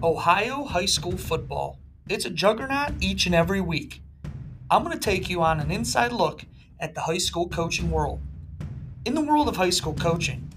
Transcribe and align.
Ohio 0.00 0.62
high 0.62 0.86
school 0.86 1.16
football. 1.16 1.76
It's 2.08 2.24
a 2.24 2.30
juggernaut 2.30 2.92
each 3.00 3.26
and 3.26 3.34
every 3.34 3.60
week. 3.60 4.00
I'm 4.70 4.84
going 4.84 4.96
to 4.96 5.04
take 5.04 5.28
you 5.28 5.42
on 5.42 5.58
an 5.58 5.72
inside 5.72 6.12
look 6.12 6.44
at 6.78 6.94
the 6.94 7.00
high 7.00 7.18
school 7.18 7.48
coaching 7.48 7.90
world. 7.90 8.20
In 9.04 9.16
the 9.16 9.20
world 9.20 9.48
of 9.48 9.56
high 9.56 9.70
school 9.70 9.94
coaching, 9.94 10.48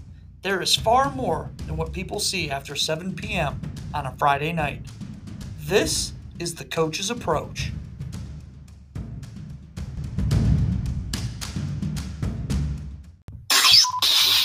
there 0.42 0.62
is 0.62 0.76
far 0.76 1.10
more 1.10 1.50
than 1.66 1.76
what 1.76 1.92
people 1.92 2.20
see 2.20 2.50
after 2.50 2.76
7 2.76 3.16
p.m. 3.16 3.60
on 3.92 4.06
a 4.06 4.12
Friday 4.12 4.52
night. 4.52 4.86
This 5.58 6.12
is 6.38 6.54
the 6.54 6.64
coach's 6.64 7.10
approach. 7.10 7.72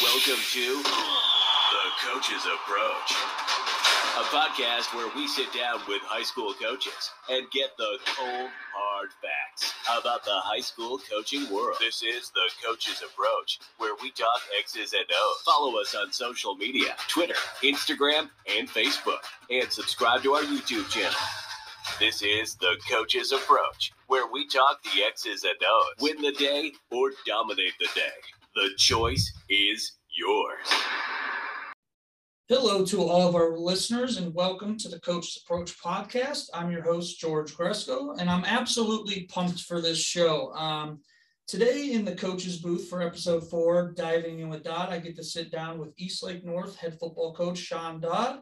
Welcome 0.02 0.43
to 0.54 0.82
The 0.82 1.86
Coach's 2.04 2.45
Approach, 2.45 3.14
podcast 4.28 4.94
where 4.94 5.09
we 5.16 5.28
sit 5.28 5.48
down 5.54 5.80
with 5.88 6.02
high 6.04 6.23
school 6.23 6.54
coaches 6.54 7.12
and 7.30 7.49
get 7.52 7.70
the 7.77 7.98
cold, 8.18 8.49
hard 8.76 9.09
facts 9.22 9.73
about 9.98 10.26
the 10.26 10.34
high 10.34 10.59
school 10.59 10.99
coaching 11.09 11.49
world. 11.49 11.77
This 11.80 12.04
is 12.04 12.30
The 12.32 12.49
Coach's 12.66 13.02
Approach, 13.02 13.59
where 13.77 13.95
we 14.02 14.12
talk 14.12 14.41
X's 14.59 14.94
and 14.94 15.05
O's. 15.09 15.41
Follow 15.44 15.80
us 15.80 15.95
on 15.95 16.12
social 16.12 16.55
media 16.55 16.95
Twitter, 17.08 17.35
Instagram, 17.63 18.30
and 18.58 18.68
Facebook, 18.68 19.23
and 19.49 19.71
subscribe 19.71 20.23
to 20.23 20.34
our 20.34 20.41
YouTube 20.41 20.90
channel. 20.90 21.20
This 21.99 22.21
is 22.21 22.55
The 22.55 22.76
Coach's 22.91 23.32
Approach, 23.32 23.94
where 24.07 24.27
we 24.30 24.46
talk 24.48 24.84
the 24.84 25.04
X's 25.04 25.46
and 25.46 25.55
O's. 25.66 26.02
Win 26.02 26.21
the 26.21 26.34
day 26.34 26.73
or 26.91 27.12
dominate 27.26 27.73
the 27.80 27.88
day. 27.96 28.18
The 28.55 28.71
choice 28.77 29.32
is 29.49 29.94
yours. 30.09 30.68
Hello 32.49 32.85
to 32.85 33.03
all 33.03 33.27
of 33.27 33.35
our 33.35 33.57
listeners 33.57 34.15
and 34.15 34.33
welcome 34.33 34.77
to 34.77 34.87
the 34.87 35.01
Coach's 35.01 35.43
Approach 35.43 35.77
podcast. 35.81 36.45
I'm 36.53 36.71
your 36.71 36.81
host, 36.81 37.20
George 37.20 37.53
Gresco, 37.53 38.15
and 38.17 38.29
I'm 38.29 38.45
absolutely 38.45 39.23
pumped 39.23 39.63
for 39.63 39.81
this 39.81 40.01
show. 40.01 40.54
Um, 40.54 41.01
today, 41.45 41.91
in 41.91 42.05
the 42.05 42.15
coach's 42.15 42.59
booth 42.59 42.87
for 42.87 43.01
episode 43.01 43.49
four, 43.49 43.91
diving 43.98 44.39
in 44.39 44.48
with 44.48 44.63
Dodd, 44.63 44.93
I 44.93 44.99
get 44.99 45.17
to 45.17 45.26
sit 45.26 45.51
down 45.51 45.77
with 45.77 45.93
Eastlake 45.98 46.45
North 46.45 46.77
head 46.77 46.98
football 46.98 47.34
coach 47.34 47.57
Shawn 47.57 47.99
Dodd. 47.99 48.39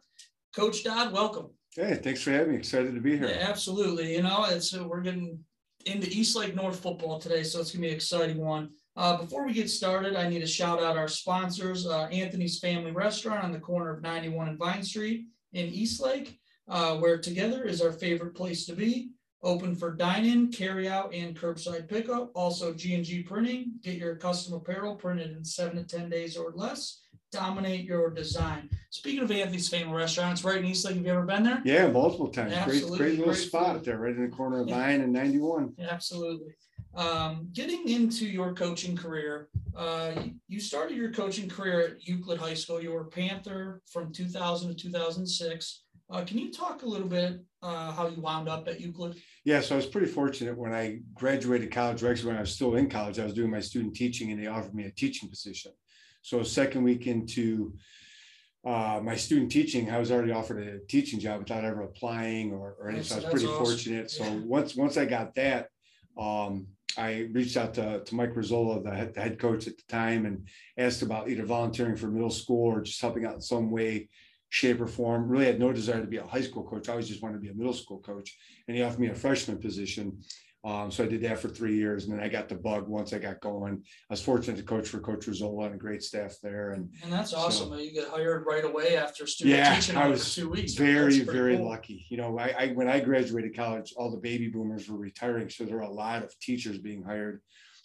Coach 0.56 0.84
Dodd, 0.84 1.12
welcome. 1.12 1.48
Hey, 1.76 1.96
thanks 1.96 2.22
for 2.22 2.30
having 2.30 2.52
me. 2.52 2.58
Excited 2.58 2.94
to 2.94 3.02
be 3.02 3.18
here. 3.18 3.30
Yeah, 3.30 3.48
absolutely. 3.50 4.14
You 4.14 4.22
know, 4.22 4.46
it's 4.48 4.78
we're 4.78 5.02
getting 5.02 5.40
into 5.88 6.08
Eastlake 6.12 6.54
North 6.54 6.80
football 6.80 7.18
today, 7.18 7.42
so 7.42 7.60
it's 7.60 7.72
gonna 7.72 7.82
be 7.82 7.88
an 7.88 7.96
exciting 7.96 8.38
one. 8.38 8.70
Uh, 8.98 9.18
before 9.18 9.46
we 9.46 9.54
get 9.54 9.70
started, 9.70 10.16
I 10.16 10.30
need 10.30 10.40
to 10.40 10.48
shout 10.48 10.82
out 10.82 10.96
our 10.98 11.08
sponsors, 11.10 11.86
uh, 11.86 12.04
Anthony's 12.12 12.60
Family 12.60 12.92
Restaurant 12.92 13.44
on 13.44 13.52
the 13.52 13.60
corner 13.60 13.92
of 13.94 14.02
91 14.02 14.48
and 14.50 14.58
Vine 14.58 14.84
Street 14.84 15.26
in 15.54 15.68
Eastlake, 15.68 16.40
uh, 16.70 16.96
where 16.98 17.18
together 17.18 17.66
is 17.66 17.82
our 17.82 17.92
favorite 17.92 18.36
place 18.36 18.66
to 18.68 18.74
be. 18.74 19.10
Open 19.44 19.76
for 19.76 19.92
dine-in, 19.94 20.50
carry-out, 20.52 21.14
and 21.14 21.38
curbside 21.38 21.88
pickup. 21.90 22.32
Also, 22.36 22.74
G&G 22.74 23.24
Printing. 23.24 23.74
Get 23.84 23.96
your 23.98 24.16
custom 24.16 24.54
apparel 24.56 24.96
printed 24.96 25.36
in 25.36 25.44
seven 25.44 25.76
to 25.76 25.84
10 25.84 26.10
days 26.10 26.36
or 26.38 26.52
less. 26.56 27.02
Dominate 27.32 27.84
your 27.86 28.10
design. 28.10 28.70
Speaking 28.92 29.22
of 29.24 29.30
Anthony's 29.30 29.68
Family 29.68 29.94
Restaurant, 29.94 30.32
it's 30.32 30.44
right 30.46 30.58
in 30.58 30.66
Eastlake. 30.66 30.96
Have 30.96 31.06
you 31.06 31.12
ever 31.12 31.26
been 31.26 31.44
there? 31.44 31.62
Yeah, 31.66 31.88
multiple 31.92 32.30
times. 32.30 32.54
Absolutely, 32.54 32.98
Great, 32.98 33.08
great 33.10 33.18
little 33.20 33.34
great 33.34 33.44
spot 33.44 33.76
food. 33.76 33.86
there, 33.86 33.98
right 34.00 34.16
in 34.16 34.22
the 34.30 34.36
corner 34.36 34.62
of 34.62 34.70
Yeah. 34.70 34.78
Vine 34.80 35.02
and 35.02 35.12
91. 35.14 35.74
Yeah, 35.78 35.88
absolutely. 35.92 36.56
Um, 36.96 37.50
getting 37.52 37.90
into 37.90 38.26
your 38.26 38.54
coaching 38.54 38.96
career, 38.96 39.50
uh, 39.76 40.14
you- 40.48 40.60
started 40.62 40.96
your 40.96 41.12
coaching 41.12 41.50
career 41.50 41.82
at 41.82 42.08
Euclid 42.08 42.40
High 42.40 42.54
School. 42.54 42.82
You 42.82 42.92
were 42.92 43.06
Panther 43.06 43.82
from 43.92 44.14
2000 44.14 44.70
to 44.70 44.76
2006. 44.76 45.84
Uh, 46.10 46.24
can 46.24 46.38
you 46.38 46.52
talk 46.52 46.84
a 46.84 46.86
little 46.86 47.08
bit 47.08 47.42
uh, 47.62 47.92
how 47.92 48.08
you 48.08 48.22
wound 48.22 48.48
up 48.48 48.68
at 48.68 48.80
Euclid? 48.80 49.20
Yeah, 49.44 49.60
so 49.60 49.76
I 49.76 49.78
was 49.78 49.88
pretty 49.88 50.08
fortunate 50.08 50.56
when 50.58 50.72
I 50.72 51.00
graduated 51.16 51.72
college, 51.72 52.04
or 52.04 52.12
actually 52.12 52.28
when 52.28 52.38
I 52.38 52.42
was 52.42 52.54
still 52.54 52.76
in 52.76 52.90
college, 52.90 53.20
I 53.20 53.26
was 53.26 53.34
doing 53.34 53.50
my 53.52 53.60
student 53.60 53.96
teaching 53.96 54.32
and 54.32 54.42
they 54.42 54.48
offered 54.48 54.76
me 54.76 54.86
a 54.86 54.92
teaching 54.92 55.28
position. 55.30 55.72
So 56.22 56.44
second 56.44 56.84
week 56.84 57.08
into 57.08 57.74
uh, 58.66 59.00
my 59.04 59.16
student 59.16 59.52
teaching, 59.52 59.90
I 59.92 59.98
was 60.00 60.12
already 60.12 60.32
offered 60.32 60.66
a 60.66 60.80
teaching 60.88 61.20
job 61.20 61.40
without 61.40 61.66
ever 61.66 61.82
applying 61.82 62.52
or, 62.54 62.76
or 62.80 62.90
anything. 62.90 63.06
So 63.06 63.16
I 63.16 63.20
was 63.20 63.26
pretty 63.32 63.48
awesome. 63.48 63.66
fortunate. 63.66 64.12
So 64.12 64.24
Yeah. 64.24 64.36
once 64.46 64.76
once 64.76 64.98
I 64.98 65.06
got 65.06 65.36
that, 65.36 65.70
um, 66.18 66.68
I 66.98 67.28
reached 67.32 67.58
out 67.58 67.74
to, 67.76 68.04
to 68.04 68.16
Mike 68.16 68.34
Rizzola, 68.34 68.84
the 68.84 68.92
head, 68.92 69.14
the 69.14 69.22
head 69.22 69.40
coach 69.40 69.68
at 69.68 69.78
the 69.78 69.84
time, 69.90 70.26
and 70.26 70.48
asked 70.78 71.02
about 71.02 71.30
either 71.30 71.46
volunteering 71.46 71.96
for 71.96 72.08
middle 72.08 72.30
school 72.30 72.74
or 72.74 72.82
just 72.82 73.02
helping 73.02 73.26
out 73.26 73.36
in 73.36 73.42
some 73.42 73.72
way, 73.72 74.10
shape, 74.50 74.82
or 74.82 74.88
form. 74.88 75.28
Really 75.28 75.46
had 75.46 75.60
no 75.60 75.74
desire 75.74 76.02
to 76.02 76.08
be 76.08 76.18
a 76.18 76.26
high 76.26 76.42
school 76.42 76.64
coach. 76.64 76.88
I 76.88 76.94
always 76.94 77.08
just 77.08 77.22
wanted 77.22 77.36
to 77.36 77.42
be 77.42 77.50
a 77.50 77.54
middle 77.54 77.74
school 77.74 78.00
coach. 78.00 78.38
And 78.68 78.78
he 78.78 78.84
offered 78.84 79.00
me 79.00 79.08
a 79.08 79.16
freshman 79.16 79.60
position. 79.60 80.22
Um, 80.66 80.90
so 80.90 81.04
I 81.04 81.08
did 81.08 81.22
that 81.22 81.38
for 81.38 81.48
three 81.48 81.76
years, 81.76 82.06
and 82.06 82.14
then 82.18 82.26
I 82.26 82.28
got 82.28 82.50
the 82.50 82.56
bug 82.56 82.88
once 82.88 83.14
I 83.14 83.20
got 83.20 83.40
going. 83.40 83.84
I 84.10 84.14
was 84.14 84.22
fortunate 84.24 84.58
to 84.58 84.64
coach 84.64 84.88
for 84.88 85.00
Coach 85.00 85.28
Rizzola 85.28 85.68
and 85.68 85.76
a 85.76 85.78
great 85.78 86.02
staff 86.02 86.38
there, 86.42 86.72
and 86.72 86.90
And 87.04 87.14
that's 87.14 87.34
awesome. 87.36 87.70
that 87.70 87.84
You 87.86 87.92
get 87.94 88.08
hired 88.10 88.48
right 88.48 88.66
away 88.66 88.98
after 88.98 89.28
student 89.28 89.58
Yeah, 89.58 89.76
teaching 89.76 89.96
I 89.96 90.08
was 90.08 90.34
two 90.34 90.50
weeks. 90.50 90.74
very, 90.74 91.20
very 91.20 91.58
cool. 91.58 91.70
lucky. 91.70 92.08
You 92.10 92.18
know, 92.18 92.40
I, 92.40 92.56
I 92.58 92.68
when 92.70 92.88
I 92.90 93.00
graduated 93.00 93.56
college, 93.56 93.94
all 93.96 94.10
the 94.10 94.18
baby 94.18 94.48
boomers 94.48 94.90
were 94.90 94.98
retiring, 94.98 95.50
so 95.50 95.66
there 95.66 95.76
were 95.76 95.84
a 95.84 95.90
lot 95.90 96.24
of 96.24 96.34
teachers 96.40 96.80
being 96.80 97.04
hired. 97.04 97.42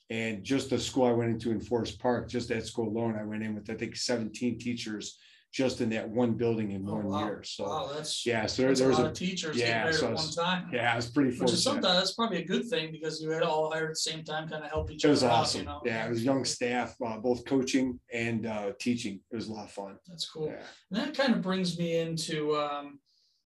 And 0.08 0.42
just 0.42 0.70
the 0.70 0.78
school 0.78 1.04
I 1.04 1.12
went 1.12 1.30
into 1.30 1.50
in 1.50 1.60
Forest 1.60 2.00
Park, 2.00 2.28
just 2.30 2.48
that 2.48 2.66
school 2.66 2.88
alone, 2.88 3.14
I 3.20 3.24
went 3.24 3.42
in 3.42 3.54
with 3.54 3.68
I 3.68 3.74
think 3.74 3.94
17 3.94 4.58
teachers 4.58 5.18
just 5.52 5.80
in 5.80 5.88
that 5.90 6.08
one 6.08 6.34
building 6.34 6.70
in 6.70 6.88
Oh, 6.88 6.94
one 6.94 7.06
wow. 7.06 7.24
year. 7.26 7.42
So 7.42 7.64
Wow, 7.64 7.90
that's 7.92 8.24
yeah, 8.24 8.46
so 8.46 8.62
there, 8.62 8.74
there 8.74 8.86
a 8.86 8.88
was 8.90 8.98
lot 8.98 9.06
a 9.06 9.10
of 9.10 9.14
teachers 9.14 9.56
yeah, 9.56 9.90
so 9.90 10.06
at 10.06 10.12
I 10.12 10.14
one 10.14 10.30
time. 10.30 10.70
yeah, 10.72 10.92
I 10.92 10.96
was 10.96 11.10
pretty 11.10 11.30
Which 11.30 11.34
is 11.34 11.40
fortunate. 11.40 11.58
sometimes 11.58 11.98
that's 11.98 12.12
probably 12.14 12.38
a 12.38 12.44
good 12.44 12.66
thing 12.68 12.92
because 12.92 13.20
you 13.20 13.30
had 13.30 13.42
all 13.42 13.70
hired 13.72 13.86
at 13.90 13.90
the 13.90 13.96
same 13.96 14.22
time, 14.22 14.48
kind 14.48 14.62
of 14.64 14.70
help 14.70 14.90
each 14.92 15.04
other. 15.04 15.12
It 15.12 15.16
other 15.16 15.26
was 15.26 15.32
out. 15.34 15.40
awesome. 15.40 15.60
You 15.62 15.66
know, 15.66 15.80
Yeah, 15.84 16.06
it 16.06 16.10
was 16.10 16.24
young 16.24 16.44
staff, 16.44 16.94
uh, 17.04 17.16
both 17.18 17.44
coaching 17.44 17.98
and 18.12 18.46
uh, 18.46 18.72
teaching. 18.78 19.20
It 19.32 19.36
was 19.36 19.48
a 19.48 19.52
lot 19.52 19.64
of 19.64 19.72
fun. 19.72 19.96
that's 20.06 20.28
cool. 20.30 20.46
Yeah. 20.46 20.62
And 20.92 21.00
that 21.00 21.16
kind 21.16 21.34
of 21.34 21.42
brings 21.42 21.76
me 21.78 21.98
into 21.98 22.54
um, 22.56 23.00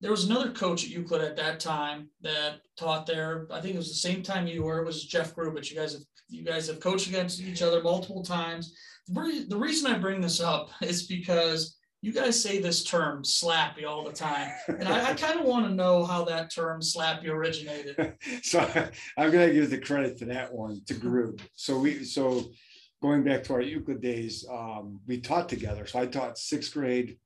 there 0.00 0.10
was 0.10 0.24
another 0.28 0.50
coach 0.50 0.82
at 0.84 0.90
Euclid 0.90 1.22
at 1.22 1.36
that 1.36 1.60
time 1.60 2.08
that 2.22 2.54
taught 2.76 3.06
there. 3.06 3.46
I 3.52 3.60
think 3.60 3.74
it 3.74 3.78
was 3.78 3.88
the 3.88 3.94
same 3.94 4.22
time 4.22 4.48
you 4.48 4.64
were. 4.64 4.80
It 4.82 4.86
was 4.86 5.04
Jeff 5.04 5.34
Grubich. 5.34 5.70
You 5.70 5.76
guys 5.76 5.92
have 5.92 6.02
you 6.28 6.42
guys 6.42 6.66
have 6.66 6.80
coached 6.80 7.06
against 7.06 7.40
each 7.40 7.62
other 7.62 7.82
multiple 7.82 8.22
times. 8.22 8.74
The, 9.08 9.20
re- 9.20 9.44
the 9.46 9.56
reason 9.58 9.92
I 9.92 9.98
bring 9.98 10.20
this 10.22 10.40
up 10.40 10.70
is 10.82 11.06
because 11.06 11.76
you 12.04 12.12
guys 12.12 12.40
say 12.40 12.60
this 12.60 12.84
term 12.84 13.22
slappy 13.22 13.86
all 13.86 14.04
the 14.04 14.12
time, 14.12 14.52
and 14.68 14.86
I, 14.86 15.10
I 15.10 15.14
kind 15.24 15.40
of 15.40 15.46
want 15.46 15.66
to 15.66 15.74
know 15.74 16.04
how 16.04 16.22
that 16.26 16.52
term 16.52 16.82
slappy 16.82 17.28
originated. 17.28 18.14
so 18.42 18.60
I'm 19.16 19.30
gonna 19.30 19.50
give 19.50 19.70
the 19.70 19.78
credit 19.78 20.18
to 20.18 20.26
that 20.26 20.52
one 20.52 20.82
to 20.86 20.92
Groove. 20.92 21.40
So 21.54 21.78
we 21.78 22.04
so 22.04 22.44
going 23.00 23.24
back 23.24 23.42
to 23.44 23.54
our 23.54 23.62
Euclid 23.62 24.02
days, 24.02 24.44
um, 24.52 25.00
we 25.06 25.18
taught 25.18 25.48
together. 25.48 25.86
So 25.86 25.98
I 25.98 26.04
taught 26.04 26.36
sixth 26.36 26.74
grade 26.74 27.16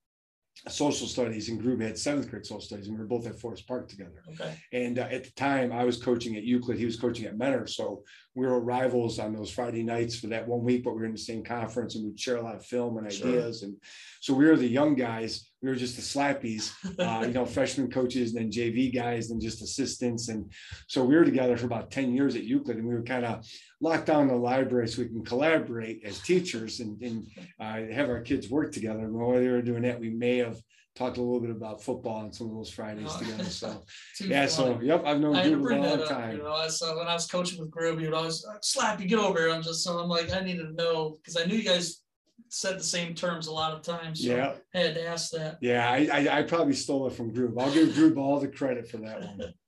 social 0.69 1.07
studies 1.07 1.49
and 1.49 1.61
Groove 1.61 1.81
had 1.81 1.99
seventh 1.99 2.31
grade 2.31 2.47
social 2.47 2.61
studies, 2.61 2.87
and 2.87 2.97
we 2.97 3.01
were 3.01 3.09
both 3.09 3.27
at 3.27 3.39
Forest 3.39 3.67
Park 3.67 3.89
together. 3.89 4.23
Okay, 4.33 4.55
And 4.73 4.99
uh, 4.99 5.09
at 5.11 5.25
the 5.25 5.31
time, 5.33 5.73
I 5.73 5.85
was 5.85 6.03
coaching 6.03 6.37
at 6.37 6.45
Euclid. 6.45 6.79
He 6.79 6.85
was 6.85 6.97
coaching 6.97 7.27
at 7.27 7.37
Mentor. 7.37 7.67
So 7.67 8.03
we 8.39 8.47
were 8.47 8.61
rivals 8.61 9.19
on 9.19 9.35
those 9.35 9.51
Friday 9.51 9.83
nights 9.83 10.17
for 10.19 10.29
that 10.29 10.47
one 10.47 10.63
week, 10.63 10.85
but 10.85 10.93
we 10.93 11.01
were 11.01 11.07
in 11.07 11.13
the 11.13 11.19
same 11.19 11.43
conference 11.43 11.97
and 11.97 12.05
we'd 12.05 12.21
share 12.21 12.37
a 12.37 12.43
lot 12.43 12.55
of 12.55 12.65
film 12.65 12.97
and 12.97 13.13
Sure. 13.13 13.29
ideas. 13.29 13.65
And 13.65 13.77
so 14.21 14.33
we 14.33 14.47
were 14.47 14.57
the 14.57 14.67
young 14.67 14.95
guys. 14.95 15.51
We 15.61 15.69
were 15.69 15.75
just 15.75 15.97
the 15.97 16.03
slappies, 16.03 16.71
uh, 17.01 17.27
you 17.27 17.33
know, 17.33 17.45
freshman 17.45 17.91
coaches, 17.91 18.33
and 18.35 18.41
then 18.41 18.53
JV 18.53 18.95
guys, 18.95 19.31
and 19.31 19.43
just 19.43 19.61
assistants. 19.61 20.29
And 20.29 20.53
so 20.87 21.05
we 21.05 21.17
were 21.17 21.25
together 21.25 21.57
for 21.57 21.67
about 21.67 21.91
10 21.91 22.15
years 22.15 22.37
at 22.37 22.45
Euclid, 22.45 22.77
and 22.77 22.87
we 22.87 22.95
were 22.95 23.03
kind 23.03 23.25
of 23.25 23.45
locked 23.81 24.07
down 24.07 24.23
in 24.23 24.29
the 24.29 24.37
library 24.37 24.87
so 24.87 25.03
we 25.03 25.09
can 25.09 25.25
collaborate 25.25 26.05
as 26.05 26.21
teachers 26.21 26.79
and, 26.79 27.03
and 27.03 27.27
uh, 27.59 27.93
have 27.93 28.09
our 28.09 28.21
kids 28.21 28.49
work 28.49 28.73
together. 28.73 29.01
And 29.01 29.15
while 29.15 29.31
we 29.31 29.49
were 29.49 29.63
doing 29.63 29.83
that, 29.83 29.99
we 29.99 30.11
may 30.11 30.39
have 30.39 30.59
talked 30.99 31.17
a 31.17 31.23
little 31.23 31.41
bit 31.41 31.51
about 31.51 31.83
football 31.83 32.17
on 32.17 32.33
some 32.33 32.49
of 32.51 32.55
those 32.57 32.71
Fridays 32.71 33.07
Oh. 33.09 33.19
together. 33.21 33.45
So 33.45 33.83
yeah, 34.27 34.47
so 34.47 34.79
yep, 34.83 35.05
I've 35.07 35.21
known 35.21 35.37
I 35.37 35.49
Groove 35.49 35.71
a 35.71 35.77
long 35.81 36.01
up, 36.03 36.09
time. 36.09 36.37
you 36.37 36.43
know. 36.43 36.69
So 36.69 36.99
when 36.99 37.07
I 37.07 37.15
was 37.15 37.27
coaching 37.27 37.61
with 37.61 37.71
Groove, 37.71 38.01
he 38.01 38.07
would 38.07 38.15
always 38.15 38.45
slap 38.63 39.01
you, 39.01 39.07
get 39.07 39.19
over 39.21 39.39
here. 39.39 39.51
I'm 39.51 39.63
just 39.63 39.85
so 39.85 39.99
I'm 39.99 40.09
like, 40.09 40.33
I 40.33 40.41
needed 40.41 40.67
to 40.67 40.73
know 40.73 41.19
because 41.23 41.37
I 41.41 41.45
knew 41.47 41.55
you 41.57 41.69
guys 41.69 42.03
said 42.49 42.79
the 42.79 42.85
same 42.85 43.15
terms 43.15 43.47
a 43.47 43.53
lot 43.53 43.73
of 43.73 43.83
times. 43.83 44.23
So 44.25 44.35
Yeah, 44.35 44.55
I 44.75 44.79
had 44.79 44.95
to 44.95 45.07
ask 45.07 45.31
that. 45.33 45.59
yeah, 45.61 45.89
I, 45.91 46.09
I 46.13 46.39
I 46.39 46.43
probably 46.43 46.75
stole 46.75 47.07
it 47.07 47.13
from 47.13 47.33
Groove. 47.33 47.57
I'll 47.59 47.73
give 47.73 47.95
Groove 47.95 48.19
all 48.19 48.41
the 48.41 48.49
credit 48.49 48.89
for 48.91 48.99
that 48.99 49.21
one. 49.21 49.41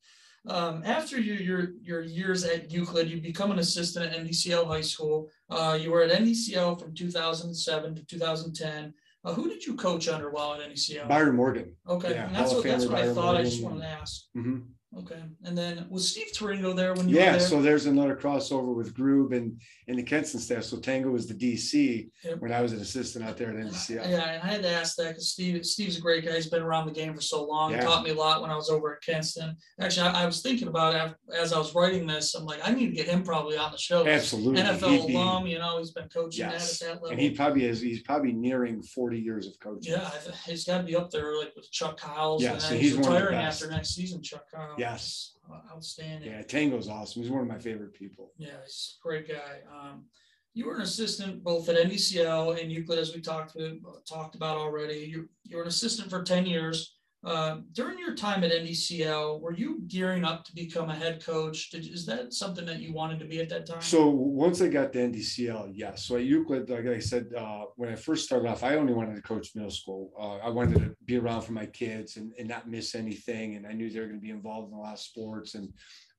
Um, 0.46 0.82
after 0.86 1.20
your, 1.20 1.36
your 1.36 1.68
your 1.82 2.00
years 2.00 2.44
at 2.44 2.70
Euclid, 2.72 3.10
you 3.10 3.20
become 3.20 3.50
an 3.50 3.58
assistant 3.58 4.06
at 4.10 4.18
NDCL 4.18 4.66
High 4.66 4.80
School. 4.80 5.28
Uh, 5.50 5.78
you 5.78 5.90
were 5.90 6.00
at 6.02 6.10
NDCL 6.18 6.80
from 6.80 6.94
2007 6.94 7.94
to 7.96 8.04
2010. 8.06 8.94
Uh, 9.22 9.34
who 9.34 9.48
did 9.50 9.64
you 9.66 9.74
coach 9.74 10.08
under 10.08 10.30
while 10.30 10.54
at 10.54 10.60
NDCL? 10.60 11.06
Byron 11.08 11.36
Morgan. 11.36 11.76
okay, 11.86 12.12
yeah, 12.12 12.26
and 12.26 12.34
that's 12.34 12.54
what 12.54 12.64
that's 12.64 12.86
what 12.86 12.94
I 12.96 13.12
thought. 13.12 13.36
I 13.36 13.42
just 13.44 13.62
wanted 13.62 13.80
to 13.80 13.86
ask. 13.86 14.22
Mhm. 14.36 14.64
Okay, 14.98 15.22
and 15.44 15.56
then 15.56 15.86
was 15.88 16.10
Steve 16.10 16.32
Taringo 16.34 16.74
there 16.74 16.94
when 16.94 17.08
you 17.08 17.14
Yeah, 17.16 17.26
were 17.34 17.38
there? 17.38 17.46
so 17.46 17.62
there's 17.62 17.86
another 17.86 18.16
crossover 18.16 18.74
with 18.74 18.92
Grube 18.92 19.32
and, 19.36 19.60
and 19.86 19.96
the 19.96 20.02
Kenston 20.02 20.40
staff. 20.40 20.64
So 20.64 20.80
Tango 20.80 21.10
was 21.10 21.28
the 21.28 21.34
DC 21.34 22.10
Yep. 22.24 22.40
when 22.40 22.52
I 22.52 22.60
was 22.60 22.72
an 22.72 22.80
assistant 22.80 23.24
out 23.24 23.36
there 23.36 23.50
at 23.50 23.56
NCI. 23.66 24.10
Yeah, 24.10 24.30
and 24.30 24.42
I 24.42 24.46
had 24.48 24.62
to 24.62 24.68
ask 24.68 24.96
that 24.96 25.10
because 25.10 25.30
Steve, 25.30 25.64
Steve's 25.64 25.96
a 25.98 26.00
great 26.00 26.24
guy. 26.26 26.34
He's 26.34 26.48
been 26.48 26.62
around 26.62 26.86
the 26.86 26.92
game 26.92 27.14
for 27.14 27.20
so 27.20 27.44
long. 27.44 27.70
He 27.70 27.76
Yeah. 27.76 27.84
taught 27.84 28.02
me 28.02 28.10
a 28.10 28.14
lot 28.14 28.42
when 28.42 28.50
I 28.50 28.56
was 28.56 28.68
over 28.68 28.92
at 28.96 29.00
Kenston. 29.02 29.54
Actually, 29.80 30.08
I, 30.08 30.24
I 30.24 30.26
was 30.26 30.42
thinking 30.42 30.66
about 30.66 30.96
it 30.96 31.14
as 31.36 31.52
I 31.52 31.58
was 31.58 31.72
writing 31.72 32.08
this. 32.08 32.34
I'm 32.34 32.44
like, 32.44 32.58
I 32.66 32.72
need 32.72 32.86
to 32.86 32.92
get 32.96 33.06
him 33.06 33.22
probably 33.22 33.56
on 33.56 33.70
the 33.70 33.78
show. 33.78 34.04
Absolutely. 34.04 34.60
NFL 34.60 35.06
be- 35.06 35.14
alum, 35.14 35.46
you 35.46 35.60
know, 35.60 35.78
he's 35.78 35.92
been 35.92 36.08
coaching 36.08 36.40
Yes, 36.50 36.82
at 36.82 36.88
that 36.88 36.94
level. 36.94 37.10
And 37.10 37.20
he 37.20 37.30
probably 37.30 37.64
is, 37.64 37.80
he's 37.80 38.02
probably 38.02 38.32
nearing 38.32 38.82
forty 38.82 39.20
years 39.20 39.46
of 39.46 39.52
coaching. 39.60 39.92
yeah, 39.92 40.10
he's 40.46 40.64
got 40.64 40.78
to 40.78 40.82
be 40.82 40.96
up 40.96 41.10
there 41.12 41.36
like 41.38 41.52
with 41.54 41.70
Chuck 41.70 41.96
Kyles. 41.96 42.42
Yeah, 42.42 42.54
and 42.54 42.60
then 42.62 42.72
he's, 42.72 42.90
he's 42.90 42.94
one 42.98 43.06
of 43.06 43.06
the 43.06 43.18
retiring 43.26 43.38
after 43.38 43.70
next 43.70 43.94
season. 43.94 44.20
Chuck 44.20 44.46
Kyles. 44.52 44.79
Yes. 44.80 45.34
Outstanding. 45.70 46.30
Yeah, 46.30 46.42
Tango's 46.42 46.88
awesome. 46.88 47.22
He's 47.22 47.30
one 47.30 47.42
of 47.42 47.48
my 47.48 47.58
favorite 47.58 47.92
people. 47.92 48.32
Yeah, 48.38 48.56
he's 48.64 48.96
a 48.98 49.06
great 49.06 49.28
guy. 49.28 49.58
Um, 49.70 50.06
you 50.54 50.66
were 50.66 50.76
an 50.76 50.82
assistant 50.82 51.44
both 51.44 51.68
at 51.68 51.76
NDCL 51.76 52.60
and 52.60 52.72
Euclid, 52.72 52.98
as 52.98 53.14
we 53.14 53.20
talked 53.20 53.52
to, 53.54 53.78
talked 54.08 54.36
about 54.36 54.56
already. 54.56 54.98
You 55.12 55.28
you 55.44 55.56
were 55.56 55.62
an 55.64 55.68
assistant 55.68 56.08
for 56.08 56.22
ten 56.22 56.46
years. 56.46 56.96
Uh, 57.22 57.58
during 57.72 57.98
your 57.98 58.14
time 58.14 58.42
at 58.44 58.50
NDCL, 58.50 59.40
were 59.40 59.52
you 59.52 59.82
gearing 59.88 60.24
up 60.24 60.42
to 60.44 60.54
become 60.54 60.88
a 60.88 60.94
head 60.94 61.22
coach? 61.22 61.68
Did, 61.68 61.86
is 61.86 62.06
that 62.06 62.32
something 62.32 62.64
that 62.64 62.80
you 62.80 62.94
wanted 62.94 63.18
to 63.18 63.26
be 63.26 63.40
at 63.40 63.50
that 63.50 63.66
time? 63.66 63.82
So 63.82 64.08
once 64.08 64.62
I 64.62 64.68
got 64.68 64.94
to 64.94 64.98
NDCL, 65.00 65.72
yes. 65.74 66.04
So 66.06 66.16
at 66.16 66.24
Euclid, 66.24 66.70
like 66.70 66.86
I 66.86 66.98
said, 66.98 67.26
uh, 67.36 67.64
when 67.76 67.90
I 67.90 67.94
first 67.94 68.24
started 68.24 68.48
off, 68.48 68.64
I 68.64 68.76
only 68.76 68.94
wanted 68.94 69.16
to 69.16 69.22
coach 69.22 69.50
middle 69.54 69.70
school. 69.70 70.12
Uh, 70.18 70.36
I 70.38 70.48
wanted 70.48 70.78
to 70.80 70.96
be 71.04 71.18
around 71.18 71.42
for 71.42 71.52
my 71.52 71.66
kids 71.66 72.16
and, 72.16 72.32
and 72.38 72.48
not 72.48 72.70
miss 72.70 72.94
anything. 72.94 73.56
And 73.56 73.66
I 73.66 73.72
knew 73.72 73.90
they 73.90 74.00
were 74.00 74.06
going 74.06 74.18
to 74.18 74.22
be 74.22 74.30
involved 74.30 74.72
in 74.72 74.78
a 74.78 74.80
lot 74.80 74.94
of 74.94 75.00
sports. 75.00 75.56
And 75.56 75.68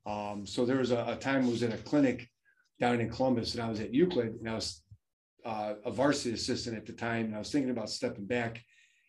um, 0.05 0.45
so 0.45 0.65
there 0.65 0.77
was 0.77 0.91
a, 0.91 1.03
a 1.07 1.15
time 1.15 1.45
I 1.45 1.49
was 1.49 1.63
at 1.63 1.73
a 1.73 1.77
clinic 1.77 2.29
down 2.79 3.01
in 3.01 3.09
Columbus 3.09 3.55
and 3.55 3.63
I 3.63 3.69
was 3.69 3.79
at 3.79 3.93
Euclid 3.93 4.33
and 4.39 4.49
I 4.49 4.53
was 4.53 4.83
uh, 5.45 5.73
a 5.83 5.91
varsity 5.91 6.35
assistant 6.35 6.77
at 6.77 6.85
the 6.85 6.93
time. 6.93 7.25
And 7.25 7.35
I 7.35 7.39
was 7.39 7.51
thinking 7.51 7.71
about 7.71 7.89
stepping 7.89 8.27
back 8.27 8.61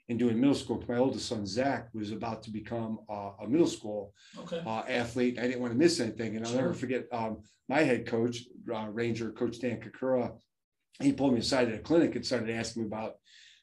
and 0.08 0.19
doing 0.19 0.40
middle 0.40 0.54
school. 0.54 0.82
My 0.88 0.99
oldest 0.99 1.28
son, 1.28 1.46
Zach, 1.46 1.88
was 1.94 2.10
about 2.10 2.43
to 2.44 2.50
become 2.50 2.99
uh, 3.08 3.31
a 3.40 3.49
middle 3.49 3.66
school 3.66 4.12
okay. 4.38 4.62
uh, 4.66 4.82
athlete. 4.88 5.38
I 5.38 5.43
didn't 5.43 5.60
want 5.60 5.72
to 5.72 5.78
miss 5.78 6.00
anything. 6.00 6.37
And 6.37 6.46
I'll 6.46 6.54
never 6.54 6.75
forget 6.75 7.06
um, 7.12 7.38
my 7.69 7.81
head 7.81 8.06
coach, 8.06 8.38
uh, 8.72 8.88
Ranger 8.88 9.31
Coach 9.31 9.60
Dan 9.60 9.81
Kakura. 9.81 10.32
He 11.00 11.12
pulled 11.12 11.34
me 11.34 11.40
aside 11.40 11.69
at 11.69 11.75
a 11.75 11.78
clinic 11.78 12.16
and 12.16 12.26
started 12.26 12.50
asking 12.50 12.82
me 12.82 12.88
about 12.88 13.14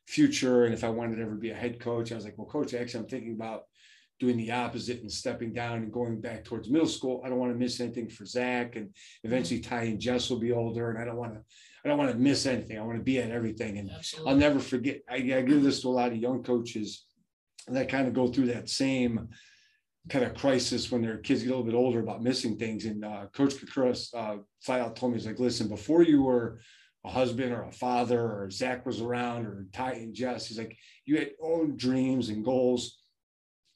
future 0.08 0.66
and 0.66 0.74
if 0.74 0.84
I 0.84 0.90
wanted 0.90 1.18
to 1.18 1.22
ever 1.22 1.36
be 1.36 1.52
a 1.52 1.56
head 1.56 1.80
coach. 1.80 2.12
I 2.12 2.16
was 2.16 2.26
like, 2.26 2.38
well, 2.38 2.48
coach, 2.48 2.74
actually, 2.74 3.02
I'm 3.02 3.10
thinking 3.10 3.34
about 3.34 3.64
doing 4.20 4.38
the 4.38 4.52
opposite 4.52 5.02
and 5.02 5.12
stepping 5.12 5.54
down 5.54 5.78
and 5.78 5.92
going 5.92 6.20
back 6.20 6.44
towards 6.44 6.70
middle 6.70 6.88
school. 6.88 7.22
I 7.24 7.30
don't 7.30 7.40
want 7.40 7.54
to 7.54 7.58
miss 7.58 7.80
anything 7.80 8.10
for 8.10 8.26
Zach. 8.26 8.76
And 8.76 8.94
eventually 9.24 9.62
Ty 9.62 9.84
and 9.84 10.00
Jess 10.00 10.30
will 10.30 10.40
be 10.40 10.52
older. 10.52 10.90
And 10.90 11.00
I 11.00 11.06
don't 11.06 11.16
want 11.16 11.34
to, 11.34 11.42
I 11.84 11.88
don't 11.88 11.98
want 11.98 12.12
to 12.12 12.18
miss 12.18 12.46
anything. 12.46 12.78
I 12.78 12.84
want 12.84 12.98
to 12.98 13.04
be 13.04 13.20
at 13.20 13.32
everything. 13.32 13.78
And 13.78 13.90
Absolutely. 13.90 14.32
I'll 14.32 14.38
never 14.38 14.60
forget. 14.60 15.00
I, 15.10 15.16
I 15.16 15.42
give 15.42 15.64
this 15.64 15.82
to 15.82 15.88
a 15.88 15.90
lot 15.90 16.12
of 16.12 16.18
young 16.18 16.44
coaches 16.44 17.06
that 17.68 17.90
kind 17.90 18.08
of 18.08 18.14
go 18.14 18.28
through 18.28 18.48
that 18.48 18.70
same 18.70 19.30
kind 20.10 20.26
of 20.26 20.36
crisis 20.36 20.92
when 20.92 21.02
their 21.02 21.18
kids 21.18 21.44
get 21.44 21.50
a 21.50 21.56
little 21.56 21.66
bit 21.66 21.76
older 21.76 22.00
about 22.00 22.24
missing 22.24 22.58
things. 22.58 22.86
And 22.86 23.06
uh, 23.06 23.28
Coach 23.34 23.56
Kakura 23.56 23.98
uh, 24.14 24.38
flat 24.62 24.82
out 24.82 24.96
told 24.96 25.14
me, 25.14 25.18
he's 25.18 25.28
like, 25.28 25.40
listen, 25.40 25.70
before 25.70 26.04
you 26.04 26.24
were 26.24 26.60
a 27.06 27.10
husband 27.10 27.54
or 27.54 27.64
a 27.64 27.72
father 27.72 28.20
or 28.20 28.50
Zach 28.52 28.86
was 28.86 29.00
around 29.00 29.46
or 29.46 29.68
Ty 29.72 29.94
and 29.94 30.14
Jess, 30.14 30.48
he's 30.48 30.58
like, 30.58 30.76
you 31.06 31.18
had 31.18 31.32
own 31.42 31.78
dreams 31.78 32.30
and 32.30 32.44
goals 32.44 32.99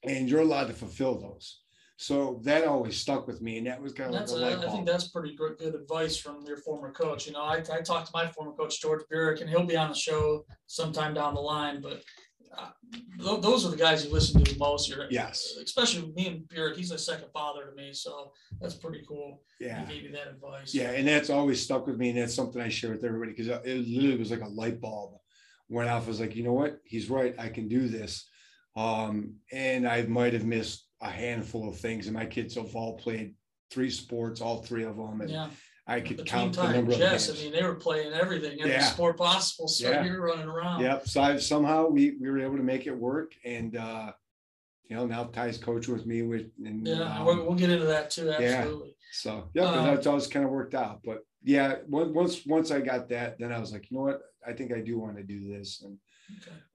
and 0.04 0.30
you're 0.30 0.42
allowed 0.42 0.68
to 0.68 0.74
fulfill 0.74 1.20
those. 1.20 1.60
So 1.98 2.42
that 2.44 2.66
always 2.66 2.98
stuck 2.98 3.28
with 3.28 3.42
me. 3.42 3.58
And 3.60 3.68
that 3.68 3.82
was 3.82 3.94
kind 3.94 4.10
of 4.10 4.14
like 4.16 4.22
That's 4.22 4.34
a 4.34 4.36
a, 4.36 4.38
light 4.38 4.68
I 4.68 4.72
think 4.72 4.86
that's 4.86 5.08
pretty 5.08 5.36
good, 5.36 5.58
good 5.58 5.76
advice 5.76 6.18
from 6.18 6.44
your 6.46 6.58
former 6.58 6.92
coach. 6.92 7.28
You 7.28 7.34
know, 7.34 7.42
I, 7.44 7.58
I 7.72 7.82
talked 7.82 8.08
to 8.08 8.12
my 8.14 8.28
former 8.28 8.52
coach 8.54 8.82
George 8.82 9.04
Burek, 9.10 9.42
and 9.42 9.50
he'll 9.50 9.64
be 9.66 9.78
on 9.78 9.90
the 9.90 9.96
show 9.96 10.46
sometime 10.68 11.14
down 11.14 11.36
the 11.36 11.40
line. 11.40 11.82
But 11.82 12.04
uh, 12.58 12.70
tho- 13.20 13.40
those 13.40 13.66
are 13.66 13.70
the 13.70 13.78
guys 13.78 14.04
you 14.06 14.12
listen 14.12 14.44
to 14.44 14.52
the 14.54 14.58
most. 14.60 14.90
You're, 14.90 15.08
Yes. 15.12 15.56
especially 15.64 16.12
me 16.16 16.28
and 16.28 16.48
Burek. 16.50 16.76
He's 16.76 16.92
a 16.92 16.98
second 16.98 17.30
father 17.32 17.68
to 17.70 17.76
me, 17.76 17.94
so 17.94 18.32
that's 18.60 18.74
pretty 18.76 19.04
cool. 19.08 19.42
Yeah. 19.60 19.86
He 19.86 19.94
gave 19.94 20.04
you 20.04 20.12
that 20.12 20.28
advice. 20.28 20.74
Yeah, 20.74 20.92
and 20.92 21.08
that's 21.08 21.30
always 21.30 21.62
stuck 21.62 21.88
with 21.88 21.98
me, 21.98 22.10
and 22.10 22.18
that's 22.18 22.34
something 22.36 22.62
I 22.62 22.70
share 22.70 22.92
with 22.92 23.04
everybody 23.06 23.32
because 23.32 23.48
it 23.48 23.88
literally 23.88 24.18
was 24.18 24.32
like 24.32 24.42
a 24.42 24.48
light 24.48 24.82
bulb 24.82 25.14
went 25.70 25.90
off. 25.90 26.06
I 26.06 26.08
was 26.08 26.20
like, 26.20 26.36
you 26.36 26.44
know 26.44 26.54
what? 26.54 26.80
He's 26.84 27.10
right. 27.10 27.34
I 27.40 27.50
can 27.50 27.68
do 27.68 27.88
this. 27.88 28.30
Um, 28.76 29.36
and 29.52 29.88
I 29.88 30.04
might 30.04 30.34
have 30.34 30.46
missed 30.46 30.88
a 31.02 31.10
handful 31.10 31.70
of 31.70 31.78
things, 31.78 32.08
and 32.08 32.14
my 32.16 32.26
kids 32.26 32.56
have 32.56 32.76
all 32.76 32.98
played 32.98 33.36
three 33.70 33.90
sports, 33.90 34.42
all 34.42 34.64
three 34.64 34.84
of 34.84 34.98
them, 34.98 35.22
and 35.22 35.30
yeah. 35.30 35.50
I 35.86 36.00
could 36.00 36.18
Between 36.18 36.26
count 36.26 36.56
the 36.56 36.62
time, 36.62 36.76
number 36.76 36.92
of 36.94 36.98
Jess, 36.98 37.30
I 37.30 37.34
mean, 37.34 37.52
they 37.52 37.62
were 37.64 37.76
playing 37.76 38.14
everything, 38.14 38.60
every 38.62 38.72
Yeah. 38.72 38.86
sport 38.86 39.18
possible. 39.18 39.68
So 39.68 39.90
Yeah. 39.90 40.06
you're 40.06 40.22
running 40.22 40.48
around. 40.48 40.82
Yep. 40.82 41.08
So 41.08 41.22
I 41.22 41.38
somehow 41.38 41.88
we 41.88 42.12
we 42.22 42.30
were 42.30 42.40
able 42.40 42.56
to 42.58 42.64
make 42.64 42.88
it 42.88 42.96
work, 42.98 43.34
and 43.44 43.76
uh, 43.76 44.14
you 44.86 44.96
know 44.96 45.06
now 45.06 45.26
Ty's 45.26 45.58
coaching 45.58 45.94
with 45.94 46.06
me 46.06 46.22
with 46.22 46.50
and 46.64 46.88
Yeah, 46.88 47.02
um, 47.20 47.26
we'll, 47.26 47.44
we'll 47.46 47.56
get 47.56 47.70
into 47.70 47.86
that 47.86 48.10
too. 48.12 48.28
yeah. 48.28 48.62
Absolutely. 48.62 48.96
So 49.12 49.50
yeah, 49.54 49.66
Um, 49.66 49.86
that's 49.88 50.08
always 50.08 50.28
kind 50.28 50.46
of 50.46 50.52
worked 50.52 50.74
out. 50.74 51.02
But 51.04 51.26
yeah, 51.44 51.80
once 51.90 52.46
once 52.46 52.72
I 52.72 52.80
got 52.80 53.10
that, 53.10 53.38
then 53.38 53.52
I 53.52 53.60
was 53.60 53.74
like, 53.74 53.92
you 53.92 53.98
know 53.98 54.04
what? 54.04 54.22
I 54.48 54.54
think 54.54 54.72
I 54.72 54.80
do 54.80 54.98
want 54.98 55.18
to 55.18 55.24
do 55.24 55.48
this. 55.54 55.82
And. 55.84 55.98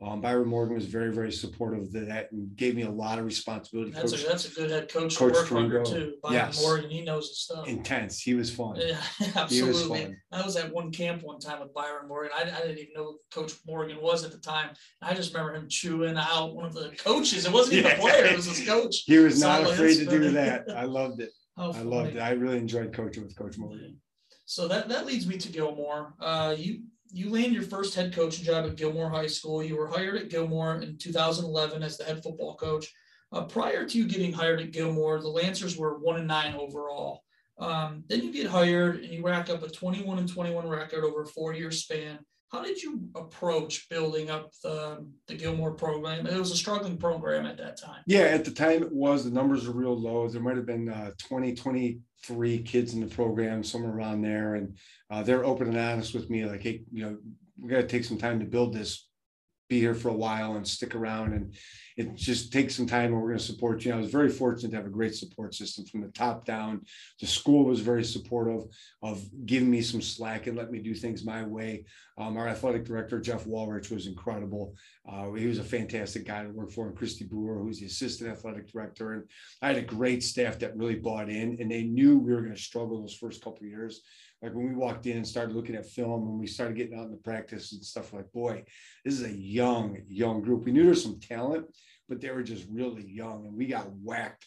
Um, 0.01 0.21
Byron 0.21 0.49
Morgan 0.49 0.75
was 0.77 0.87
very 0.87 1.13
very 1.13 1.33
supportive 1.33 1.81
of 1.81 1.93
that 1.93 2.31
and 2.33 2.55
gave 2.57 2.77
me 2.77 2.83
a 2.83 2.91
lot 2.91 3.19
of 3.19 3.25
responsibility. 3.25 3.91
That's 3.91 4.13
Coach, 4.13 4.25
a 4.25 4.29
that's 4.29 4.45
a 4.53 4.55
good 4.55 4.71
head 4.71 4.89
coach, 4.93 5.17
Coach 5.17 5.33
to 5.35 5.41
work 5.41 5.53
under 5.53 5.83
too. 5.85 6.15
Byron 6.23 6.35
Yes. 6.37 6.63
Morgan, 6.63 6.91
he 6.91 7.03
knows 7.03 7.29
his 7.29 7.39
stuff. 7.41 7.67
intense. 7.67 8.21
He 8.21 8.35
was 8.35 8.55
fun. 8.55 8.77
Yeah, 8.77 9.01
He 9.19 9.25
was 9.27 9.37
absolutely. 9.37 10.03
fun. 10.05 10.17
I 10.33 10.43
was 10.45 10.57
at 10.57 10.73
one 10.73 10.93
camp 10.93 11.23
one 11.23 11.41
time 11.41 11.61
with 11.61 11.75
Byron 11.75 12.07
Morgan. 12.09 12.31
I, 12.37 12.43
I 12.43 12.61
didn't 12.63 12.79
even 12.79 12.93
know 12.95 13.05
who 13.05 13.19
Coach 13.33 13.53
Morgan 13.67 14.01
was 14.01 14.25
at 14.25 14.31
the 14.33 14.39
time. 14.39 14.71
I 15.03 15.15
just 15.15 15.33
remember 15.35 15.55
him 15.57 15.69
chewing 15.69 16.17
out 16.17 16.55
one 16.55 16.65
of 16.67 16.75
the 16.75 16.91
coaches. 16.99 17.47
It 17.47 17.53
wasn't 17.53 17.75
even 17.79 17.91
Yeah. 17.91 17.97
a 17.97 18.01
player; 18.01 18.25
it 18.27 18.37
was 18.37 18.47
his 18.47 18.67
coach. 18.67 19.03
He 19.07 19.19
was 19.19 19.41
not 19.41 19.63
afraid 19.63 19.97
to 19.99 20.07
do 20.07 20.31
that. 20.33 20.67
I 20.75 20.85
loved 20.85 21.21
it. 21.21 21.31
I 21.57 21.83
loved 21.83 22.15
it. 22.15 22.21
I 22.21 22.31
really 22.33 22.59
enjoyed 22.59 22.93
coaching 22.93 23.25
with 23.25 23.37
Coach 23.37 23.59
Morgan. 23.59 23.97
So 24.45 24.69
that 24.69 24.89
that 24.91 25.07
leads 25.07 25.27
me 25.27 25.37
to 25.39 25.49
Gilmore. 25.51 26.15
Uh, 26.21 26.55
you 26.57 26.83
you 27.11 27.31
landed 27.31 27.55
your 27.55 27.63
first 27.63 27.95
head 27.95 28.15
coaching 28.15 28.45
job 28.45 28.67
at 28.67 28.77
Gilmore 28.77 29.11
High 29.11 29.27
School. 29.27 29.63
You 29.63 29.77
were 29.77 29.89
hired 29.89 30.17
at 30.17 30.31
Gilmore 30.31 30.81
in 30.81 30.99
2011 30.99 31.83
as 31.83 31.97
the 31.97 32.05
head 32.05 32.23
football 32.23 32.57
coach. 32.57 32.93
Uh, 33.33 33.45
prior 33.45 33.87
to 33.87 33.99
you 33.99 34.07
getting 34.07 34.33
hired 34.33 34.61
at 34.61 34.73
Gilmore, 34.73 35.21
the 35.21 35.29
Lancers 35.29 35.77
were 35.77 35.99
one 35.99 36.19
and 36.19 36.29
nine 36.29 36.55
overall. 36.55 37.23
Um, 37.59 38.05
then 38.09 38.23
you 38.23 38.33
get 38.33 38.47
hired 38.47 38.97
and 38.97 39.13
you 39.13 39.25
rack 39.25 39.51
up 39.51 39.63
a 39.63 39.69
21 39.69 40.19
and 40.19 40.29
21 40.29 40.69
record 40.69 41.05
over 41.05 41.23
a 41.23 41.27
four 41.27 41.53
year 41.55 41.71
span. 41.71 42.19
How 42.51 42.63
did 42.63 42.83
you 42.83 43.03
approach 43.15 43.91
building 43.91 44.31
up 44.31 44.53
the, 44.63 45.07
the 45.27 45.35
Gilmore 45.35 45.75
program? 45.75 46.27
It 46.27 46.39
was 46.39 46.51
a 46.51 46.57
struggling 46.57 46.97
program 46.97 47.45
at 47.45 47.59
that 47.59 47.79
time. 47.79 48.03
Yeah, 48.07 48.21
at 48.21 48.47
the 48.47 48.53
time 48.53 48.83
it 48.83 48.93
was, 48.93 49.25
the 49.25 49.31
numbers 49.31 49.67
were 49.67 49.75
real 49.75 49.99
low. 49.99 50.27
There 50.29 50.41
might 50.41 50.57
have 50.57 50.65
been 50.65 50.89
uh, 50.89 51.11
20, 51.19 51.55
23 52.27 52.63
kids 52.63 52.95
in 52.95 53.01
the 53.01 53.07
program, 53.07 53.63
somewhere 53.63 53.93
around 53.93 54.23
there. 54.23 54.55
And 54.55 54.77
uh, 55.11 55.23
they're 55.23 55.45
open 55.45 55.69
and 55.69 55.79
honest 55.79 56.15
with 56.15 56.31
me, 56.31 56.45
like, 56.45 56.63
hey, 56.63 56.83
you 56.93 57.03
know, 57.03 57.17
we 57.61 57.69
got 57.69 57.79
to 57.79 57.87
take 57.87 58.05
some 58.05 58.19
time 58.19 58.41
to 58.41 58.47
build 58.47 58.73
this, 58.75 59.09
be 59.69 59.79
here 59.79 59.95
for 59.95 60.09
a 60.09 60.15
while 60.15 60.57
and 60.57 60.67
stick 60.67 60.95
around. 60.95 61.33
And 61.33 61.55
it 61.99 62.15
just 62.15 62.53
takes 62.53 62.77
some 62.77 62.87
time 62.87 63.07
and 63.07 63.21
we're 63.21 63.31
going 63.31 63.39
to 63.39 63.45
support 63.45 63.85
you. 63.85 63.93
I 63.93 63.97
was 63.97 64.13
very 64.13 64.29
fortunate 64.29 64.71
to 64.71 64.77
have 64.77 64.87
a 64.87 64.91
great 64.91 65.17
support 65.17 65.53
system 65.53 65.85
from 65.85 66.01
the 66.01 66.09
top 66.09 66.47
down. 66.47 66.83
The 67.21 67.27
school 67.27 67.65
was 67.65 67.81
very 67.81 68.05
supportive 68.05 68.67
of 69.03 69.25
giving 69.47 69.69
me 69.69 69.83
some 69.83 70.01
slack 70.01 70.47
and 70.47 70.57
let 70.57 70.71
me 70.71 70.79
do 70.79 70.95
things 70.95 71.25
my 71.25 71.45
way. 71.45 71.87
Um, 72.17 72.37
our 72.37 72.47
athletic 72.47 72.85
director, 72.85 73.21
Jeff 73.21 73.47
Walrich, 73.47 73.91
was 73.91 74.07
incredible. 74.07 74.77
Uh, 75.11 75.33
he 75.33 75.47
was 75.47 75.59
a 75.59 75.65
fantastic 75.65 76.25
guy 76.25 76.45
to 76.45 76.51
work 76.51 76.71
for, 76.71 76.87
and 76.87 76.97
Christy 76.97 77.25
Brewer, 77.25 77.59
who's 77.59 77.81
the 77.81 77.87
assistant 77.87 78.31
athletic 78.31 78.71
director. 78.71 79.15
And 79.15 79.25
I 79.61 79.69
had 79.69 79.77
a 79.77 79.83
great 79.83 80.23
staff 80.23 80.61
that 80.61 80.77
really 80.77 80.97
bought 80.97 81.29
in, 81.29 81.59
and 81.61 81.69
they 81.71 81.83
knew 81.83 82.17
we 82.19 82.33
were 82.33 82.43
going 82.43 82.55
to 82.55 82.61
struggle 82.61 83.01
those 83.01 83.15
first 83.15 83.43
couple 83.43 83.65
of 83.65 83.71
years. 83.71 84.03
Like 84.43 84.55
when 84.55 84.69
we 84.69 84.75
walked 84.75 85.07
in 85.07 85.17
and 85.17 85.27
started 85.27 85.55
looking 85.55 85.75
at 85.75 85.87
film, 85.87 86.29
and 86.29 86.39
we 86.39 86.47
started 86.47 86.77
getting 86.77 86.99
out 86.99 87.07
in 87.07 87.11
the 87.11 87.17
practice 87.17 87.73
and 87.73 87.85
stuff, 87.85 88.13
like, 88.13 88.31
boy, 88.33 88.65
this 89.05 89.15
is 89.15 89.25
a 89.25 89.37
young, 89.37 89.99
young 90.09 90.43
group. 90.43 90.65
We 90.65 90.73
knew 90.73 90.85
there's 90.85 91.03
some 91.03 91.19
talent, 91.19 91.67
but 92.09 92.21
they 92.21 92.31
were 92.31 92.45
just 92.45 92.67
really 92.71 93.05
young, 93.05 93.47
and 93.47 93.57
we 93.57 93.67
got 93.67 93.91
whacked 93.91 94.47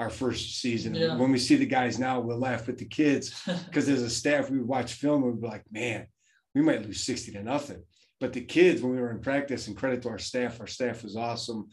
our 0.00 0.10
first 0.10 0.60
season. 0.60 0.94
Yeah. 0.94 1.16
When 1.16 1.30
we 1.30 1.38
see 1.38 1.56
the 1.56 1.66
guys 1.66 1.98
now, 1.98 2.20
we'll 2.20 2.38
laugh 2.38 2.66
with 2.66 2.78
the 2.78 2.86
kids 2.86 3.42
because 3.66 3.88
as 3.88 4.02
a 4.02 4.10
staff, 4.10 4.50
we 4.50 4.58
would 4.58 4.66
watch 4.66 4.94
film 4.94 5.22
and 5.22 5.32
we'd 5.32 5.42
be 5.42 5.46
like, 5.46 5.64
man, 5.70 6.06
we 6.54 6.62
might 6.62 6.84
lose 6.84 7.04
60 7.04 7.32
to 7.32 7.42
nothing. 7.42 7.82
But 8.18 8.32
the 8.32 8.40
kids, 8.40 8.82
when 8.82 8.92
we 8.92 9.00
were 9.00 9.10
in 9.10 9.20
practice, 9.20 9.66
and 9.66 9.76
credit 9.76 10.02
to 10.02 10.08
our 10.08 10.18
staff, 10.18 10.60
our 10.60 10.66
staff 10.66 11.02
was 11.02 11.16
awesome. 11.16 11.68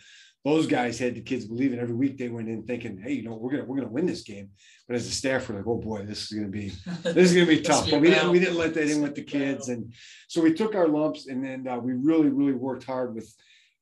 Those 0.46 0.68
guys 0.68 0.98
had 0.98 1.16
the 1.16 1.22
kids 1.22 1.46
believing 1.46 1.80
every 1.80 1.96
week 1.96 2.18
they 2.18 2.30
went 2.30 2.48
in 2.48 2.64
thinking, 2.64 2.98
hey, 2.98 3.14
you 3.14 3.24
know, 3.24 3.36
we're 3.36 3.52
gonna 3.52 3.66
we're 3.66 3.78
gonna 3.78 3.92
win 3.92 4.06
this 4.06 4.22
game. 4.22 4.50
But 4.88 4.96
as 4.96 5.08
a 5.08 5.12
staff, 5.12 5.50
we're 5.50 5.58
like, 5.58 5.68
oh 5.68 5.78
boy, 5.78 6.06
this 6.06 6.24
is 6.24 6.38
gonna 6.38 6.48
be 6.48 6.70
this 7.04 7.32
is 7.32 7.34
gonna 7.34 7.48
be 7.48 7.62
tough. 7.62 7.90
But 7.90 8.02
we 8.02 8.10
didn't 8.10 8.32
we 8.32 8.40
didn't 8.40 8.58
let 8.58 8.74
that 8.76 8.90
in 8.90 9.02
with 9.02 9.16
the 9.16 9.24
be 9.24 9.38
a 9.38 9.40
battle. 9.40 9.56
kids, 9.56 9.70
and 9.70 9.94
so 10.28 10.42
we 10.42 10.54
took 10.54 10.76
our 10.76 10.88
lumps, 10.88 11.28
and 11.28 11.44
then 11.44 11.68
uh, 11.68 11.78
we 11.78 11.94
really 11.94 12.30
really 12.30 12.54
worked 12.54 12.86
hard 12.86 13.14
with 13.14 13.34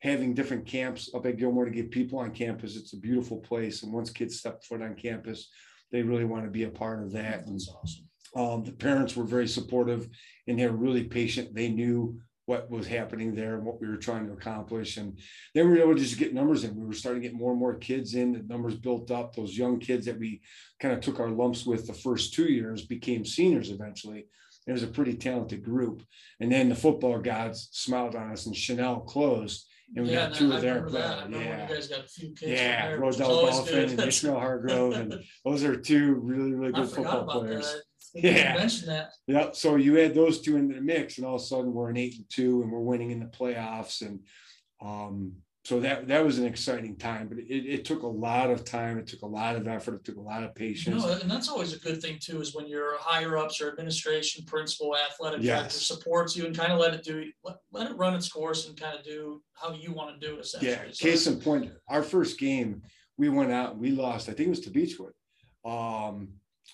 having 0.05 0.33
different 0.33 0.65
camps 0.65 1.09
up 1.15 1.25
at 1.25 1.37
Gilmore 1.37 1.65
to 1.65 1.71
get 1.71 1.91
people 1.91 2.19
on 2.19 2.31
campus. 2.31 2.75
It's 2.75 2.93
a 2.93 2.97
beautiful 2.99 3.37
place. 3.37 3.83
And 3.83 3.91
once 3.91 4.11
kids 4.11 4.37
step 4.37 4.63
foot 4.63 4.81
on 4.81 4.95
campus, 4.95 5.49
they 5.91 6.03
really 6.03 6.25
want 6.25 6.45
to 6.45 6.51
be 6.51 6.63
a 6.63 6.69
part 6.69 7.03
of 7.03 7.11
that. 7.13 7.45
That's 7.47 7.69
awesome. 7.69 8.05
um, 8.35 8.63
the 8.63 8.71
parents 8.71 9.15
were 9.15 9.23
very 9.23 9.47
supportive 9.47 10.07
and 10.47 10.59
they 10.59 10.67
were 10.67 10.75
really 10.75 11.03
patient. 11.03 11.55
They 11.55 11.69
knew 11.69 12.19
what 12.45 12.69
was 12.69 12.85
happening 12.87 13.33
there 13.33 13.55
and 13.55 13.65
what 13.65 13.81
we 13.81 13.87
were 13.87 13.97
trying 13.97 14.27
to 14.27 14.33
accomplish. 14.33 14.97
And 14.97 15.19
then 15.53 15.65
we 15.69 15.77
were 15.77 15.83
able 15.83 15.95
to 15.95 16.01
just 16.01 16.19
get 16.19 16.33
numbers 16.33 16.63
in. 16.63 16.75
We 16.75 16.85
were 16.85 16.93
starting 16.93 17.21
to 17.23 17.27
get 17.27 17.37
more 17.37 17.51
and 17.51 17.59
more 17.59 17.75
kids 17.75 18.13
in. 18.13 18.33
The 18.33 18.43
numbers 18.43 18.75
built 18.75 19.09
up. 19.11 19.35
Those 19.35 19.57
young 19.57 19.79
kids 19.79 20.05
that 20.05 20.19
we 20.19 20.41
kind 20.79 20.93
of 20.93 21.01
took 21.01 21.19
our 21.19 21.29
lumps 21.29 21.65
with 21.65 21.87
the 21.87 21.93
first 21.93 22.33
two 22.33 22.45
years 22.51 22.85
became 22.85 23.25
seniors 23.25 23.71
eventually. 23.71 24.27
It 24.67 24.71
was 24.71 24.83
a 24.83 24.87
pretty 24.87 25.15
talented 25.15 25.63
group. 25.63 26.03
And 26.39 26.51
then 26.51 26.69
the 26.69 26.75
football 26.75 27.19
gods 27.19 27.69
smiled 27.71 28.15
on 28.15 28.31
us 28.31 28.45
and 28.45 28.55
Chanel 28.55 28.99
closed. 29.01 29.67
And 29.95 30.05
we 30.05 30.13
Yeah, 30.13 30.29
got 30.29 30.35
two 30.37 30.51
of 30.51 30.61
their 30.61 30.81
remember 30.83 30.99
that. 30.99 31.29
Players. 31.31 31.45
Yeah. 31.45 31.67
you 31.69 31.75
guys 31.75 31.87
got 31.87 31.99
a 31.99 32.07
few 32.07 32.29
kids. 32.33 32.51
Yeah, 32.51 32.89
Roselle 32.93 33.45
Dolphin 33.45 33.89
and 33.91 33.99
Ishmael 33.99 34.39
Hargrove. 34.39 34.93
And 34.93 35.15
those 35.45 35.63
are 35.63 35.75
two 35.75 36.15
really, 36.15 36.53
really 36.53 36.71
good 36.73 36.89
football 36.89 37.25
players. 37.25 37.71
that. 37.71 37.81
Yeah. 38.15 38.55
Mentioned 38.55 38.89
that. 38.89 39.11
Yeah, 39.27 39.49
so 39.51 39.75
you 39.75 39.99
add 39.99 40.15
those 40.15 40.39
two 40.41 40.55
into 40.57 40.73
the 40.75 40.81
mix, 40.81 41.17
and 41.17 41.27
all 41.27 41.35
of 41.35 41.41
a 41.41 41.43
sudden 41.45 41.73
we're 41.73 41.89
an 41.89 41.97
eight 41.97 42.15
and 42.15 42.25
two, 42.29 42.61
and 42.63 42.71
we're 42.71 42.79
winning 42.79 43.11
in 43.11 43.19
the 43.19 43.25
playoffs, 43.25 44.01
and 44.01 44.19
um, 44.81 45.33
so 45.65 45.79
that 45.79 46.07
that 46.07 46.23
was 46.23 46.37
an 46.37 46.45
exciting 46.45 46.95
time. 46.95 47.27
But 47.27 47.39
it, 47.39 47.45
it 47.49 47.85
took 47.85 48.03
a 48.03 48.07
lot 48.07 48.51
of 48.51 48.63
time, 48.63 48.97
it 48.99 49.07
took 49.07 49.23
a 49.23 49.27
lot 49.27 49.55
of 49.55 49.67
effort, 49.67 49.95
it 49.95 50.03
took 50.05 50.17
a 50.17 50.21
lot 50.21 50.43
of 50.43 50.53
patience. 50.55 51.03
No, 51.03 51.11
and 51.13 51.29
that's 51.29 51.49
always 51.49 51.73
a 51.73 51.79
good 51.79 52.01
thing 52.01 52.17
too, 52.21 52.39
is 52.39 52.55
when 52.55 52.67
your 52.67 52.97
higher 52.99 53.37
ups 53.37 53.59
or 53.61 53.69
administration, 53.69 54.45
principal, 54.45 54.95
athletic 54.95 55.41
Yes. 55.41 55.59
director 55.59 55.79
supports 55.79 56.37
you 56.37 56.45
and 56.45 56.55
kind 56.55 56.71
of 56.71 56.79
let 56.79 56.93
it 56.93 57.03
do, 57.03 57.25
let, 57.43 57.55
let 57.71 57.89
it 57.91 57.97
run 57.97 58.13
its 58.13 58.29
course 58.29 58.67
and 58.67 58.79
kind 58.79 58.97
of 58.97 59.03
do 59.03 59.41
how 59.53 59.73
you 59.73 59.91
want 59.91 60.17
to 60.19 60.25
do 60.27 60.35
it 60.37 60.41
essentially. 60.41 60.71
yeah, 60.71 60.83
So 60.91 61.05
case 61.09 61.25
in 61.27 61.39
point, 61.41 61.71
our 61.89 62.03
first 62.03 62.39
game, 62.39 62.81
we 63.17 63.29
went 63.29 63.51
out, 63.51 63.71
and 63.73 63.81
we 63.81 63.91
lost. 63.91 64.29
I 64.29 64.33
think 64.33 64.47
it 64.47 64.49
was 64.51 64.59
to 64.61 64.69
Beachwood, 64.69 65.13
um, 65.69 66.29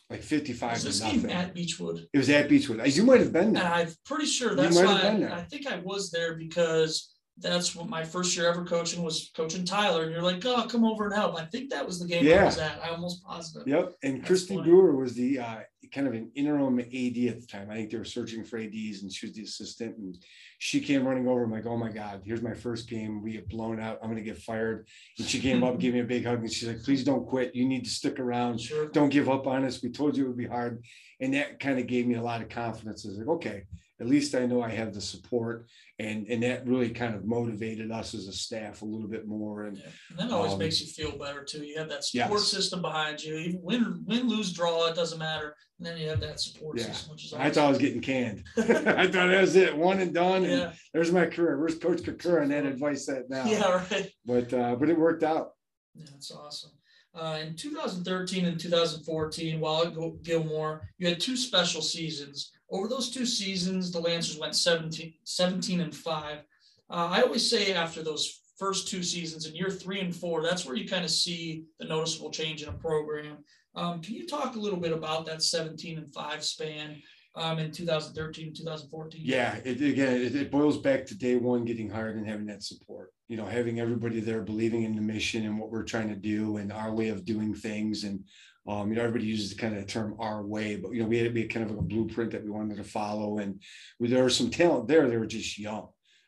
like 0.09 0.21
fifty-five 0.21 0.73
Was 0.73 0.83
this 0.83 0.99
game 0.99 1.29
at 1.29 1.55
Beachwood? 1.55 2.05
it 2.13 2.17
was 2.17 2.29
at 2.29 2.49
Beachwood. 2.49 2.79
As 2.79 2.97
you 2.97 3.03
might 3.03 3.19
have 3.19 3.31
been 3.33 3.47
And 3.47 3.55
there. 3.57 3.65
I'm 3.65 3.87
pretty 4.05 4.25
sure 4.25 4.55
that's 4.55 4.75
why, 4.75 4.85
have 4.85 5.01
been 5.01 5.21
there. 5.21 5.33
I 5.33 5.39
I 5.39 5.43
think 5.43 5.67
I 5.67 5.79
was 5.79 6.11
there 6.11 6.35
because 6.35 7.13
that's 7.41 7.75
what 7.75 7.89
my 7.89 8.03
first 8.03 8.35
year 8.37 8.47
ever 8.49 8.63
coaching 8.63 9.03
was 9.03 9.31
coaching 9.35 9.65
Tyler. 9.65 10.03
And 10.03 10.11
you're 10.11 10.21
like, 10.21 10.45
oh, 10.45 10.65
come 10.67 10.85
over 10.85 11.05
and 11.05 11.13
help. 11.13 11.35
I 11.39 11.45
think 11.45 11.69
that 11.71 11.85
was 11.85 11.99
the 11.99 12.07
game 12.07 12.23
I 12.25 12.29
Yeah. 12.29 12.45
was 12.45 12.57
at. 12.57 12.79
I 12.83 12.89
almost 12.89 13.23
positive. 13.23 13.67
Yep, 13.67 13.93
and 14.03 14.17
That's 14.17 14.27
Christy 14.27 14.55
funny. 14.55 14.69
Brewer 14.69 14.95
was 14.95 15.13
the 15.13 15.39
uh, 15.39 15.59
kind 15.93 16.07
of 16.07 16.13
an 16.13 16.31
interim 16.35 16.79
AD 16.79 17.27
at 17.27 17.41
the 17.41 17.47
time. 17.49 17.69
I 17.69 17.75
think 17.75 17.91
they 17.91 17.97
were 17.97 18.05
searching 18.05 18.43
for 18.43 18.57
ADs, 18.57 19.01
and 19.01 19.11
she 19.11 19.25
was 19.27 19.35
the 19.35 19.43
assistant. 19.43 19.97
And 19.97 20.17
she 20.59 20.79
came 20.79 21.05
running 21.05 21.27
over. 21.27 21.43
I'm 21.43 21.51
like, 21.51 21.65
"Oh 21.65 21.75
my 21.77 21.89
God, 21.91 22.21
here's 22.23 22.41
my 22.41 22.53
first 22.53 22.87
game. 22.89 23.21
We 23.21 23.33
get 23.33 23.49
blown 23.49 23.79
out. 23.79 23.99
I'm 24.01 24.09
gonna 24.09 24.21
get 24.21 24.37
fired." 24.37 24.87
And 25.17 25.27
she 25.27 25.39
came 25.39 25.63
up, 25.63 25.79
gave 25.79 25.93
me 25.93 25.99
a 26.01 26.03
big 26.05 26.25
hug, 26.25 26.39
and 26.39 26.51
she's 26.51 26.67
like, 26.67 26.83
"Please 26.83 27.03
don't 27.03 27.25
quit. 27.27 27.55
You 27.55 27.67
need 27.67 27.83
to 27.85 27.89
stick 27.89 28.19
around. 28.19 28.61
Sure. 28.61 28.87
Don't 28.89 29.09
give 29.09 29.29
up 29.29 29.47
on 29.47 29.65
us. 29.65 29.81
We 29.83 29.89
told 29.89 30.15
you 30.15 30.25
it 30.25 30.27
would 30.29 30.37
be 30.37 30.47
hard." 30.47 30.83
And 31.19 31.33
that 31.33 31.59
kind 31.59 31.77
of 31.79 31.87
gave 31.87 32.07
me 32.07 32.15
a 32.15 32.21
lot 32.23 32.41
of 32.41 32.49
confidence. 32.49 33.05
I 33.05 33.09
was 33.09 33.17
like, 33.17 33.27
"Okay, 33.27 33.63
at 34.01 34.07
least 34.07 34.33
I 34.35 34.45
know 34.47 34.61
I 34.61 34.69
have 34.69 34.93
the 34.93 34.99
support." 35.01 35.67
And 35.99 36.25
and 36.27 36.41
that 36.43 36.67
really 36.67 36.89
kind 36.89 37.13
of 37.15 37.25
motivated 37.25 37.91
us 37.91 38.13
as 38.15 38.27
a 38.27 38.33
staff 38.33 38.81
a 38.81 38.85
little 38.85 39.07
bit 39.07 39.27
more. 39.27 39.65
And 39.65 39.77
Yeah, 39.77 39.83
And 40.09 40.19
that 40.19 40.31
always 40.31 40.53
Um, 40.53 40.59
makes 40.59 40.81
you 40.81 40.87
feel 40.87 41.17
better 41.17 41.43
too. 41.43 41.63
You 41.63 41.77
have 41.77 41.89
that 41.89 42.03
support 42.03 42.39
Yes. 42.39 42.47
system 42.47 42.81
behind 42.81 43.23
you. 43.23 43.35
Even 43.37 43.61
win, 43.61 44.03
win, 44.07 44.27
lose, 44.27 44.51
draw, 44.51 44.87
it 44.87 44.95
doesn't 44.95 45.19
matter. 45.19 45.55
And 45.77 45.85
then 45.87 45.97
you 45.99 46.09
have 46.09 46.19
that 46.21 46.39
support 46.39 46.77
Yeah. 46.79 46.91
system, 46.91 47.11
which 47.11 47.25
is 47.25 47.33
I 47.33 47.49
thought 47.51 47.65
I 47.67 47.69
was 47.69 47.77
getting 47.77 48.01
canned. 48.01 48.43
I 48.57 48.63
thought 48.63 49.29
that 49.29 49.41
was 49.41 49.55
it, 49.55 49.77
one 49.77 49.99
and 49.99 50.13
done. 50.13 50.43
And 50.43 50.59
yeah, 50.61 50.73
there's 50.93 51.11
my 51.11 51.27
career. 51.27 51.59
Where's 51.59 51.77
Coach 51.77 51.99
Kakura 52.01 52.41
and 52.41 52.51
that 52.51 52.65
advice 52.65 53.05
that 53.05 53.29
now? 53.29 53.45
yeah, 53.45 53.85
right. 53.91 54.11
But 54.25 54.51
uh, 54.53 54.75
but 54.77 54.89
it 54.89 54.97
worked 54.97 55.23
out. 55.23 55.51
Yeah, 55.93 56.05
that's 56.11 56.31
awesome. 56.31 56.71
Uh, 57.13 57.39
in 57.45 57.55
2013 57.57 58.45
and 58.45 58.57
2014, 58.57 59.59
while 59.59 59.83
at 59.85 60.23
Gilmore, 60.23 60.87
you 60.97 61.07
had 61.09 61.19
two 61.19 61.35
special 61.35 61.81
seasons. 61.81 62.51
Over 62.71 62.87
those 62.87 63.11
two 63.11 63.25
seasons, 63.25 63.91
the 63.91 63.99
Lancers 63.99 64.39
went 64.39 64.55
17, 64.55 65.13
17 65.23 65.81
and 65.81 65.95
5. 65.95 66.37
Uh, 66.37 66.41
I 66.89 67.21
always 67.21 67.49
say 67.49 67.73
after 67.73 68.01
those 68.01 68.41
first 68.57 68.87
two 68.87 69.03
seasons 69.03 69.45
in 69.45 69.55
year 69.55 69.69
three 69.69 69.99
and 69.99 70.15
four, 70.15 70.41
that's 70.41 70.65
where 70.65 70.75
you 70.75 70.87
kind 70.87 71.03
of 71.03 71.11
see 71.11 71.65
the 71.79 71.87
noticeable 71.87 72.31
change 72.31 72.63
in 72.63 72.69
a 72.69 72.73
program. 72.73 73.39
Um, 73.75 74.01
can 74.01 74.15
you 74.15 74.27
talk 74.27 74.55
a 74.55 74.59
little 74.59 74.79
bit 74.79 74.91
about 74.91 75.25
that 75.25 75.41
17 75.41 75.97
and 75.97 76.13
5 76.13 76.43
span 76.43 77.01
um, 77.35 77.59
in 77.59 77.71
2013 77.71 78.47
and 78.47 78.55
2014? 78.55 79.21
Yeah, 79.23 79.55
it 79.63 79.81
again 79.81 80.21
it, 80.21 80.35
it 80.35 80.51
boils 80.51 80.77
back 80.77 81.05
to 81.07 81.17
day 81.17 81.37
one 81.37 81.65
getting 81.65 81.89
hired 81.89 82.17
and 82.17 82.27
having 82.27 82.45
that 82.47 82.63
support. 82.63 83.13
You 83.27 83.37
know, 83.37 83.45
having 83.45 83.79
everybody 83.79 84.19
there 84.19 84.41
believing 84.41 84.83
in 84.83 84.95
the 84.95 85.01
mission 85.01 85.45
and 85.45 85.57
what 85.57 85.71
we're 85.71 85.83
trying 85.83 86.09
to 86.09 86.15
do 86.15 86.57
and 86.57 86.71
our 86.71 86.91
way 86.91 87.09
of 87.09 87.25
doing 87.25 87.53
things. 87.53 88.03
And 88.03 88.25
um, 88.67 88.89
you 88.89 88.95
know, 88.95 89.01
everybody 89.01 89.25
uses 89.25 89.49
the 89.49 89.55
kind 89.55 89.75
of 89.75 89.87
term 89.87 90.15
our 90.19 90.43
way, 90.43 90.75
but 90.75 90.91
you 90.91 91.01
know, 91.01 91.07
we 91.07 91.17
had, 91.17 91.25
to 91.25 91.33
be 91.33 91.45
kind 91.45 91.69
of 91.69 91.77
a 91.77 91.81
blueprint 91.81 92.31
that 92.31 92.43
we 92.43 92.51
wanted 92.51 92.77
to 92.77 92.83
follow. 92.83 93.39
And 93.39 93.61
we, 93.99 94.07
there 94.07 94.23
was 94.23 94.35
some 94.35 94.51
talent 94.51 94.87
there, 94.87 95.07
they 95.07 95.17
were 95.17 95.25
just 95.25 95.57
young. 95.57 95.87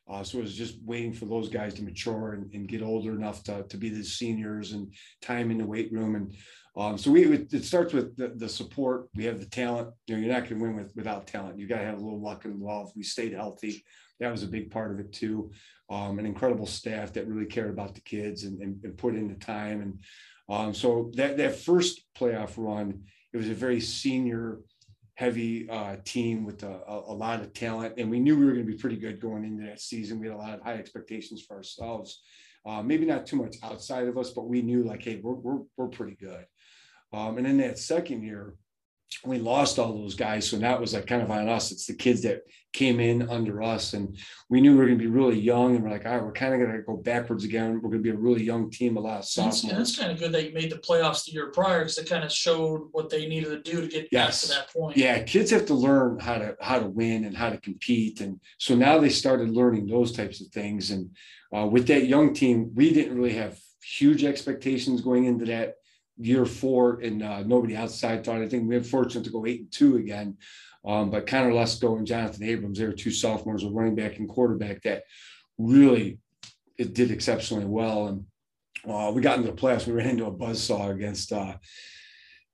Uh, 0.10 0.24
so 0.24 0.40
it 0.40 0.42
was 0.42 0.56
just 0.56 0.78
waiting 0.84 1.14
for 1.14 1.26
those 1.26 1.48
guys 1.48 1.74
to 1.76 1.84
mature 1.84 2.34
and, 2.34 2.52
and 2.54 2.68
get 2.68 2.82
older 2.82 3.16
enough 3.16 3.44
to, 3.44 3.64
to 3.70 3.78
be 3.78 3.90
the 3.90 4.04
seniors 4.04 4.74
and 4.74 4.94
time 5.22 5.50
in 5.50 5.58
the 5.58 5.66
weight 5.66 5.92
room. 5.94 6.16
And 6.16 6.34
um, 6.76 6.98
so 6.98 7.12
we 7.12 7.24
it 7.26 7.64
starts 7.64 7.94
with 7.94 8.18
the, 8.18 8.30
the 8.36 8.50
support. 8.50 9.08
We 9.16 9.26
have 9.26 9.40
the 9.40 9.46
talent. 9.46 9.90
You 10.08 10.16
know, 10.16 10.22
you're 10.22 10.34
not 10.34 10.50
going 10.50 10.60
to 10.60 10.66
win 10.66 10.76
with 10.76 10.92
without 10.96 11.28
talent. 11.28 11.60
You 11.60 11.68
got 11.68 11.80
to 11.80 11.86
have 11.86 12.00
a 12.00 12.04
little 12.04 12.22
luck 12.22 12.46
involved. 12.46 12.94
We 12.98 13.04
stayed 13.04 13.34
healthy. 13.34 13.86
That 14.20 14.32
was 14.32 14.44
a 14.44 14.48
big 14.48 14.72
part 14.72 14.92
of 14.92 15.00
it 15.00 15.14
too. 15.14 15.52
Um, 15.90 16.18
an 16.18 16.26
incredible 16.26 16.66
staff 16.66 17.14
that 17.14 17.28
really 17.28 17.46
cared 17.46 17.70
about 17.70 17.94
the 17.94 18.02
kids 18.02 18.44
and, 18.44 18.60
and, 18.62 18.84
and 18.84 18.98
put 18.98 19.16
in 19.16 19.28
the 19.28 19.36
time. 19.36 19.82
And 19.82 20.00
um, 20.50 20.74
so 20.74 21.12
that 21.16 21.38
that 21.38 21.56
first 21.56 22.02
playoff 22.18 22.54
run, 22.58 23.04
it 23.32 23.38
was 23.38 23.50
a 23.50 23.54
very 23.54 23.80
senior 23.80 24.60
heavy 25.16 25.70
uh, 25.70 25.98
team 26.04 26.44
with 26.44 26.64
a, 26.64 26.82
a, 26.88 27.14
lot 27.14 27.40
of 27.40 27.54
talent, 27.54 27.94
and 27.98 28.10
we 28.10 28.20
knew 28.20 28.38
we 28.38 28.46
were 28.46 28.54
going 28.54 28.66
to 28.66 28.72
be 28.72 28.78
pretty 28.78 28.98
good 28.98 29.22
going 29.22 29.44
into 29.44 29.64
that 29.64 29.80
season. 29.80 30.20
We 30.20 30.28
had 30.28 30.36
a 30.36 30.40
lot 30.40 30.56
of 30.56 30.62
high 30.62 30.74
expectations 30.74 31.44
for 31.44 31.56
ourselves. 31.56 32.22
Uh, 32.66 32.82
maybe 32.82 33.06
not 33.06 33.26
too 33.26 33.36
much 33.36 33.58
outside 33.62 34.08
of 34.08 34.18
us, 34.18 34.32
but 34.32 34.48
we 34.48 34.62
knew 34.62 34.84
like, 34.84 35.04
hey, 35.04 35.20
we're 35.22 35.34
we're, 35.34 35.62
we're 35.78 35.88
pretty 35.88 36.16
good. 36.16 36.46
Um, 37.12 37.38
and 37.38 37.46
then 37.46 37.58
that 37.58 37.78
second 37.78 38.24
year, 38.24 38.56
we 39.26 39.38
lost 39.40 39.80
all 39.80 39.94
those 39.98 40.16
guys. 40.16 40.50
So 40.50 40.58
that 40.58 40.80
was 40.80 40.94
like 40.94 41.08
kind 41.08 41.22
of 41.22 41.32
on 41.32 41.50
us. 41.50 41.72
It's 41.72 41.86
the 41.88 41.94
kids 41.96 42.22
that 42.24 42.42
came 42.74 43.00
in 43.00 43.30
under 43.30 43.62
us. 43.62 43.94
And 43.94 44.18
we 44.50 44.60
knew 44.60 44.72
we 44.72 44.78
were 44.80 44.86
going 44.88 44.98
to 44.98 45.04
be 45.04 45.10
really 45.10 45.40
young. 45.40 45.76
And 45.76 45.84
we're 45.84 45.92
like, 45.92 46.06
all 46.08 46.14
right, 46.14 46.24
we're 46.24 46.32
kind 46.32 46.54
of 46.56 46.60
going 46.60 46.72
to 46.76 46.82
go 46.82 46.98
backwards 46.98 47.44
again. 47.44 47.74
We're 47.76 47.90
going 47.92 48.00
to 48.00 48.00
be 48.00 48.10
a 48.10 48.16
really 48.16 48.44
young 48.44 48.72
team, 48.72 48.98
a 48.98 49.00
lot 49.00 49.14
of 49.18 49.20
it's, 49.20 49.38
and 49.38 49.54
sophomores. 49.54 49.98
kind 49.98 50.12
of 50.12 50.18
good 50.20 50.32
that 50.32 50.48
you 50.48 50.54
made 50.54 50.72
the 50.72 50.78
playoffs 50.78 51.26
the 51.26 51.34
year 51.34 51.52
prior 51.52 51.80
because 51.80 51.98
it 52.00 52.10
kind 52.10 52.24
of 52.24 52.32
showed 52.32 52.88
what 52.92 53.10
they 53.10 53.28
needed 53.28 53.64
to 53.64 53.72
do 53.72 53.82
to 53.82 53.88
get 53.88 54.08
Yes. 54.12 54.42
to 54.42 54.48
that 54.50 54.74
point. 54.74 54.98
Yeah, 54.98 55.22
kids 55.22 55.52
have 55.52 55.68
to 55.68 55.74
learn 55.76 56.20
how 56.20 56.40
to 56.40 56.56
how 56.62 56.80
to 56.80 56.88
win 56.88 57.26
and 57.26 57.38
how 57.38 57.50
to 57.52 57.58
compete. 57.60 58.22
And 58.22 58.40
so 58.58 58.74
now 58.76 58.98
they 58.98 59.10
started 59.10 59.50
learning 59.50 59.86
those 59.88 60.12
types 60.12 60.42
of 60.42 60.48
things. 60.48 60.90
And 60.90 61.12
uh, 61.56 61.68
with 61.68 61.86
that 61.88 62.08
young 62.08 62.34
team, 62.34 62.72
we 62.74 62.92
didn't 62.94 63.16
really 63.16 63.36
have 63.36 63.60
huge 63.84 64.24
expectations 64.24 65.02
going 65.02 65.26
into 65.26 65.46
that 65.46 65.76
year 66.18 66.46
four, 66.46 67.00
and 67.00 67.24
uh, 67.24 67.44
nobody 67.44 67.76
outside 67.76 68.24
thought. 68.24 68.42
I 68.42 68.48
think 68.48 68.68
we 68.68 68.78
were 68.78 68.84
fortunate 68.84 69.24
to 69.26 69.32
go 69.32 69.46
eight 69.46 69.62
and 69.62 69.72
two 69.72 69.98
again. 69.98 70.38
Um, 70.86 71.10
but 71.10 71.28
Connor 71.28 71.52
Lesko 71.52 71.98
and 71.98 72.06
Jonathan 72.06 72.44
Abrams, 72.44 72.78
they 72.78 72.86
were 72.86 72.92
two 72.92 73.12
sophomores, 73.12 73.64
a 73.64 73.70
running 73.70 73.96
back 73.96 74.18
and 74.18 74.28
quarterback 74.28 74.82
that 74.84 75.04
really 75.58 76.20
it 76.78 76.94
did 76.94 77.12
exceptionally 77.12 77.66
well. 77.66 78.08
And 78.08 78.26
uh, 78.88 79.12
we 79.14 79.22
got 79.22 79.38
into 79.38 79.50
the 79.50 79.58
playoffs. 79.58 79.88
We 79.88 79.94
ran 79.94 80.10
into 80.10 80.26
a 80.26 80.32
buzzsaw 80.32 80.92
against 80.92 81.32
uh, 81.32 81.56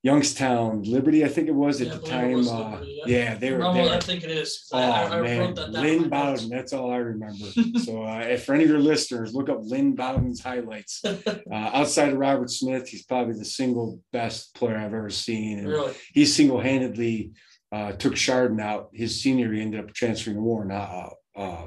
Youngstown 0.01 0.84
Liberty, 0.84 1.25
I 1.25 1.27
think 1.27 1.50
it 1.50 1.56
was 1.56 1.82
at 1.82 1.88
Yeah, 1.88 1.94
I 1.94 1.98
the 1.98 2.08
time. 2.08 2.48
Uh, 2.48 2.70
Liberty, 2.72 3.01
yeah, 3.06 3.36
they 3.36 3.51
were. 3.51 3.60
Well, 3.60 3.89
I 3.89 4.00
think 4.00 4.24
it 4.24 4.32
is. 4.32 4.68
Oh 4.72 4.79
I, 4.79 5.18
I, 5.18 5.22
man, 5.22 5.53
that. 5.56 5.72
Lynn 5.72 6.10
my 6.10 6.29
notes. 6.29 6.41
Bowden. 6.44 6.50
That's 6.58 6.74
all 6.74 6.91
I 6.91 6.98
remember. 6.98 7.46
so, 7.84 8.03
uh, 8.06 8.20
if 8.20 8.46
for 8.46 8.56
any 8.56 8.63
of 8.63 8.70
your 8.70 8.79
listeners, 8.79 9.34
look 9.34 9.50
up 9.50 9.60
Lynn 9.62 9.96
Bowden's 9.96 10.41
highlights. 10.41 11.03
Uh, 11.51 11.72
outside 11.74 12.13
of 12.13 12.18
Robert 12.20 12.50
Smith, 12.50 12.88
he's 12.88 13.03
probably 13.06 13.34
the 13.34 13.46
single 13.46 14.00
best 14.13 14.53
player 14.53 14.77
I've 14.77 14.94
ever 14.94 15.10
seen, 15.10 15.60
and 15.60 15.68
Really? 15.68 15.94
he 16.13 16.25
single-handedly 16.25 17.32
uh, 17.72 17.94
took 17.94 18.15
Chardon 18.15 18.60
out. 18.60 18.89
His 18.94 19.22
senior, 19.22 19.51
he 19.51 19.62
ended 19.62 19.79
up 19.79 19.94
transferring 19.94 20.36
to 20.38 20.41
Warren. 20.41 20.72
Uh, 20.72 21.10
uh, 21.36 21.65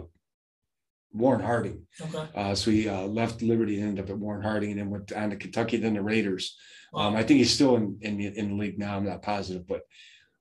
Warren 1.13 1.43
Harding. 1.43 1.87
Okay. 2.01 2.29
Uh, 2.35 2.55
so 2.55 2.71
he 2.71 2.89
uh, 2.89 3.03
left 3.03 3.43
Liberty 3.43 3.81
and 3.81 3.89
ended 3.91 4.05
up 4.05 4.11
at 4.11 4.19
Warren 4.19 4.43
Harding, 4.43 4.71
and 4.73 4.81
then 4.81 4.91
went 4.91 5.13
on 5.13 5.31
to 5.31 5.37
Kentucky, 5.37 5.77
then 5.77 5.95
the 5.95 6.03
Raiders. 6.03 6.57
Um, 6.95 7.17
I 7.17 7.23
think 7.23 7.39
he's 7.39 7.53
still 7.53 7.77
in, 7.77 7.99
in 8.01 8.17
the 8.19 8.27
in 8.39 8.49
the 8.51 8.55
league 8.55 8.79
now. 8.79 8.97
I'm 8.97 9.07
not 9.07 9.23
positive, 9.23 9.67
but 9.67 9.83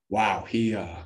wow, 0.10 0.46
he 0.48 0.76
uh 0.76 1.04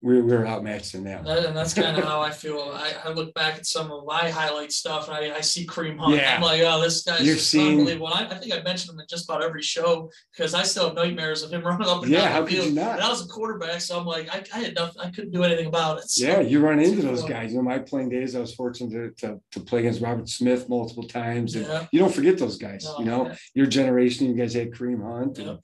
we, 0.00 0.22
we 0.22 0.32
were 0.32 0.46
outmatched 0.46 0.94
in 0.94 1.02
that. 1.04 1.24
That, 1.24 1.46
and 1.46 1.56
that's 1.56 1.74
kind 1.74 1.96
of 1.98 2.04
how 2.04 2.20
I 2.20 2.30
feel. 2.42 2.70
I, 2.72 2.92
I 3.04 3.10
look 3.10 3.34
back 3.34 3.56
at 3.56 3.66
some 3.66 3.90
of 3.90 4.04
my 4.06 4.30
highlight 4.30 4.70
stuff 4.70 5.08
and 5.08 5.16
I, 5.16 5.36
I 5.36 5.40
see 5.40 5.66
Kareem 5.66 5.98
Hunt. 5.98 6.14
Yeah. 6.14 6.36
I'm 6.36 6.40
like, 6.42 6.60
oh, 6.62 6.80
this 6.80 7.02
guy's 7.02 7.20
You've 7.26 7.38
just 7.38 7.50
seen- 7.50 7.78
unbelievable. 7.80 8.06
And 8.14 8.28
I, 8.32 8.36
I 8.36 8.38
think 8.38 8.54
I 8.54 8.62
mentioned 8.62 8.94
him 8.94 9.00
in 9.00 9.06
just 9.10 9.24
about 9.28 9.42
every 9.42 9.60
show 9.62 10.08
because 10.32 10.54
I 10.54 10.62
still 10.62 10.84
have 10.86 10.94
nightmares 10.94 11.42
of 11.42 11.50
him 11.52 11.62
running 11.66 11.88
up 11.88 12.02
and 12.04 12.12
Yeah, 12.12 12.20
down 12.20 12.32
how 12.32 12.40
the 12.42 12.46
could 12.46 12.56
you 12.56 12.62
field. 12.62 12.74
not? 12.76 12.92
And 12.96 13.02
I 13.02 13.08
was 13.08 13.24
a 13.24 13.28
quarterback, 13.28 13.80
so 13.80 13.98
I'm 13.98 14.06
like, 14.06 14.32
I, 14.32 14.44
I 14.54 14.60
had 14.60 14.74
nothing, 14.76 15.02
I 15.02 15.10
couldn't 15.10 15.32
do 15.32 15.42
anything 15.42 15.66
about 15.66 15.98
it. 15.98 16.08
So, 16.10 16.24
Yeah, 16.26 16.40
you 16.40 16.60
run 16.60 16.78
into 16.78 17.02
those 17.02 17.24
guys. 17.24 17.50
You 17.50 17.56
know, 17.56 17.62
my 17.64 17.80
playing 17.80 18.10
days, 18.10 18.36
I 18.36 18.40
was 18.40 18.54
fortunate 18.54 19.16
to, 19.18 19.26
to, 19.26 19.40
to 19.50 19.60
play 19.60 19.80
against 19.80 20.00
Robert 20.00 20.28
Smith 20.28 20.68
multiple 20.68 21.04
times. 21.08 21.56
And 21.56 21.66
Yeah. 21.66 21.86
you 21.90 21.98
don't 21.98 22.14
forget 22.14 22.38
those 22.38 22.56
guys. 22.56 22.84
No, 22.84 22.98
you 23.00 23.04
know, 23.04 23.26
yeah. 23.26 23.34
your 23.54 23.66
generation, 23.66 24.28
you 24.28 24.34
guys 24.34 24.54
had 24.54 24.70
Kareem 24.70 25.02
Hunt. 25.02 25.38
And, 25.38 25.58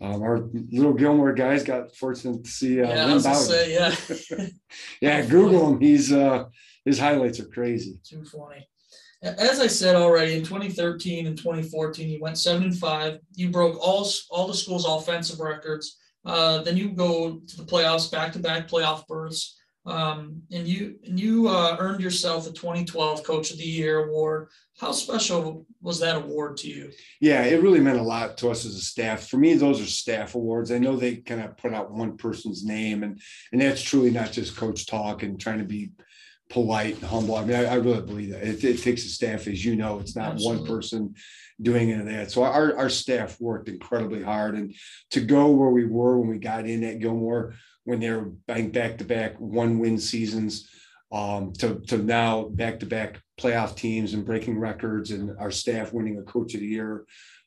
um, 0.00 0.22
our 0.22 0.40
little 0.70 0.92
Gilmore 0.94 1.32
guys 1.32 1.64
got 1.64 1.94
fortunate 1.96 2.44
to 2.44 2.50
see 2.50 2.80
uh, 2.82 2.88
Yeah, 2.88 3.06
I 3.06 3.14
was 3.14 3.24
gonna 3.24 3.36
say, 3.36 3.74
yeah. 3.74 4.46
yeah, 5.00 5.22
Google 5.26 5.72
him. 5.72 5.80
He's 5.80 6.12
uh, 6.12 6.44
his 6.84 6.98
highlights 6.98 7.40
are 7.40 7.46
crazy. 7.48 7.98
Too 8.04 8.24
funny. 8.24 8.68
A- 9.24 9.40
As 9.40 9.58
I 9.60 9.66
said 9.66 9.96
already, 9.96 10.34
in 10.36 10.44
2013 10.44 11.26
and 11.26 11.36
2014, 11.36 12.08
you 12.08 12.20
went 12.20 12.38
seven 12.38 12.62
and 12.64 12.78
five. 12.78 13.18
You 13.34 13.50
broke 13.50 13.76
all 13.80 14.08
all 14.30 14.46
the 14.46 14.54
school's 14.54 14.86
offensive 14.86 15.40
records. 15.40 15.96
Uh, 16.24 16.62
then 16.62 16.76
you 16.76 16.90
go 16.90 17.40
to 17.46 17.56
the 17.56 17.62
playoffs, 17.64 18.10
back 18.10 18.32
to 18.32 18.38
back 18.38 18.68
playoff 18.68 19.06
berths, 19.06 19.58
um, 19.86 20.42
and 20.52 20.66
you 20.68 20.96
and 21.04 21.18
you 21.18 21.48
uh, 21.48 21.76
earned 21.80 22.00
yourself 22.00 22.46
a 22.46 22.52
2012 22.52 23.24
Coach 23.24 23.50
of 23.50 23.58
the 23.58 23.64
Year 23.64 24.04
award. 24.08 24.48
How 24.78 24.92
special 24.92 25.66
was 25.82 25.98
that 26.00 26.16
award 26.16 26.56
to 26.58 26.68
you? 26.68 26.92
Yeah, 27.20 27.42
it 27.42 27.62
really 27.62 27.80
meant 27.80 27.98
a 27.98 28.02
lot 28.02 28.38
to 28.38 28.50
us 28.50 28.64
as 28.64 28.76
a 28.76 28.80
staff. 28.80 29.28
For 29.28 29.36
me, 29.36 29.54
those 29.54 29.80
are 29.80 29.86
staff 29.86 30.36
awards. 30.36 30.70
I 30.70 30.78
know 30.78 30.94
they 30.94 31.16
kind 31.16 31.40
of 31.40 31.56
put 31.56 31.74
out 31.74 31.90
one 31.90 32.16
person's 32.16 32.64
name, 32.64 33.02
and 33.02 33.20
and 33.50 33.60
that's 33.60 33.82
truly 33.82 34.10
not 34.10 34.30
just 34.30 34.56
coach 34.56 34.86
talk 34.86 35.24
and 35.24 35.40
trying 35.40 35.58
to 35.58 35.64
be 35.64 35.90
polite 36.48 36.94
and 36.94 37.04
humble. 37.04 37.34
I 37.34 37.44
mean, 37.44 37.56
I, 37.56 37.64
I 37.64 37.74
really 37.74 38.02
believe 38.02 38.30
that 38.30 38.42
it, 38.42 38.62
it 38.62 38.82
takes 38.82 39.04
a 39.04 39.08
staff, 39.08 39.48
as 39.48 39.64
you 39.64 39.74
know, 39.74 39.98
it's 39.98 40.14
not 40.14 40.38
one 40.38 40.64
person 40.64 41.14
doing 41.60 41.90
any 41.90 42.00
of 42.00 42.06
that. 42.06 42.30
So 42.30 42.44
our 42.44 42.76
our 42.76 42.88
staff 42.88 43.40
worked 43.40 43.68
incredibly 43.68 44.22
hard, 44.22 44.54
and 44.54 44.72
to 45.10 45.20
go 45.20 45.50
where 45.50 45.70
we 45.70 45.86
were 45.86 46.20
when 46.20 46.28
we 46.28 46.38
got 46.38 46.66
in 46.66 46.84
at 46.84 47.00
Gilmore, 47.00 47.54
when 47.82 47.98
they 47.98 48.10
were 48.10 48.30
back 48.46 48.98
to 48.98 49.04
back 49.04 49.40
one 49.40 49.80
win 49.80 49.98
seasons, 49.98 50.70
um, 51.10 51.52
to 51.54 51.80
to 51.88 51.98
now 51.98 52.44
back 52.48 52.80
to 52.80 52.86
back 52.86 53.20
playoff 53.40 53.76
teams 53.76 54.14
and 54.14 54.24
breaking 54.24 54.58
records, 54.58 55.10
and 55.10 55.36
our 55.38 55.50
staff 55.50 55.92
winning 55.92 56.18
a 56.18 56.22
coach 56.22 56.54
of 56.54 56.60
the 56.60 56.66
year 56.66 57.04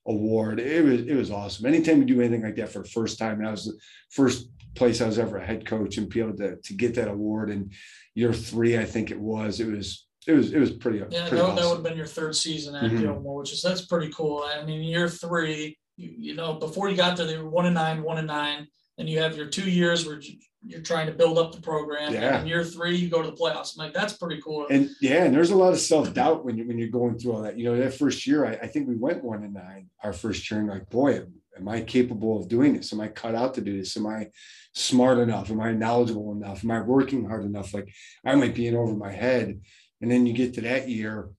award. 0.07 0.59
It 0.59 0.83
was 0.83 1.01
it 1.01 1.15
was 1.15 1.31
awesome. 1.31 1.65
Anytime 1.65 1.99
you 1.99 2.05
do 2.05 2.21
anything 2.21 2.43
like 2.43 2.55
that 2.55 2.71
for 2.71 2.79
the 2.79 2.89
first 2.89 3.19
time, 3.19 3.37
and 3.37 3.45
that 3.45 3.51
was 3.51 3.65
the 3.65 3.77
first 4.09 4.49
place 4.73 5.01
I 5.01 5.05
was 5.05 5.19
ever 5.19 5.37
a 5.37 5.45
head 5.45 5.65
coach 5.65 5.97
and 5.97 6.09
be 6.09 6.21
able 6.21 6.37
to 6.37 6.55
to 6.55 6.73
get 6.73 6.95
that 6.95 7.07
award 7.07 7.49
in 7.49 7.71
year 8.15 8.33
three, 8.33 8.77
I 8.77 8.85
think 8.85 9.11
it 9.11 9.19
was. 9.19 9.59
It 9.59 9.67
was 9.67 10.07
it 10.27 10.33
was 10.33 10.53
it 10.53 10.59
was 10.59 10.71
pretty 10.71 10.99
Yeah, 10.99 11.27
pretty 11.27 11.35
that, 11.37 11.55
that 11.55 11.65
would 11.65 11.75
have 11.75 11.83
been 11.83 11.97
your 11.97 12.05
third 12.07 12.35
season 12.35 12.75
at 12.75 12.91
Mhm. 12.91 13.01
Gilmore, 13.01 13.39
which 13.41 13.53
is 13.53 13.61
that's 13.61 13.85
pretty 13.85 14.11
cool. 14.11 14.43
I 14.45 14.63
mean, 14.65 14.81
year 14.83 15.07
three, 15.09 15.77
you, 15.97 16.13
you 16.17 16.35
know, 16.35 16.53
before 16.53 16.89
you 16.89 16.95
got 16.95 17.17
there, 17.17 17.25
they 17.27 17.37
were 17.37 17.49
one 17.49 17.65
and 17.65 17.75
nine, 17.75 18.01
one 18.03 18.17
and 18.17 18.27
nine, 18.27 18.67
and 18.97 19.09
you 19.09 19.19
have 19.19 19.35
your 19.37 19.47
two 19.47 19.69
years 19.69 20.05
where 20.05 20.19
you're 20.65 20.81
trying 20.81 21.07
to 21.07 21.11
build 21.11 21.37
up 21.37 21.53
the 21.53 21.61
program. 21.61 22.13
Yeah. 22.13 22.35
And 22.35 22.41
in 22.41 22.47
year 22.47 22.63
three, 22.63 22.95
you 22.95 23.09
go 23.09 23.21
to 23.21 23.31
the 23.31 23.35
playoffs. 23.35 23.75
I'm 23.75 23.85
like, 23.85 23.93
that's 23.93 24.13
pretty 24.13 24.41
cool. 24.41 24.67
And 24.69 24.89
yeah, 25.01 25.23
and 25.23 25.33
there's 25.33 25.51
a 25.51 25.57
lot 25.57 25.73
of 25.73 25.79
self 25.79 26.13
doubt 26.13 26.45
when 26.45 26.57
you 26.57 26.67
when 26.67 26.77
you're 26.77 26.89
going 26.89 27.17
through 27.17 27.33
all 27.33 27.41
that. 27.41 27.57
You 27.57 27.65
know, 27.65 27.77
that 27.77 27.95
first 27.95 28.27
year, 28.27 28.45
I, 28.45 28.51
I 28.53 28.67
think 28.67 28.87
we 28.87 28.95
went 28.95 29.23
one 29.23 29.43
and 29.43 29.53
nine 29.53 29.89
our 30.03 30.13
first 30.13 30.49
year, 30.49 30.59
and 30.59 30.69
like, 30.69 30.89
boy, 30.89 31.15
am, 31.15 31.33
am 31.57 31.67
I 31.67 31.81
capable 31.81 32.39
of 32.39 32.47
doing 32.47 32.75
this? 32.75 32.93
Am 32.93 33.01
I 33.01 33.07
cut 33.07 33.35
out 33.35 33.55
to 33.55 33.61
do 33.61 33.77
this? 33.77 33.97
Am 33.97 34.05
I 34.05 34.29
smart 34.73 35.17
enough? 35.17 35.49
Am 35.49 35.59
I 35.59 35.71
knowledgeable 35.71 36.31
enough? 36.31 36.63
Am 36.63 36.71
I 36.71 36.81
working 36.81 37.25
hard 37.25 37.43
enough? 37.43 37.73
Like, 37.73 37.89
I 38.25 38.35
might 38.35 38.55
be 38.55 38.67
in 38.67 38.75
over 38.75 38.93
my 38.93 39.11
head. 39.11 39.61
And 40.01 40.09
then 40.09 40.25
you 40.25 40.33
get 40.33 40.55
to 40.55 40.61
that 40.61 40.89
year, 40.89 41.29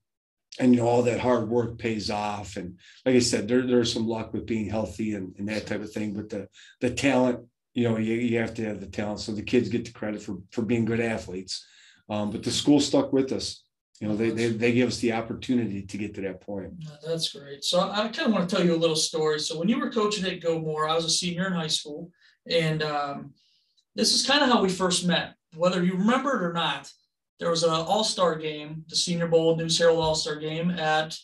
and 0.59 0.73
you 0.73 0.81
know 0.81 0.87
all 0.87 1.03
that 1.03 1.19
hard 1.19 1.49
work 1.49 1.77
pays 1.77 2.09
off. 2.09 2.57
And 2.57 2.77
like 3.05 3.15
I 3.15 3.19
said, 3.19 3.47
there, 3.47 3.65
there's 3.65 3.91
some 3.91 4.07
luck 4.07 4.33
with 4.33 4.45
being 4.45 4.69
healthy 4.69 5.15
and, 5.15 5.35
and 5.37 5.49
that 5.49 5.67
type 5.67 5.81
of 5.81 5.91
thing. 5.91 6.13
But 6.13 6.29
the 6.29 6.47
the 6.79 6.91
talent, 6.91 7.39
you 7.73 7.89
know, 7.89 7.97
you, 7.97 8.13
you 8.13 8.39
have 8.39 8.53
to 8.55 8.65
have 8.65 8.79
the 8.79 8.87
talent. 8.87 9.19
So 9.19 9.31
the 9.31 9.41
kids 9.41 9.69
get 9.69 9.85
the 9.85 9.91
credit 9.91 10.21
for 10.21 10.37
for 10.51 10.61
being 10.61 10.85
good 10.85 10.99
athletes. 10.99 11.65
Um, 12.09 12.31
but 12.31 12.43
the 12.43 12.51
school 12.51 12.79
stuck 12.79 13.13
with 13.13 13.31
us. 13.31 13.63
You 13.99 14.09
know, 14.09 14.15
they, 14.15 14.31
they 14.31 14.47
they 14.47 14.73
give 14.73 14.89
us 14.89 14.97
the 14.97 15.13
opportunity 15.13 15.81
to 15.83 15.97
get 15.97 16.13
to 16.15 16.21
that 16.21 16.41
point. 16.41 16.73
That's 17.05 17.31
great. 17.31 17.63
So 17.63 17.79
I 17.79 18.09
kind 18.09 18.27
of 18.27 18.33
want 18.33 18.49
to 18.49 18.55
tell 18.55 18.65
you 18.65 18.75
a 18.75 18.83
little 18.83 18.95
story. 18.95 19.39
So 19.39 19.57
when 19.57 19.69
you 19.69 19.79
were 19.79 19.91
coaching 19.91 20.25
at 20.25 20.41
Gilmore 20.41 20.89
I 20.89 20.95
was 20.95 21.05
a 21.05 21.09
senior 21.09 21.47
in 21.47 21.53
high 21.53 21.67
school, 21.67 22.11
and 22.49 22.83
um, 22.83 23.33
this 23.95 24.13
is 24.13 24.25
kind 24.25 24.43
of 24.43 24.49
how 24.49 24.61
we 24.61 24.69
first 24.69 25.05
met. 25.05 25.35
Whether 25.55 25.83
you 25.83 25.93
remember 25.93 26.35
it 26.35 26.43
or 26.43 26.53
not, 26.53 26.91
there 27.39 27.49
was 27.49 27.63
an 27.63 27.69
All-Star 27.69 28.35
game, 28.35 28.83
the 28.87 28.95
Senior 28.95 29.27
Bowl 29.27 29.55
News 29.55 29.77
Herald 29.77 29.99
All-Star 29.99 30.35
game 30.37 30.71
at 30.71 31.15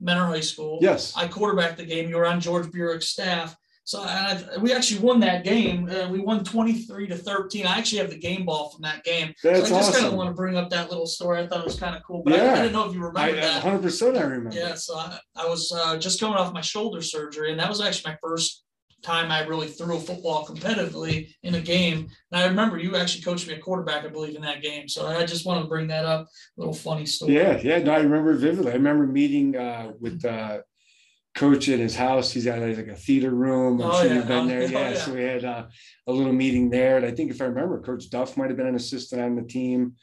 Mentor 0.00 0.26
High 0.26 0.40
School. 0.40 0.78
Yes. 0.80 1.14
I 1.16 1.26
quarterbacked 1.26 1.78
the 1.78 1.86
game. 1.86 2.08
You 2.08 2.16
were 2.16 2.26
on 2.26 2.40
George 2.40 2.66
Burik's 2.66 3.08
staff. 3.08 3.56
So 3.88 4.02
I, 4.02 4.38
we 4.60 4.74
actually 4.74 5.00
won 5.00 5.18
that 5.20 5.44
game. 5.44 5.88
Uh, 5.88 6.10
we 6.10 6.20
won 6.20 6.44
23 6.44 7.06
to 7.06 7.16
13. 7.16 7.66
I 7.66 7.78
actually 7.78 8.00
have 8.00 8.10
the 8.10 8.18
game 8.18 8.44
ball 8.44 8.68
from 8.68 8.82
that 8.82 9.02
game. 9.02 9.32
That's 9.42 9.66
so 9.66 9.76
I 9.76 9.78
just 9.78 9.94
kind 9.94 10.04
of 10.04 10.12
want 10.12 10.28
to 10.28 10.34
bring 10.34 10.58
up 10.58 10.68
that 10.68 10.90
little 10.90 11.06
story. 11.06 11.40
I 11.40 11.46
thought 11.46 11.60
it 11.60 11.64
was 11.64 11.80
kind 11.80 11.96
of 11.96 12.02
cool, 12.02 12.22
but 12.22 12.34
I, 12.34 12.36
Yeah. 12.36 12.52
I 12.52 12.56
didn't 12.56 12.72
know 12.74 12.86
if 12.86 12.92
you 12.92 13.02
I 13.02 13.06
remember 13.06 13.40
that. 13.40 13.64
100 13.64 13.82
percent 13.82 14.18
I 14.18 14.24
remember. 14.24 14.54
Yeah, 14.54 14.74
so 14.74 14.94
I, 14.94 15.18
I 15.36 15.48
was 15.48 15.72
uh, 15.74 15.96
just 15.96 16.20
coming 16.20 16.36
off 16.36 16.52
my 16.52 16.60
shoulder 16.60 17.00
surgery, 17.00 17.50
and 17.50 17.58
that 17.60 17.70
was 17.70 17.80
actually 17.80 18.12
my 18.12 18.18
first 18.22 18.62
time 19.02 19.32
I 19.32 19.46
really 19.46 19.68
threw 19.68 19.96
a 19.96 20.00
football 20.00 20.44
competitively 20.44 21.32
in 21.42 21.54
a 21.54 21.60
game. 21.62 22.08
And 22.30 22.42
I 22.42 22.46
remember 22.46 22.76
you 22.76 22.94
actually 22.94 23.22
coached 23.22 23.48
me 23.48 23.54
a 23.54 23.58
quarterback, 23.58 24.04
I 24.04 24.08
believe, 24.08 24.36
in 24.36 24.42
that 24.42 24.60
game. 24.60 24.86
So 24.86 25.06
I 25.06 25.24
just 25.24 25.46
wanted 25.46 25.62
to 25.62 25.68
bring 25.68 25.86
that 25.86 26.04
up. 26.04 26.26
A 26.26 26.60
Little 26.60 26.74
funny 26.74 27.06
story. 27.06 27.36
Yeah, 27.36 27.58
yeah. 27.62 27.78
No, 27.78 27.92
I 27.92 28.00
remember 28.00 28.34
vividly. 28.34 28.70
I 28.70 28.74
remember 28.74 29.06
meeting 29.06 29.56
uh, 29.56 29.92
with 29.98 30.22
uh, 30.26 30.58
coach 31.38 31.68
at 31.68 31.78
his 31.78 31.94
house. 31.96 32.32
He's 32.32 32.44
got 32.44 32.58
like 32.60 32.78
a 32.88 32.94
theater 32.94 33.30
room. 33.30 33.80
I'm 33.80 33.90
Oh, 33.90 34.00
sure 34.00 34.06
yeah. 34.08 34.14
you've 34.16 34.28
been 34.28 34.46
there. 34.48 34.62
Oh, 34.66 34.66
Yeah. 34.70 34.90
yeah. 34.90 34.98
So 34.98 35.14
we 35.14 35.22
had 35.22 35.44
uh, 35.44 35.66
a 36.06 36.12
little 36.12 36.32
meeting 36.32 36.70
there. 36.70 36.96
And 36.96 37.06
I 37.06 37.10
think 37.12 37.30
if 37.30 37.40
I 37.40 37.44
remember, 37.46 37.80
Coach 37.80 38.10
Duff 38.10 38.36
might 38.36 38.48
have 38.50 38.56
been 38.56 38.66
an 38.66 38.74
assistant 38.74 39.22
on 39.22 39.36
the 39.36 39.42
team. 39.42 39.94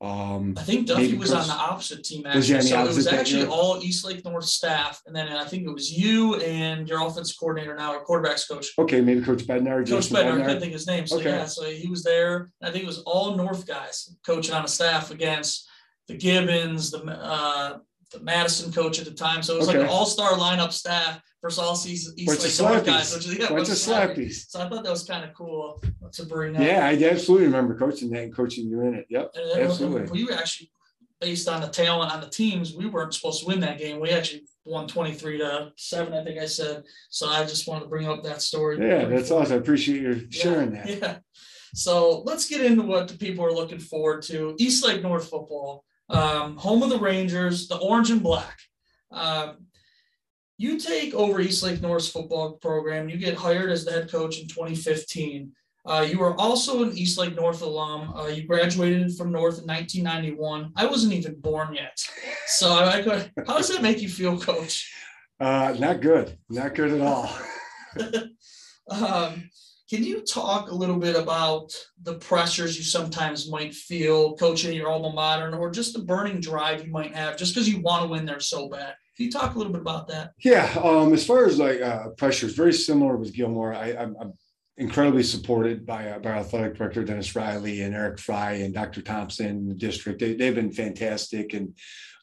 Um, 0.00 0.54
I 0.58 0.62
think 0.62 0.86
Duffy 0.86 1.16
was 1.16 1.32
on 1.32 1.46
the 1.46 1.54
opposite 1.54 2.04
team 2.04 2.26
actually. 2.26 2.40
the 2.58 2.62
So 2.62 2.80
it 2.84 2.86
was 2.94 3.06
actually 3.06 3.46
all 3.46 3.78
Eastlake 3.82 4.22
North 4.24 4.44
staff, 4.44 5.00
and 5.06 5.14
then 5.16 5.28
I 5.28 5.44
think 5.44 5.66
it 5.66 5.72
was 5.72 5.90
you 5.90 6.34
and 6.34 6.86
your 6.86 7.00
offensive 7.06 7.36
coordinator 7.38 7.74
now, 7.74 7.94
or 7.94 8.04
quarterbacks 8.04 8.46
coach. 8.46 8.66
okay, 8.78 9.00
maybe 9.00 9.22
Coach 9.22 9.44
Bednar, 9.46 9.78
Coach 9.78 9.88
Jason 9.88 10.16
Bednar, 10.16 10.20
I 10.20 10.30
Bednar. 10.32 10.44
couldn't 10.46 10.60
think 10.60 10.72
of 10.72 10.78
his 10.80 10.86
name. 10.86 11.06
So 11.06 11.18
Okay. 11.20 11.30
yeah, 11.30 11.46
so 11.46 11.64
he 11.70 11.88
was 11.88 12.02
there. 12.02 12.50
I 12.62 12.70
think 12.70 12.82
it 12.84 12.86
was 12.86 12.98
all 13.06 13.36
North 13.36 13.66
guys 13.66 14.14
coaching 14.26 14.52
on 14.54 14.64
a 14.64 14.68
staff 14.68 15.10
against 15.10 15.66
the 16.08 16.16
Gibbons, 16.18 16.90
the 16.90 16.98
uh, 17.06 17.78
the 17.78 17.80
Madison 18.22 18.72
coach 18.72 18.98
at 18.98 19.04
the 19.04 19.10
time. 19.10 19.42
So 19.42 19.54
it 19.54 19.58
was 19.58 19.68
like 19.68 19.76
an 19.76 19.86
all-star 19.86 20.32
lineup 20.32 20.72
staff 20.72 21.20
versus 21.42 21.58
all 21.58 21.76
season 21.76 22.14
East 22.16 22.26
Bunch 22.28 22.60
Lake 22.60 22.70
North 22.70 22.86
guys. 22.86 23.14
Which 23.14 23.26
is 23.26 23.38
yeah, 23.38 23.48
Bunch 23.48 23.68
of 23.68 23.74
slappies. 23.74 24.48
So 24.48 24.60
I 24.60 24.68
thought 24.68 24.84
that 24.84 24.90
was 24.90 25.04
kind 25.04 25.24
of 25.24 25.34
cool 25.34 25.82
to 26.12 26.26
bring 26.26 26.56
up. 26.56 26.62
Yeah, 26.62 26.86
I 26.86 26.92
absolutely 27.10 27.46
remember 27.46 27.78
coaching 27.78 28.10
that 28.10 28.22
and 28.22 28.34
coaching 28.34 28.68
you 28.68 28.82
in 28.82 28.94
it. 28.94 29.06
Yep, 29.10 29.34
absolutely. 29.56 30.24
we 30.26 30.32
actually, 30.32 30.70
based 31.20 31.48
on 31.48 31.60
the 31.60 31.68
talent 31.68 32.12
on 32.12 32.20
the 32.20 32.28
teams, 32.28 32.74
we 32.74 32.86
weren't 32.86 33.14
supposed 33.14 33.40
to 33.40 33.46
win 33.46 33.60
that 33.60 33.78
game. 33.78 34.00
We 34.00 34.10
actually 34.10 34.44
won 34.64 34.86
23 34.86 35.38
to 35.38 35.72
7, 35.76 36.12
I 36.12 36.24
think 36.24 36.38
I 36.38 36.46
said. 36.46 36.84
So 37.10 37.28
I 37.28 37.44
just 37.44 37.68
wanted 37.68 37.84
to 37.84 37.90
bring 37.90 38.08
up 38.08 38.22
that 38.24 38.42
story. 38.42 38.78
Yeah, 38.78 39.04
that's 39.04 39.30
awesome. 39.30 39.54
I 39.54 39.56
appreciate 39.56 40.02
you 40.02 40.30
sharing 40.30 40.72
that. 40.72 40.88
Yeah. 40.88 41.18
So 41.74 42.22
let's 42.24 42.48
get 42.48 42.64
into 42.64 42.82
what 42.82 43.08
the 43.08 43.18
people 43.18 43.44
are 43.44 43.52
looking 43.52 43.80
forward 43.80 44.22
to. 44.22 44.54
Eastlake 44.58 45.02
North 45.02 45.28
football, 45.28 45.84
um, 46.08 46.56
home 46.56 46.82
of 46.82 46.90
the 46.90 46.98
Rangers, 46.98 47.68
the 47.68 47.76
orange 47.76 48.10
and 48.10 48.22
black. 48.22 48.58
Um, 49.10 49.66
you 50.56 50.78
take 50.78 51.14
over 51.14 51.40
Eastlake 51.40 51.80
North's 51.80 52.08
football 52.08 52.52
program. 52.52 53.08
You 53.08 53.16
get 53.16 53.34
hired 53.34 53.70
as 53.70 53.84
the 53.84 53.92
head 53.92 54.10
coach 54.10 54.38
in 54.40 54.46
2015. 54.46 55.52
Uh, 55.86 56.06
you 56.08 56.22
are 56.22 56.34
also 56.40 56.82
an 56.82 56.96
East 56.96 57.18
Lake 57.18 57.34
North 57.34 57.60
alum. 57.60 58.14
Uh, 58.16 58.28
you 58.28 58.46
graduated 58.46 59.14
from 59.16 59.32
North 59.32 59.58
in 59.58 59.66
1991. 59.66 60.72
I 60.76 60.86
wasn't 60.86 61.12
even 61.12 61.40
born 61.40 61.74
yet. 61.74 61.98
So 62.46 62.72
I, 62.72 62.98
I 62.98 63.02
could, 63.02 63.30
how 63.46 63.58
does 63.58 63.68
that 63.68 63.82
make 63.82 64.00
you 64.00 64.08
feel, 64.08 64.38
Coach? 64.38 64.90
Uh, 65.38 65.74
not 65.78 66.00
good. 66.00 66.38
Not 66.48 66.74
good 66.74 66.92
at 66.92 67.00
all. 67.00 67.30
Um, 68.90 69.50
can 69.94 70.02
you 70.02 70.22
talk 70.22 70.72
a 70.72 70.74
little 70.74 70.96
bit 70.96 71.14
about 71.14 71.72
the 72.02 72.14
pressures 72.14 72.76
you 72.76 72.82
sometimes 72.82 73.48
might 73.48 73.72
feel 73.72 74.34
coaching 74.34 74.74
your 74.74 74.88
alma 74.88 75.12
mater 75.12 75.56
or 75.56 75.70
just 75.70 75.92
the 75.92 76.00
burning 76.00 76.40
drive 76.40 76.84
you 76.84 76.90
might 76.90 77.14
have 77.14 77.36
just 77.36 77.54
because 77.54 77.68
you 77.68 77.80
want 77.80 78.02
to 78.02 78.08
win 78.08 78.26
there 78.26 78.40
so 78.40 78.68
bad? 78.68 78.94
Can 79.16 79.26
you 79.26 79.30
talk 79.30 79.54
a 79.54 79.58
little 79.58 79.72
bit 79.72 79.82
about 79.82 80.08
that? 80.08 80.32
Yeah, 80.42 80.64
um, 80.82 81.12
as 81.12 81.24
far 81.24 81.46
as 81.46 81.60
like 81.60 81.80
uh, 81.80 82.08
pressure, 82.16 82.46
it's 82.46 82.56
very 82.56 82.72
similar 82.72 83.16
with 83.16 83.32
Gilmore. 83.32 83.72
I, 83.72 83.92
I'm, 83.92 84.16
I'm 84.20 84.32
incredibly 84.78 85.22
supported 85.22 85.86
by 85.86 86.08
uh, 86.08 86.18
by 86.18 86.30
our 86.30 86.36
athletic 86.38 86.76
director 86.76 87.04
Dennis 87.04 87.36
Riley 87.36 87.82
and 87.82 87.94
Eric 87.94 88.18
Fry 88.18 88.54
and 88.54 88.74
Dr. 88.74 89.00
Thompson, 89.00 89.68
the 89.68 89.74
district. 89.76 90.18
They, 90.18 90.34
they've 90.34 90.56
been 90.56 90.72
fantastic, 90.72 91.54
and 91.54 91.72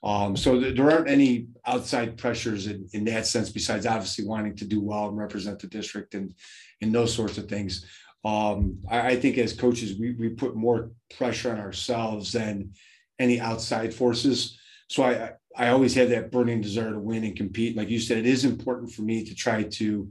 um, 0.04 0.36
so 0.36 0.60
th- 0.60 0.76
there 0.76 0.92
aren't 0.92 1.10
any 1.10 1.48
outside 1.66 2.18
pressures 2.18 2.68
in, 2.68 2.90
in 2.92 3.06
that 3.06 3.26
sense. 3.26 3.50
Besides, 3.50 3.86
obviously 3.86 4.26
wanting 4.26 4.58
to 4.58 4.66
do 4.66 4.82
well 4.82 5.08
and 5.08 5.18
represent 5.18 5.60
the 5.60 5.68
district 5.68 6.14
and 6.14 6.34
and 6.82 6.94
those 6.94 7.13
sorts 7.13 7.38
of 7.38 7.48
things. 7.48 7.86
um, 8.24 8.80
I, 8.89 9.12
I 9.12 9.15
think 9.15 9.38
as 9.38 9.54
coaches, 9.54 9.98
we, 10.00 10.12
we 10.13 10.30
put 10.30 10.56
more 10.56 10.91
pressure 11.17 11.52
on 11.52 11.60
ourselves 11.60 12.32
than 12.32 12.74
any 13.20 13.39
outside 13.39 13.94
forces. 13.94 14.60
So 14.89 15.04
I, 15.04 15.32
I 15.56 15.70
always 15.70 15.96
have 15.96 16.10
that 16.10 16.32
burning 16.32 16.62
desire 16.62 16.91
to 16.91 17.00
win 17.00 17.24
and 17.24 17.36
compete. 17.36 17.78
Like 17.78 17.89
you 17.89 18.00
said, 18.00 18.17
it 18.17 18.26
is 18.26 18.46
important 18.46 18.91
for 18.91 19.02
me 19.04 19.24
to 19.26 19.36
try 19.36 19.63
to 19.63 20.10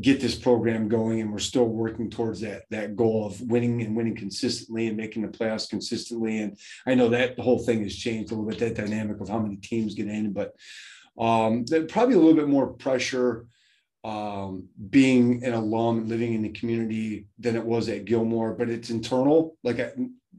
get 0.00 0.20
this 0.20 0.34
program 0.34 0.88
going 0.88 1.20
and 1.20 1.30
we're 1.30 1.38
still 1.38 1.66
working 1.66 2.10
towards 2.10 2.40
that 2.40 2.62
that 2.68 2.96
goal 2.96 3.26
of 3.26 3.40
winning 3.42 3.80
and 3.82 3.96
winning 3.96 4.16
consistently 4.16 4.88
and 4.88 4.96
making 4.96 5.22
the 5.22 5.28
playoffs 5.28 5.70
consistently 5.70 6.38
and 6.40 6.58
i 6.84 6.94
know 6.94 7.08
that 7.08 7.36
the 7.36 7.42
whole 7.42 7.60
thing 7.60 7.80
has 7.80 7.94
changed 7.94 8.32
a 8.32 8.34
little 8.34 8.48
bit 8.48 8.58
that 8.58 8.74
dynamic 8.74 9.20
of 9.20 9.28
how 9.28 9.38
many 9.38 9.56
teams 9.56 9.94
get 9.94 10.08
in 10.08 10.32
but 10.32 10.52
um 11.16 11.64
probably 11.88 12.16
a 12.16 12.18
little 12.18 12.34
bit 12.34 12.48
more 12.48 12.72
pressure 12.72 13.46
um, 14.04 14.68
being 14.90 15.42
an 15.44 15.54
alum 15.54 16.06
living 16.06 16.34
in 16.34 16.42
the 16.42 16.50
community 16.50 17.26
than 17.38 17.56
it 17.56 17.64
was 17.64 17.88
at 17.88 18.04
Gilmore, 18.04 18.52
but 18.52 18.68
it's 18.68 18.90
internal. 18.90 19.56
Like 19.64 19.80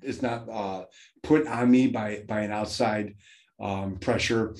it's 0.04 0.22
not 0.22 0.48
uh, 0.48 0.86
put 1.24 1.48
on 1.48 1.72
me 1.72 1.88
by 1.88 2.24
by 2.28 2.42
an 2.42 2.52
outside 2.52 3.16
um, 3.60 3.98
pressure. 3.98 4.56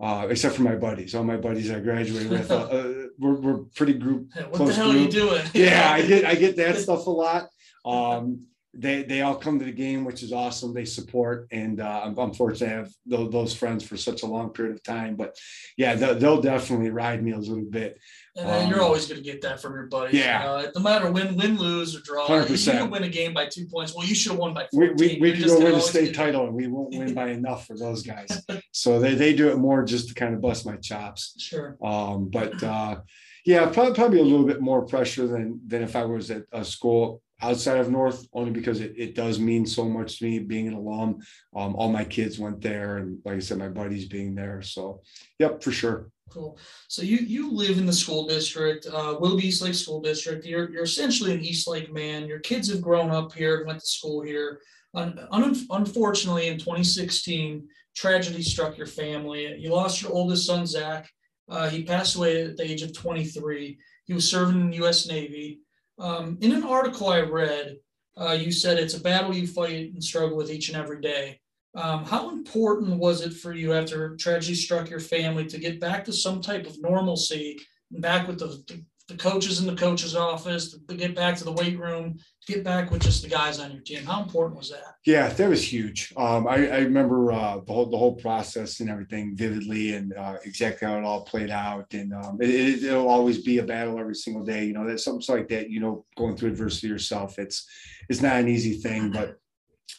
Uh, 0.00 0.26
except 0.30 0.54
for 0.54 0.62
my 0.62 0.76
buddies, 0.76 1.14
all 1.14 1.22
my 1.22 1.36
buddies 1.36 1.70
I 1.70 1.78
graduated 1.78 2.30
with, 2.30 2.50
uh, 2.50 2.54
uh, 2.54 2.94
we're, 3.18 3.34
we're 3.34 3.58
pretty 3.74 3.92
group. 3.92 4.30
What 4.48 4.66
the 4.66 4.72
hell 4.72 4.92
group. 4.92 4.96
are 4.96 5.04
you 5.04 5.10
doing? 5.10 5.42
yeah, 5.52 5.90
I 5.92 6.06
get 6.06 6.24
I 6.24 6.34
get 6.36 6.56
that 6.56 6.76
stuff 6.84 7.06
a 7.06 7.10
lot. 7.10 7.50
Um, 7.84 8.46
they 8.72 9.02
they 9.02 9.22
all 9.22 9.34
come 9.34 9.58
to 9.58 9.64
the 9.64 9.72
game, 9.72 10.04
which 10.04 10.22
is 10.22 10.32
awesome. 10.32 10.72
They 10.72 10.84
support, 10.84 11.48
and 11.50 11.80
uh, 11.80 12.02
I'm, 12.04 12.16
I'm 12.18 12.32
fortunate 12.32 12.68
to 12.68 12.74
have 12.74 12.92
those, 13.04 13.32
those, 13.32 13.54
friends 13.54 13.82
for 13.82 13.96
such 13.96 14.22
a 14.22 14.26
long 14.26 14.50
period 14.50 14.76
of 14.76 14.82
time. 14.84 15.16
But 15.16 15.36
yeah, 15.76 15.94
they'll, 15.96 16.14
they'll 16.14 16.40
definitely 16.40 16.90
ride 16.90 17.22
me 17.22 17.32
a 17.32 17.38
little 17.38 17.64
bit. 17.68 17.98
And 18.36 18.48
um, 18.48 18.70
you're 18.70 18.80
always 18.80 19.06
going 19.06 19.20
to 19.20 19.24
get 19.24 19.42
that 19.42 19.60
from 19.60 19.74
your 19.74 19.86
buddies. 19.86 20.20
Yeah, 20.20 20.48
uh, 20.48 20.70
no 20.76 20.82
matter 20.82 21.10
win, 21.10 21.34
win, 21.34 21.58
lose 21.58 21.96
or 21.96 22.00
draw. 22.02 22.28
100%. 22.28 22.50
You 22.50 22.78
can 22.78 22.90
win 22.90 23.02
a 23.02 23.08
game 23.08 23.34
by 23.34 23.46
two 23.46 23.66
points. 23.66 23.92
Well, 23.94 24.06
you 24.06 24.14
should 24.14 24.32
have 24.32 24.40
won 24.40 24.54
by 24.54 24.68
14. 24.72 24.96
We, 24.96 25.06
we, 25.06 25.20
we 25.20 25.32
can 25.32 25.48
go 25.48 25.58
win 25.58 25.74
a 25.74 25.80
state 25.80 26.14
title, 26.14 26.46
and 26.46 26.54
we 26.54 26.66
won't 26.68 26.94
win 26.94 27.12
by 27.12 27.30
enough 27.30 27.66
for 27.66 27.76
those 27.76 28.04
guys. 28.04 28.44
so 28.72 29.00
they 29.00 29.14
they 29.14 29.34
do 29.34 29.48
it 29.48 29.58
more 29.58 29.84
just 29.84 30.08
to 30.08 30.14
kind 30.14 30.32
of 30.32 30.40
bust 30.40 30.64
my 30.64 30.76
chops. 30.76 31.34
Sure. 31.38 31.76
Um, 31.82 32.28
but 32.30 32.62
uh, 32.62 33.00
yeah, 33.44 33.66
probably, 33.66 33.94
probably 33.94 34.20
a 34.20 34.24
little 34.24 34.46
bit 34.46 34.60
more 34.60 34.82
pressure 34.86 35.26
than 35.26 35.60
than 35.66 35.82
if 35.82 35.96
I 35.96 36.04
was 36.04 36.30
at 36.30 36.44
a 36.52 36.64
school 36.64 37.20
outside 37.42 37.78
of 37.78 37.90
North, 37.90 38.26
only 38.32 38.50
because 38.50 38.80
it, 38.80 38.94
it 38.96 39.14
does 39.14 39.38
mean 39.38 39.66
so 39.66 39.84
much 39.84 40.18
to 40.18 40.24
me 40.24 40.38
being 40.38 40.68
an 40.68 40.74
alum. 40.74 41.20
Um, 41.54 41.74
all 41.76 41.90
my 41.90 42.04
kids 42.04 42.38
went 42.38 42.60
there, 42.60 42.98
and 42.98 43.18
like 43.24 43.36
I 43.36 43.40
said, 43.40 43.58
my 43.58 43.68
buddies 43.68 44.06
being 44.06 44.34
there. 44.34 44.62
So, 44.62 45.02
yep, 45.38 45.62
for 45.62 45.72
sure. 45.72 46.10
Cool. 46.30 46.58
So 46.86 47.02
you 47.02 47.18
you 47.18 47.52
live 47.52 47.78
in 47.78 47.86
the 47.86 47.92
school 47.92 48.24
district, 48.26 48.86
uh, 48.86 49.16
Willoughby 49.18 49.48
Eastlake 49.48 49.74
School 49.74 50.00
District. 50.00 50.44
You're 50.46 50.70
you're 50.70 50.84
essentially 50.84 51.34
an 51.34 51.40
Eastlake 51.40 51.92
man. 51.92 52.26
Your 52.26 52.38
kids 52.38 52.70
have 52.70 52.80
grown 52.80 53.10
up 53.10 53.32
here, 53.32 53.64
went 53.66 53.80
to 53.80 53.86
school 53.86 54.22
here. 54.22 54.60
Un, 54.94 55.26
un, 55.32 55.56
unfortunately, 55.70 56.48
in 56.48 56.58
2016, 56.58 57.66
tragedy 57.96 58.42
struck 58.42 58.76
your 58.76 58.86
family. 58.86 59.56
You 59.58 59.70
lost 59.70 60.02
your 60.02 60.12
oldest 60.12 60.46
son, 60.46 60.66
Zach. 60.66 61.10
Uh, 61.48 61.68
he 61.68 61.82
passed 61.82 62.16
away 62.16 62.44
at 62.44 62.56
the 62.56 62.64
age 62.64 62.82
of 62.82 62.92
23. 62.92 63.78
He 64.04 64.14
was 64.14 64.28
serving 64.28 64.60
in 64.60 64.70
the 64.70 64.76
U.S. 64.76 65.08
Navy. 65.08 65.60
Um, 66.00 66.38
in 66.40 66.52
an 66.52 66.64
article 66.64 67.08
I 67.08 67.20
read, 67.20 67.76
uh, 68.16 68.32
you 68.32 68.50
said 68.50 68.78
it's 68.78 68.94
a 68.94 69.00
battle 69.00 69.34
you 69.34 69.46
fight 69.46 69.92
and 69.92 70.02
struggle 70.02 70.36
with 70.36 70.50
each 70.50 70.68
and 70.68 70.76
every 70.76 71.00
day. 71.00 71.40
Um, 71.74 72.04
how 72.04 72.30
important 72.30 72.98
was 72.98 73.20
it 73.20 73.34
for 73.34 73.52
you 73.52 73.74
after 73.74 74.16
tragedy 74.16 74.54
struck 74.54 74.90
your 74.90 74.98
family 74.98 75.46
to 75.46 75.58
get 75.58 75.78
back 75.78 76.04
to 76.06 76.12
some 76.12 76.40
type 76.40 76.66
of 76.66 76.80
normalcy, 76.80 77.60
back 77.92 78.26
with 78.26 78.38
the, 78.40 78.62
the, 78.66 78.84
the 79.10 79.16
coaches 79.16 79.60
in 79.60 79.66
the 79.66 79.74
coach's 79.74 80.16
office, 80.16 80.76
to 80.88 80.94
get 80.94 81.14
back 81.14 81.36
to 81.36 81.44
the 81.44 81.52
weight 81.52 81.78
room, 81.78 82.18
to 82.46 82.52
get 82.52 82.64
back 82.64 82.90
with 82.90 83.02
just 83.02 83.22
the 83.22 83.28
guys 83.28 83.60
on 83.60 83.70
your 83.72 83.82
team? 83.82 84.04
How 84.04 84.22
important 84.22 84.56
was 84.56 84.70
that? 84.70 84.94
Yeah, 85.04 85.28
that 85.28 85.48
was 85.48 85.70
huge. 85.70 86.12
Um, 86.16 86.46
I, 86.46 86.68
I, 86.68 86.78
remember 86.78 87.32
uh, 87.32 87.58
the 87.58 87.72
whole 87.72 87.86
the 87.90 87.98
whole 87.98 88.14
process 88.14 88.80
and 88.80 88.88
everything 88.88 89.36
vividly, 89.36 89.94
and 89.94 90.14
uh, 90.14 90.36
exactly 90.44 90.88
how 90.88 90.96
it 90.96 91.04
all 91.04 91.22
played 91.22 91.50
out. 91.50 91.92
And 91.92 92.14
um, 92.14 92.38
it, 92.40 92.82
will 92.90 93.08
always 93.08 93.42
be 93.42 93.58
a 93.58 93.64
battle 93.64 93.98
every 93.98 94.14
single 94.14 94.44
day. 94.44 94.64
You 94.64 94.72
know, 94.72 94.86
that 94.86 95.00
something 95.00 95.36
like 95.36 95.48
that. 95.48 95.68
You 95.68 95.80
know, 95.80 96.06
going 96.16 96.36
through 96.36 96.50
adversity 96.50 96.88
yourself, 96.88 97.38
it's 97.38 97.68
it's 98.08 98.22
not 98.22 98.40
an 98.40 98.48
easy 98.48 98.74
thing, 98.74 99.12
but 99.12 99.36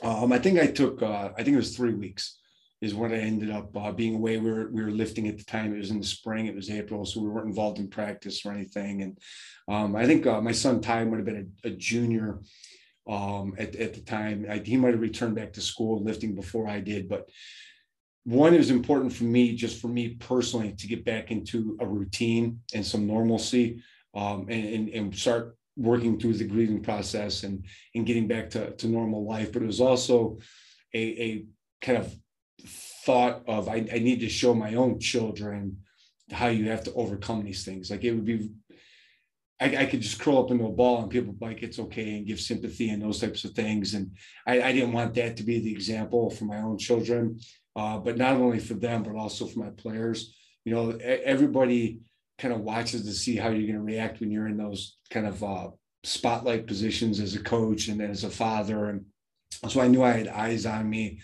um, 0.03 0.31
I 0.31 0.39
think 0.39 0.59
I 0.59 0.67
took, 0.67 1.01
uh, 1.03 1.29
I 1.37 1.43
think 1.43 1.53
it 1.53 1.57
was 1.57 1.75
three 1.75 1.93
weeks 1.93 2.39
is 2.81 2.95
what 2.95 3.11
I 3.11 3.17
ended 3.17 3.51
up 3.51 3.75
uh, 3.77 3.91
being 3.91 4.15
away. 4.15 4.37
We 4.37 4.51
were, 4.51 4.69
we 4.71 4.83
were 4.83 4.91
lifting 4.91 5.27
at 5.27 5.37
the 5.37 5.43
time. 5.43 5.73
It 5.73 5.77
was 5.77 5.91
in 5.91 5.99
the 5.99 6.05
spring. 6.05 6.47
It 6.47 6.55
was 6.55 6.69
April, 6.69 7.05
so 7.05 7.21
we 7.21 7.29
weren't 7.29 7.47
involved 7.47 7.77
in 7.77 7.87
practice 7.87 8.43
or 8.43 8.51
anything. 8.51 9.03
And 9.03 9.17
um, 9.67 9.95
I 9.95 10.05
think 10.05 10.25
uh, 10.25 10.41
my 10.41 10.51
son 10.51 10.81
Ty 10.81 11.03
would 11.03 11.19
have 11.19 11.25
been 11.25 11.53
a, 11.63 11.67
a 11.67 11.71
junior 11.71 12.39
um, 13.07 13.53
at, 13.59 13.75
at 13.75 13.93
the 13.93 14.01
time. 14.01 14.47
I, 14.49 14.57
he 14.57 14.77
might 14.77 14.93
have 14.93 15.01
returned 15.01 15.35
back 15.35 15.53
to 15.53 15.61
school 15.61 16.03
lifting 16.03 16.33
before 16.33 16.67
I 16.67 16.79
did. 16.79 17.07
But 17.07 17.29
one, 18.23 18.53
it 18.53 18.59
was 18.59 18.71
important 18.71 19.13
for 19.13 19.25
me, 19.25 19.55
just 19.55 19.79
for 19.79 19.87
me 19.87 20.15
personally, 20.15 20.73
to 20.73 20.87
get 20.87 21.05
back 21.05 21.29
into 21.29 21.77
a 21.79 21.85
routine 21.85 22.61
and 22.73 22.85
some 22.85 23.05
normalcy 23.05 23.81
um, 24.15 24.47
and, 24.49 24.65
and, 24.65 24.89
and 24.89 25.15
start 25.15 25.55
working 25.77 26.19
through 26.19 26.33
the 26.33 26.43
grieving 26.43 26.83
process 26.83 27.43
and 27.43 27.65
and 27.95 28.05
getting 28.05 28.27
back 28.27 28.49
to, 28.49 28.71
to 28.71 28.87
normal 28.87 29.25
life 29.25 29.53
but 29.53 29.61
it 29.61 29.65
was 29.65 29.79
also 29.79 30.37
a, 30.93 30.99
a 30.99 31.45
kind 31.81 31.97
of 31.97 32.13
thought 33.05 33.43
of 33.47 33.67
I, 33.67 33.85
I 33.93 33.99
need 33.99 34.19
to 34.21 34.29
show 34.29 34.53
my 34.53 34.75
own 34.75 34.99
children 34.99 35.77
how 36.31 36.47
you 36.47 36.69
have 36.69 36.83
to 36.85 36.93
overcome 36.93 37.43
these 37.43 37.65
things. 37.65 37.91
Like 37.91 38.03
it 38.03 38.11
would 38.11 38.25
be 38.25 38.51
I, 39.59 39.77
I 39.77 39.85
could 39.85 40.01
just 40.01 40.19
curl 40.19 40.39
up 40.39 40.51
into 40.51 40.65
a 40.65 40.71
ball 40.71 41.01
and 41.01 41.11
people 41.11 41.35
like 41.39 41.61
it's 41.61 41.79
okay 41.79 42.17
and 42.17 42.25
give 42.25 42.39
sympathy 42.39 42.89
and 42.89 43.01
those 43.01 43.19
types 43.19 43.43
of 43.43 43.51
things. 43.51 43.93
And 43.93 44.11
I, 44.47 44.61
I 44.61 44.71
didn't 44.71 44.93
want 44.93 45.13
that 45.15 45.37
to 45.37 45.43
be 45.43 45.59
the 45.59 45.71
example 45.71 46.29
for 46.29 46.45
my 46.45 46.57
own 46.57 46.77
children 46.77 47.39
uh, 47.75 47.97
but 47.97 48.17
not 48.17 48.35
only 48.35 48.59
for 48.59 48.73
them 48.73 49.03
but 49.03 49.15
also 49.15 49.45
for 49.45 49.59
my 49.59 49.69
players. 49.71 50.35
You 50.65 50.73
know 50.73 50.89
everybody 51.01 51.99
kind 52.37 52.53
of 52.53 52.61
watches 52.61 53.03
to 53.03 53.13
see 53.13 53.35
how 53.35 53.49
you're 53.49 53.71
going 53.71 53.73
to 53.73 53.81
react 53.81 54.19
when 54.19 54.31
you're 54.31 54.47
in 54.47 54.57
those 54.57 54.97
kind 55.09 55.27
of 55.27 55.43
uh, 55.43 55.69
spotlight 56.03 56.67
positions 56.67 57.19
as 57.19 57.35
a 57.35 57.43
coach 57.43 57.87
and 57.87 58.01
as 58.01 58.23
a 58.23 58.29
father. 58.29 58.89
And 58.89 59.05
so 59.69 59.81
I 59.81 59.87
knew 59.87 60.03
I 60.03 60.11
had 60.11 60.27
eyes 60.27 60.65
on 60.65 60.89
me 60.89 61.19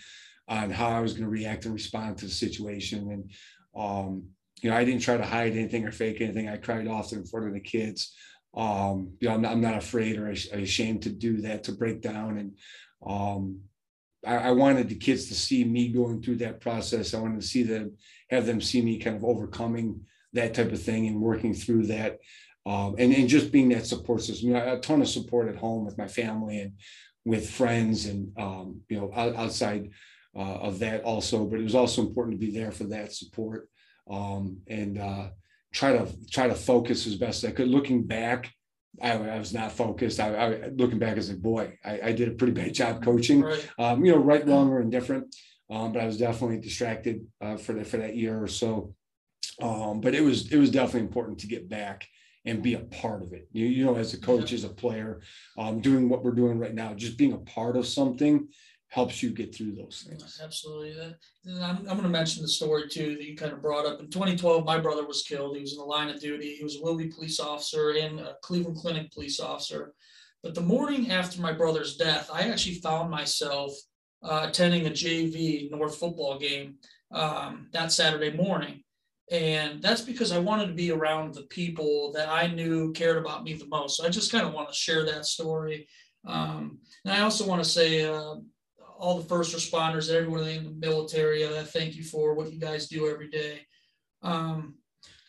on 0.48 0.70
how 0.70 0.88
I 0.88 1.00
was 1.00 1.12
going 1.12 1.24
to 1.24 1.30
react 1.30 1.66
and 1.66 1.74
respond 1.74 2.18
to 2.18 2.26
the 2.26 2.32
situation. 2.32 3.10
And, 3.12 3.30
um, 3.76 4.24
you 4.62 4.70
know, 4.70 4.76
I 4.76 4.84
didn't 4.84 5.02
try 5.02 5.16
to 5.16 5.24
hide 5.24 5.52
anything 5.52 5.86
or 5.86 5.92
fake 5.92 6.20
anything. 6.20 6.48
I 6.48 6.56
cried 6.56 6.88
often 6.88 7.18
in 7.18 7.26
front 7.26 7.48
of 7.48 7.54
the 7.54 7.60
kids. 7.60 8.14
Um, 8.54 9.12
you 9.20 9.28
know, 9.28 9.34
I'm 9.34 9.42
not, 9.42 9.52
I'm 9.52 9.60
not 9.60 9.76
afraid 9.76 10.16
or 10.16 10.28
ashamed 10.30 11.02
to 11.02 11.10
do 11.10 11.42
that, 11.42 11.64
to 11.64 11.72
break 11.72 12.00
down. 12.00 12.38
And 12.38 12.58
um, 13.06 13.60
I, 14.26 14.36
I 14.36 14.50
wanted 14.52 14.88
the 14.88 14.96
kids 14.96 15.28
to 15.28 15.34
see 15.34 15.64
me 15.64 15.88
going 15.88 16.22
through 16.22 16.36
that 16.36 16.60
process. 16.60 17.14
I 17.14 17.20
wanted 17.20 17.40
to 17.40 17.46
see 17.46 17.62
them, 17.62 17.92
have 18.30 18.46
them 18.46 18.60
see 18.60 18.80
me 18.80 18.98
kind 18.98 19.16
of 19.16 19.24
overcoming 19.24 20.00
that 20.32 20.54
type 20.54 20.72
of 20.72 20.82
thing 20.82 21.06
and 21.06 21.20
working 21.20 21.54
through 21.54 21.86
that. 21.86 22.18
Um, 22.66 22.96
and, 22.98 23.14
and 23.14 23.28
just 23.28 23.52
being 23.52 23.68
that 23.70 23.86
support 23.86 24.22
system, 24.22 24.48
you 24.48 24.54
know, 24.54 24.74
a 24.74 24.80
ton 24.80 25.00
of 25.00 25.08
support 25.08 25.48
at 25.48 25.56
home 25.56 25.84
with 25.84 25.96
my 25.96 26.08
family 26.08 26.60
and 26.60 26.72
with 27.24 27.48
friends 27.48 28.06
and, 28.06 28.32
um, 28.38 28.80
you 28.88 28.98
know, 28.98 29.12
outside 29.14 29.90
uh, 30.38 30.58
of 30.60 30.78
that 30.78 31.02
also, 31.02 31.44
but 31.44 31.58
it 31.58 31.64
was 31.64 31.74
also 31.74 32.00
important 32.00 32.40
to 32.40 32.46
be 32.46 32.56
there 32.56 32.70
for 32.70 32.84
that 32.84 33.12
support 33.12 33.68
um, 34.08 34.58
and 34.68 34.98
uh, 34.98 35.28
try 35.74 35.92
to 35.92 36.08
try 36.30 36.46
to 36.46 36.54
focus 36.54 37.06
as 37.06 37.16
best 37.16 37.44
I 37.44 37.50
could. 37.50 37.68
Looking 37.68 38.04
back, 38.04 38.52
I, 39.02 39.12
I 39.12 39.38
was 39.38 39.52
not 39.52 39.72
focused. 39.72 40.20
I, 40.20 40.34
I, 40.34 40.68
looking 40.68 41.00
back 41.00 41.16
as 41.16 41.30
a 41.30 41.34
boy, 41.34 41.76
I, 41.84 42.00
I, 42.04 42.12
did 42.12 42.28
a 42.28 42.32
pretty 42.32 42.52
bad 42.52 42.72
job 42.72 43.02
coaching. 43.02 43.42
Right. 43.42 43.68
Um, 43.78 44.04
you 44.04 44.12
know, 44.12 44.18
right, 44.18 44.46
wrong, 44.46 44.70
or 44.70 44.80
indifferent. 44.80 45.34
Um, 45.70 45.92
but 45.92 46.02
I 46.02 46.06
was 46.06 46.16
definitely 46.16 46.60
distracted 46.60 47.26
uh, 47.40 47.56
for 47.56 47.72
that 47.74 47.88
for 47.88 47.98
that 47.98 48.16
year 48.16 48.40
or 48.40 48.48
so. 48.48 48.94
Um, 49.60 50.00
but 50.00 50.14
it 50.14 50.22
was 50.22 50.52
it 50.52 50.56
was 50.56 50.70
definitely 50.70 51.08
important 51.08 51.40
to 51.40 51.48
get 51.48 51.68
back 51.68 52.06
and 52.44 52.62
be 52.62 52.74
a 52.74 52.80
part 52.80 53.22
of 53.22 53.32
it. 53.32 53.48
You, 53.52 53.66
you 53.66 53.84
know, 53.84 53.96
as 53.96 54.14
a 54.14 54.20
coach, 54.20 54.52
yeah. 54.52 54.56
as 54.56 54.64
a 54.64 54.68
player, 54.68 55.20
um, 55.58 55.80
doing 55.80 56.08
what 56.08 56.22
we're 56.22 56.30
doing 56.30 56.58
right 56.58 56.74
now, 56.74 56.94
just 56.94 57.18
being 57.18 57.32
a 57.32 57.38
part 57.38 57.76
of 57.76 57.86
something 57.86 58.48
helps 58.88 59.22
you 59.22 59.30
get 59.30 59.54
through 59.54 59.72
those 59.72 60.06
things. 60.08 60.40
Absolutely. 60.42 61.14
I'm, 61.46 61.76
I'm 61.76 61.84
going 61.84 62.02
to 62.02 62.08
mention 62.08 62.42
the 62.42 62.48
story 62.48 62.88
too 62.88 63.16
that 63.16 63.24
you 63.24 63.36
kind 63.36 63.52
of 63.52 63.60
brought 63.60 63.86
up. 63.86 64.00
In 64.00 64.08
2012, 64.08 64.64
my 64.64 64.78
brother 64.78 65.06
was 65.06 65.22
killed. 65.22 65.56
He 65.56 65.62
was 65.62 65.72
in 65.72 65.78
the 65.78 65.84
line 65.84 66.08
of 66.08 66.20
duty. 66.20 66.54
He 66.54 66.64
was 66.64 66.76
a 66.76 66.82
Willoughby 66.82 67.08
police 67.08 67.38
officer 67.38 67.90
and 67.90 68.18
a 68.18 68.36
Cleveland 68.42 68.78
Clinic 68.78 69.12
police 69.12 69.40
officer. 69.40 69.92
But 70.42 70.54
the 70.54 70.62
morning 70.62 71.10
after 71.10 71.40
my 71.40 71.52
brother's 71.52 71.96
death, 71.96 72.30
I 72.32 72.48
actually 72.48 72.76
found 72.76 73.10
myself 73.10 73.72
uh, 74.22 74.46
attending 74.48 74.86
a 74.86 74.90
JV 74.90 75.70
North 75.70 75.96
football 75.96 76.38
game 76.38 76.76
um, 77.12 77.68
that 77.72 77.92
Saturday 77.92 78.34
morning. 78.36 78.82
And 79.30 79.82
that's 79.82 80.00
because 80.00 80.32
I 80.32 80.38
wanted 80.38 80.68
to 80.68 80.72
be 80.72 80.90
around 80.90 81.34
the 81.34 81.42
people 81.42 82.12
that 82.14 82.30
I 82.30 82.46
knew 82.46 82.92
cared 82.92 83.18
about 83.18 83.44
me 83.44 83.52
the 83.52 83.66
most. 83.66 83.98
So 83.98 84.06
I 84.06 84.08
just 84.08 84.32
kind 84.32 84.46
of 84.46 84.54
want 84.54 84.70
to 84.70 84.74
share 84.74 85.04
that 85.04 85.26
story. 85.26 85.86
Um, 86.26 86.78
and 87.04 87.12
I 87.12 87.20
also 87.20 87.46
want 87.46 87.62
to 87.62 87.68
say, 87.68 88.04
uh, 88.04 88.36
all 88.98 89.18
the 89.18 89.28
first 89.28 89.54
responders, 89.54 90.12
everyone 90.12 90.46
in 90.48 90.64
the 90.64 90.70
military, 90.70 91.44
uh, 91.44 91.62
thank 91.64 91.94
you 91.94 92.02
for 92.02 92.34
what 92.34 92.52
you 92.52 92.58
guys 92.58 92.88
do 92.88 93.08
every 93.08 93.28
day. 93.28 93.60
Um, 94.22 94.74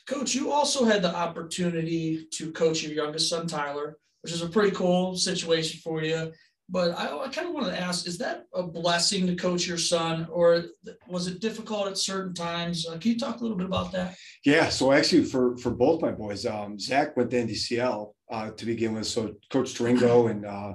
Coach, 0.07 0.33
you 0.33 0.51
also 0.51 0.85
had 0.85 1.03
the 1.03 1.15
opportunity 1.15 2.27
to 2.33 2.51
coach 2.51 2.81
your 2.81 2.93
youngest 2.93 3.29
son, 3.29 3.45
Tyler. 3.45 3.97
which 4.23 4.33
is 4.33 4.41
a 4.41 4.49
pretty 4.49 4.71
cool 4.71 5.15
situation 5.15 5.79
for 5.83 6.01
you. 6.03 6.31
But 6.67 6.97
I, 6.97 7.25
I 7.25 7.27
kind 7.29 7.47
of 7.47 7.53
wanted 7.53 7.71
to 7.71 7.79
ask: 7.79 8.07
Is 8.07 8.17
that 8.19 8.45
a 8.53 8.63
blessing 8.63 9.27
to 9.27 9.35
coach 9.35 9.67
your 9.67 9.77
son, 9.77 10.27
or 10.31 10.65
was 11.07 11.27
it 11.27 11.41
difficult 11.41 11.87
at 11.87 11.97
certain 11.97 12.33
times? 12.33 12.87
Uh, 12.87 12.97
can 12.97 13.11
you 13.11 13.19
talk 13.19 13.39
a 13.39 13.41
little 13.41 13.57
bit 13.57 13.65
about 13.67 13.91
that? 13.91 14.15
Yeah, 14.45 14.69
so 14.69 14.91
actually, 14.91 15.23
for 15.25 15.57
for 15.57 15.71
both 15.71 16.01
my 16.01 16.11
boys, 16.11 16.45
um, 16.45 16.79
Zach 16.79 17.15
went 17.15 17.31
to 17.31 17.43
NDCL 17.43 18.13
uh, 18.31 18.51
to 18.51 18.65
begin 18.65 18.93
with. 18.93 19.07
So 19.07 19.35
Coach 19.49 19.79
Ringo 19.79 20.27
and 20.27 20.45
uh, 20.45 20.73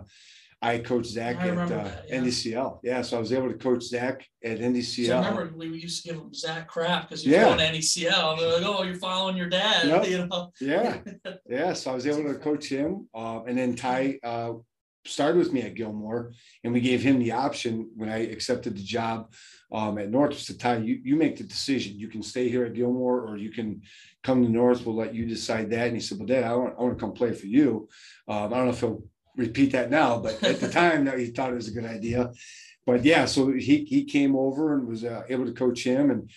I 0.64 0.79
coached 0.79 1.11
Zach 1.11 1.37
I 1.40 1.48
at 1.48 1.59
uh, 1.59 1.66
that, 1.66 2.05
yeah. 2.09 2.20
NDCL. 2.20 2.79
Yeah, 2.83 3.03
so 3.03 3.18
I 3.18 3.20
was 3.20 3.35
able 3.35 3.48
to 3.48 3.55
coach 3.55 3.83
Zach 3.83 4.27
at 4.42 4.61
NDCL. 4.61 5.07
So 5.09 5.18
I 5.18 5.29
remember 5.29 5.57
we 5.59 5.66
used 5.66 6.03
to 6.03 6.09
give 6.09 6.16
him 6.16 6.33
Zach 6.33 6.66
crap 6.68 7.03
because 7.03 7.22
he 7.22 7.29
was 7.29 7.37
Yeah. 7.37 7.44
going 7.44 7.59
to 7.59 7.64
NDCL. 7.66 8.38
They're 8.38 8.53
like, 8.55 8.62
"Oh, 8.64 8.83
you're 8.83 8.94
following 8.94 9.37
your 9.37 9.50
dad," 9.50 10.07
you 10.09 10.27
know. 10.27 10.53
Yeah, 10.62 11.00
yeah. 11.48 11.74
So 11.74 11.90
I 11.90 11.94
was 11.94 12.07
able 12.07 12.33
to 12.33 12.38
coach 12.38 12.66
him, 12.66 13.09
uh, 13.14 13.42
and 13.46 13.59
then 13.59 13.77
Ty 13.77 14.18
uh, 14.24 14.55
started 15.05 15.37
with 15.37 15.53
me 15.53 15.61
at 15.61 15.74
Gilmore, 15.74 16.33
and 16.64 16.72
we 16.72 16.81
gave 16.81 17.03
him 17.03 17.18
the 17.18 17.33
option 17.33 17.90
when 17.94 18.09
I 18.09 18.20
accepted 18.20 18.74
the 18.74 18.83
job 18.83 19.35
um, 19.70 19.98
at 19.98 20.11
North. 20.11 20.46
To 20.46 20.57
Ty, 20.57 20.79
you 20.79 20.98
you 21.05 21.16
make 21.16 21.37
the 21.37 21.44
decision. 21.44 21.98
You 21.98 22.09
can 22.09 22.22
stay 22.22 22.48
here 22.48 22.64
at 22.64 22.72
Gilmore, 22.72 23.20
or 23.29 23.37
you 23.37 23.50
can 23.50 23.83
come 24.22 24.42
to 24.42 24.48
North. 24.48 24.87
We'll 24.87 24.96
let 24.96 25.14
you 25.14 25.27
decide 25.27 25.68
that. 25.72 25.88
And 25.88 25.96
he 25.96 26.00
said, 26.00 26.16
"Well, 26.18 26.27
Dad, 26.27 26.44
I 26.44 26.55
want 26.55 26.74
I 26.79 26.83
want 26.83 26.98
to 26.98 27.00
come 27.05 27.12
play 27.12 27.33
for 27.33 27.46
you." 27.46 27.87
Um, 28.29 28.55
I 28.55 28.57
don't 28.57 28.66
know 28.66 28.72
if 28.72 28.81
he'll 28.81 29.03
repeat 29.37 29.73
that 29.73 29.90
now, 29.90 30.18
but 30.18 30.42
at 30.42 30.61
the 30.61 30.68
time, 30.68 31.05
that 31.07 31.18
he 31.18 31.27
thought 31.27 31.51
it 31.53 31.57
was 31.57 31.68
a 31.68 31.73
good 31.73 31.85
idea. 31.87 32.31
But 32.87 33.05
yeah, 33.05 33.25
so 33.25 33.53
he 33.53 33.85
he 33.85 34.05
came 34.05 34.37
over 34.37 34.75
and 34.75 34.87
was 34.87 35.05
uh, 35.05 35.23
able 35.29 35.47
to 35.47 35.53
coach 35.53 35.85
him, 35.85 36.11
and 36.11 36.31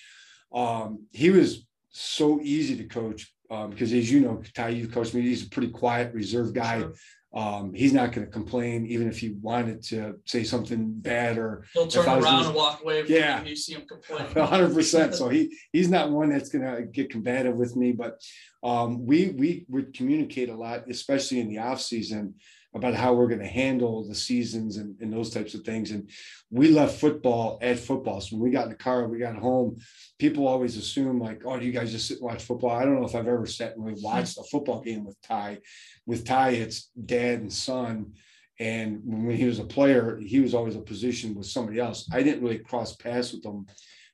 um, 0.54 1.06
he 1.12 1.30
was 1.30 1.66
so 1.90 2.40
easy 2.42 2.78
to 2.78 2.86
coach 2.86 3.34
um, 3.50 3.70
because 3.72 3.92
as 3.94 4.12
you 4.12 4.22
know, 4.22 4.42
Ty, 4.54 4.70
you've 4.70 4.92
coached 4.92 5.14
me. 5.14 5.22
He's 5.22 5.46
a 5.46 5.50
pretty 5.50 5.70
quiet, 5.72 6.14
reserved 6.14 6.56
guy. 6.56 6.80
Sure. 6.80 6.94
Um, 7.34 7.74
he's 7.74 7.92
not 7.92 8.14
going 8.14 8.26
to 8.26 8.32
complain, 8.32 8.88
even 8.88 9.08
if 9.10 9.20
he 9.20 9.36
wanted 9.42 9.84
to 9.88 10.16
say 10.26 10.44
something 10.46 10.94
bad 10.94 11.38
or 11.38 11.66
He'll 11.74 11.86
turn 11.86 12.06
around 12.08 12.22
just- 12.22 12.46
and 12.48 12.56
walk 12.56 12.82
away 12.82 13.04
from 13.04 13.12
Yeah. 13.14 13.44
you 13.44 13.56
see 13.56 13.74
him 13.74 13.84
complain. 13.86 14.26
hundred 14.48 14.74
percent. 14.74 15.14
So 15.14 15.28
he 15.28 15.56
he's 15.74 15.90
not 15.90 16.10
one 16.10 16.30
that's 16.30 16.50
gonna 16.50 16.84
get 16.84 17.10
combative 17.10 17.56
with 17.58 17.76
me, 17.76 17.92
but 17.92 18.22
um, 18.64 19.06
we 19.06 19.30
we 19.38 19.66
would 19.68 19.94
communicate 19.94 20.50
a 20.50 20.56
lot, 20.56 20.90
especially 20.90 21.42
in 21.42 21.50
the 21.50 21.60
off 21.60 21.82
season, 21.82 22.36
about 22.78 22.94
how 22.94 23.14
we're 23.14 23.28
gonna 23.28 23.48
handle 23.48 24.08
the 24.08 24.16
seasons 24.16 24.78
and, 24.78 24.96
and 25.02 25.12
those 25.12 25.32
types 25.32 25.54
of 25.54 25.62
things. 25.62 25.92
And 25.92 26.10
we 26.50 26.70
left 26.70 27.00
football 27.00 27.60
at 27.62 27.80
football. 27.80 28.22
So 28.22 28.36
when 28.36 28.44
we 28.44 28.52
got 28.52 28.66
in 28.66 28.70
the 28.70 28.76
car, 28.76 29.08
we 29.08 29.20
got 29.20 29.36
home, 29.36 29.78
people 30.18 30.48
always 30.48 30.78
assume 30.78 31.20
like, 31.20 31.42
oh, 31.46 31.60
do 31.60 31.66
you 31.66 31.72
guys 31.72 31.92
just 31.92 32.08
sit 32.08 32.18
and 32.20 32.26
watch 32.26 32.44
football? 32.44 32.72
I 32.72 32.86
don't 32.86 33.00
know 33.00 33.06
if 33.06 33.16
I've 33.16 33.28
ever 33.28 33.46
sat 33.46 33.76
and 33.76 33.86
really 33.86 34.02
watched 34.02 34.38
a 34.38 34.44
football 34.44 34.82
game 34.82 35.04
with 35.06 35.22
Ty. 35.22 35.60
With 36.06 36.26
Ty, 36.26 36.52
it's 36.52 36.90
dad 37.06 37.42
and 37.42 37.52
son. 37.52 38.14
And 38.60 39.02
when 39.04 39.36
he 39.36 39.46
was 39.46 39.60
a 39.60 39.66
player, 39.66 40.20
he 40.24 40.40
was 40.40 40.54
always 40.54 40.76
a 40.76 40.82
position 40.82 41.36
with 41.36 41.46
somebody 41.46 41.80
else. 41.80 42.10
I 42.12 42.24
didn't 42.24 42.42
really 42.42 42.60
cross 42.60 42.96
paths 42.96 43.34
with 43.34 43.46
him 43.46 43.68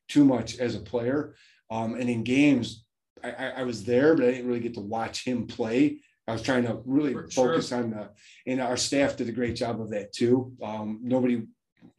too 0.09 0.25
much 0.25 0.57
as 0.57 0.75
a 0.75 0.81
player. 0.81 1.35
Um, 1.69 1.95
and 1.95 2.09
in 2.09 2.23
games, 2.23 2.83
I, 3.23 3.51
I 3.57 3.63
was 3.63 3.85
there, 3.85 4.15
but 4.15 4.25
I 4.25 4.31
didn't 4.31 4.47
really 4.47 4.59
get 4.59 4.73
to 4.73 4.81
watch 4.81 5.23
him 5.23 5.47
play. 5.47 6.01
I 6.27 6.31
was 6.33 6.41
trying 6.41 6.63
to 6.63 6.81
really 6.85 7.13
For 7.13 7.29
sure. 7.29 7.49
focus 7.53 7.71
on 7.71 7.91
the, 7.91 8.09
and 8.47 8.61
our 8.61 8.77
staff 8.77 9.17
did 9.17 9.27
a 9.29 9.33
great 9.33 9.55
job 9.55 9.81
of 9.81 9.89
that 9.89 10.13
too. 10.13 10.53
Um, 10.63 10.99
nobody, 11.03 11.43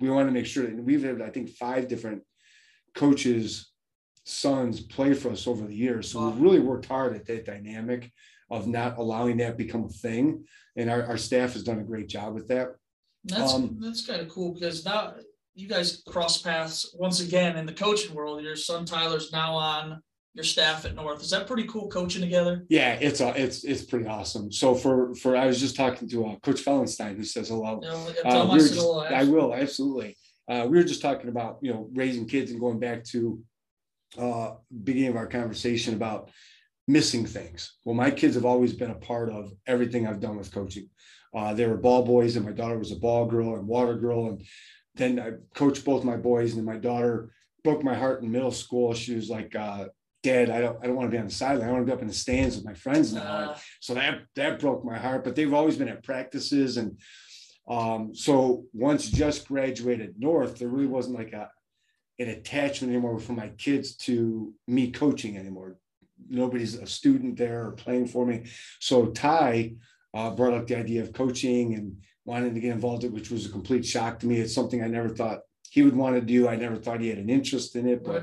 we 0.00 0.08
want 0.10 0.28
to 0.28 0.32
make 0.32 0.46
sure 0.46 0.64
that 0.66 0.82
we've 0.82 1.02
had, 1.04 1.20
I 1.20 1.28
think, 1.28 1.50
five 1.50 1.88
different 1.88 2.22
coaches' 2.94 3.70
sons 4.24 4.80
play 4.80 5.12
for 5.12 5.30
us 5.30 5.46
over 5.46 5.66
the 5.66 5.74
years. 5.74 6.10
So 6.10 6.20
Wow. 6.20 6.30
we 6.30 6.40
really 6.40 6.60
worked 6.60 6.86
hard 6.86 7.14
at 7.14 7.26
that 7.26 7.44
dynamic 7.44 8.10
of 8.50 8.66
not 8.66 8.96
allowing 8.98 9.36
that 9.38 9.58
become 9.58 9.84
a 9.84 9.88
thing. 9.88 10.44
And 10.76 10.88
our, 10.90 11.02
our 11.04 11.18
staff 11.18 11.52
has 11.52 11.62
done 11.62 11.78
a 11.80 11.84
great 11.84 12.08
job 12.08 12.34
with 12.34 12.48
that. 12.48 12.68
That's 13.24 13.52
Um, 13.54 13.78
that's 13.80 14.06
kind 14.06 14.20
of 14.22 14.28
cool 14.28 14.54
because 14.54 14.84
now 14.84 15.14
you 15.54 15.68
guys 15.68 16.02
cross 16.06 16.40
paths 16.40 16.94
once 16.98 17.20
again 17.20 17.56
in 17.56 17.66
the 17.66 17.72
coaching 17.72 18.14
world. 18.14 18.42
Your 18.42 18.56
son 18.56 18.84
Tyler's 18.86 19.32
now 19.32 19.54
on 19.54 20.02
your 20.34 20.44
staff 20.44 20.84
at 20.84 20.94
North. 20.96 21.22
Is 21.22 21.30
that 21.30 21.46
pretty 21.46 21.64
cool 21.64 21.88
coaching 21.88 22.20
together? 22.20 22.66
Yeah, 22.68 22.94
it's 22.94 23.20
a, 23.20 23.32
it's 23.40 23.62
it's 23.64 23.82
pretty 23.82 24.06
awesome. 24.06 24.50
So 24.50 24.74
for 24.74 25.14
for 25.14 25.36
I 25.36 25.46
was 25.46 25.60
just 25.60 25.76
talking 25.76 26.08
to 26.08 26.26
uh, 26.26 26.36
Coach 26.40 26.62
Fellenstein 26.64 27.16
who 27.16 27.24
says 27.24 27.48
hello. 27.48 27.80
You 27.82 27.88
know, 27.88 28.06
Uh, 28.24 28.42
we 28.42 28.48
my 28.48 28.54
were 28.54 28.60
son 28.60 28.74
just- 29.08 29.12
I 29.12 29.24
will 29.24 29.54
absolutely. 29.54 30.16
Uh, 30.46 30.66
we 30.68 30.76
were 30.76 30.84
just 30.84 31.00
talking 31.00 31.28
about 31.28 31.58
you 31.62 31.72
know 31.72 31.88
raising 31.94 32.26
kids 32.26 32.50
and 32.50 32.60
going 32.60 32.80
back 32.80 33.04
to 33.04 33.40
uh, 34.18 34.54
beginning 34.82 35.10
of 35.10 35.16
our 35.16 35.26
conversation 35.28 35.94
about 35.94 36.30
missing 36.88 37.24
things. 37.24 37.74
Well, 37.84 37.94
my 37.94 38.10
kids 38.10 38.34
have 38.34 38.44
always 38.44 38.72
been 38.74 38.90
a 38.90 38.94
part 38.96 39.30
of 39.30 39.52
everything 39.66 40.06
I've 40.06 40.20
done 40.20 40.36
with 40.36 40.52
coaching. 40.52 40.90
Uh, 41.34 41.54
they 41.54 41.66
were 41.66 41.76
ball 41.76 42.04
boys, 42.04 42.36
and 42.36 42.44
my 42.44 42.52
daughter 42.52 42.78
was 42.78 42.92
a 42.92 42.96
ball 42.96 43.26
girl 43.26 43.54
and 43.54 43.66
water 43.66 43.94
girl, 43.96 44.26
and 44.28 44.44
then 44.96 45.18
I 45.18 45.30
coached 45.56 45.84
both 45.84 46.04
my 46.04 46.16
boys, 46.16 46.54
and 46.54 46.64
my 46.66 46.76
daughter 46.76 47.30
broke 47.64 47.82
my 47.82 47.94
heart 47.94 48.22
in 48.22 48.30
middle 48.30 48.52
school. 48.52 48.92
She 48.94 49.14
was 49.16 49.30
like, 49.30 49.56
uh, 49.56 49.86
"Dad, 50.24 50.50
I 50.50 50.60
don't, 50.60 50.76
I 50.82 50.86
don't 50.86 50.96
want 50.96 51.08
to 51.08 51.16
be 51.16 51.20
on 51.20 51.26
the 51.26 51.32
sideline. 51.32 51.68
I 51.68 51.72
want 51.72 51.86
to 51.86 51.90
be 51.90 51.96
up 51.96 52.02
in 52.02 52.08
the 52.08 52.14
stands 52.14 52.56
with 52.56 52.64
my 52.64 52.74
friends 52.74 53.12
now." 53.12 53.22
Uh, 53.22 53.58
so 53.80 53.94
that 53.94 54.22
that 54.34 54.58
broke 54.58 54.84
my 54.84 54.98
heart 54.98 55.22
but 55.22 55.36
they've 55.36 55.54
always 55.54 55.76
been 55.76 55.88
at 55.88 56.02
practices 56.02 56.76
and 56.76 56.98
um 57.68 58.14
so 58.14 58.64
once 58.74 59.08
just 59.08 59.48
graduated 59.48 60.16
north 60.18 60.58
there 60.58 60.68
really 60.68 60.86
wasn't 60.86 61.16
like 61.16 61.32
a 61.32 61.48
an 62.18 62.28
attachment 62.28 62.92
anymore 62.92 63.18
for 63.18 63.32
my 63.32 63.48
kids 63.48 63.96
to 63.96 64.52
me 64.68 64.90
coaching 64.90 65.36
anymore. 65.36 65.76
Nobody's 66.28 66.74
a 66.74 66.86
student 66.86 67.36
there 67.36 67.66
or 67.66 67.72
playing 67.72 68.06
for 68.06 68.24
me. 68.24 68.44
So 68.80 69.06
ty 69.06 69.74
uh, 70.14 70.30
brought 70.30 70.54
up 70.54 70.66
the 70.66 70.78
idea 70.78 71.02
of 71.02 71.12
coaching 71.12 71.74
and 71.74 71.96
wanting 72.24 72.54
to 72.54 72.60
get 72.60 72.72
involved 72.72 73.04
in 73.04 73.10
it, 73.10 73.14
which 73.14 73.30
was 73.30 73.46
a 73.46 73.50
complete 73.50 73.84
shock 73.84 74.20
to 74.20 74.26
me. 74.26 74.38
It's 74.38 74.54
something 74.54 74.82
i 74.82 74.86
never 74.86 75.08
thought 75.08 75.40
he 75.74 75.82
would 75.82 75.96
want 76.02 76.14
to 76.16 76.20
do 76.34 76.40
i 76.48 76.56
never 76.64 76.76
thought 76.76 77.00
he 77.00 77.08
had 77.12 77.18
an 77.24 77.30
interest 77.38 77.76
in 77.76 77.84
it 77.92 78.00
but 78.10 78.22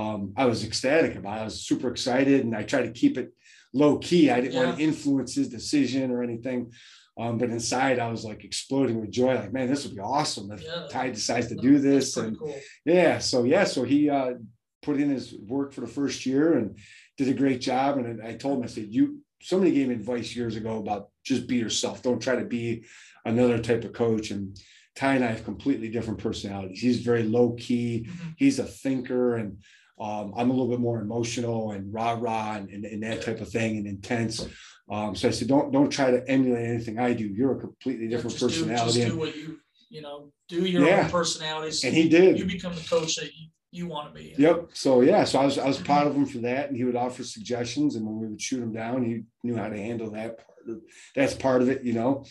um, 0.00 0.20
i 0.36 0.44
was 0.50 0.64
ecstatic 0.64 1.14
about 1.16 1.38
it 1.38 1.42
i 1.42 1.44
was 1.50 1.60
super 1.70 1.88
excited 1.94 2.38
and 2.44 2.54
i 2.60 2.62
tried 2.62 2.86
to 2.88 3.00
keep 3.02 3.14
it 3.22 3.28
low 3.72 3.98
key. 3.98 4.30
I 4.30 4.40
didn't 4.40 4.56
want 4.56 4.76
to 4.78 4.82
influence 4.82 5.34
his 5.34 5.48
decision 5.50 6.10
or 6.10 6.22
anything. 6.22 6.72
Um, 7.18 7.36
but 7.36 7.50
inside, 7.50 7.98
I 7.98 8.08
was 8.08 8.24
like 8.24 8.42
exploding 8.44 9.00
with 9.00 9.10
joy. 9.10 9.34
Like, 9.34 9.52
man, 9.52 9.68
this 9.68 9.84
would 9.84 9.94
be 9.94 10.00
awesome 10.00 10.50
if 10.50 10.62
Yeah. 10.62 10.86
Ty 10.88 11.10
decides 11.10 11.48
to 11.48 11.56
do 11.56 11.78
this. 11.78 12.16
And 12.16 12.38
cool. 12.38 12.58
yeah, 12.86 13.18
so 13.18 13.44
yeah, 13.44 13.64
so 13.64 13.84
he 13.84 14.08
uh, 14.08 14.34
put 14.82 14.98
in 14.98 15.10
his 15.10 15.34
work 15.34 15.72
for 15.74 15.82
the 15.82 15.94
first 15.98 16.24
year 16.24 16.54
and 16.58 16.78
did 17.18 17.28
a 17.28 17.34
great 17.34 17.60
job. 17.60 17.98
And 17.98 18.22
I 18.22 18.34
told 18.34 18.58
him, 18.58 18.64
I 18.64 18.68
said, 18.68 18.86
you. 18.88 19.20
Somebody 19.42 19.72
gave 19.72 19.88
me 19.88 19.94
advice 19.94 20.34
years 20.34 20.56
ago 20.56 20.78
about 20.78 21.10
just 21.22 21.46
be 21.46 21.56
yourself. 21.56 22.02
Don't 22.02 22.22
try 22.22 22.36
to 22.36 22.46
be 22.46 22.84
another 23.26 23.58
type 23.58 23.84
of 23.84 23.92
coach. 23.92 24.30
And 24.30 24.58
Ty 24.96 25.16
and 25.16 25.24
I 25.24 25.28
have 25.28 25.44
completely 25.44 25.88
different 25.88 26.18
personalities. 26.18 26.80
He's 26.80 27.00
very 27.00 27.22
low 27.22 27.52
key. 27.52 28.06
Mhm. 28.08 28.34
He's 28.38 28.58
a 28.58 28.64
thinker, 28.64 29.36
and 29.36 29.58
um, 30.00 30.32
I'm 30.36 30.50
a 30.50 30.52
little 30.52 30.68
bit 30.68 30.80
more 30.80 31.00
emotional 31.00 31.72
and 31.72 31.92
rah 31.92 32.16
rah 32.18 32.56
and, 32.56 32.70
and, 32.70 32.84
and 32.86 33.02
that 33.02 33.22
type 33.22 33.40
of 33.40 33.48
thing 33.50 33.76
and 33.76 33.86
intense. 33.86 34.46
Um, 34.90 35.14
so 35.14 35.28
I 35.28 35.30
said, 35.32 35.48
don't 35.48 35.70
don't 35.70 35.90
try 35.90 36.10
to 36.10 36.26
emulate 36.28 36.64
anything 36.66 36.98
I 36.98 37.12
do. 37.12 37.26
You're 37.26 37.56
a 37.56 37.60
completely 37.60 38.08
different 38.08 38.36
Just 38.36 38.40
do- 38.54 38.64
personality. 38.64 39.00
Just 39.00 39.12
do 39.12 39.18
what 39.18 39.36
you 39.36 39.58
you 39.90 40.00
know. 40.02 40.32
Do 40.48 40.64
your 40.64 40.86
Yeah. 40.86 41.04
own 41.04 41.10
personalities. 41.10 41.84
and 41.84 41.94
he 41.94 42.08
did. 42.08 42.38
you 42.38 42.44
become 42.46 42.74
the 42.74 42.80
coach 42.88 43.16
that 43.16 43.26
you, 43.26 43.48
you 43.72 43.86
want 43.86 44.08
to 44.14 44.18
be. 44.18 44.34
Yep. 44.38 44.70
So 44.72 45.00
yeah, 45.02 45.24
so 45.24 45.40
I 45.40 45.44
was 45.44 45.58
I 45.58 45.66
was 45.66 45.78
proud 45.78 46.06
of 46.06 46.14
him 46.14 46.24
for 46.24 46.38
that, 46.38 46.68
and 46.68 46.76
he 46.76 46.84
would 46.84 46.96
offer 46.96 47.22
suggestions, 47.22 47.96
and 47.96 48.06
when 48.06 48.18
we 48.18 48.28
would 48.28 48.40
shoot 48.40 48.62
him 48.62 48.72
down, 48.72 49.04
he 49.04 49.24
knew 49.44 49.56
how 49.56 49.68
to 49.68 49.76
handle 49.76 50.10
that 50.12 50.38
part. 50.38 50.48
Of, 50.68 50.80
that's 51.14 51.34
part 51.34 51.62
of 51.62 51.68
it, 51.68 51.84
you 51.84 51.92
know. 51.92 52.24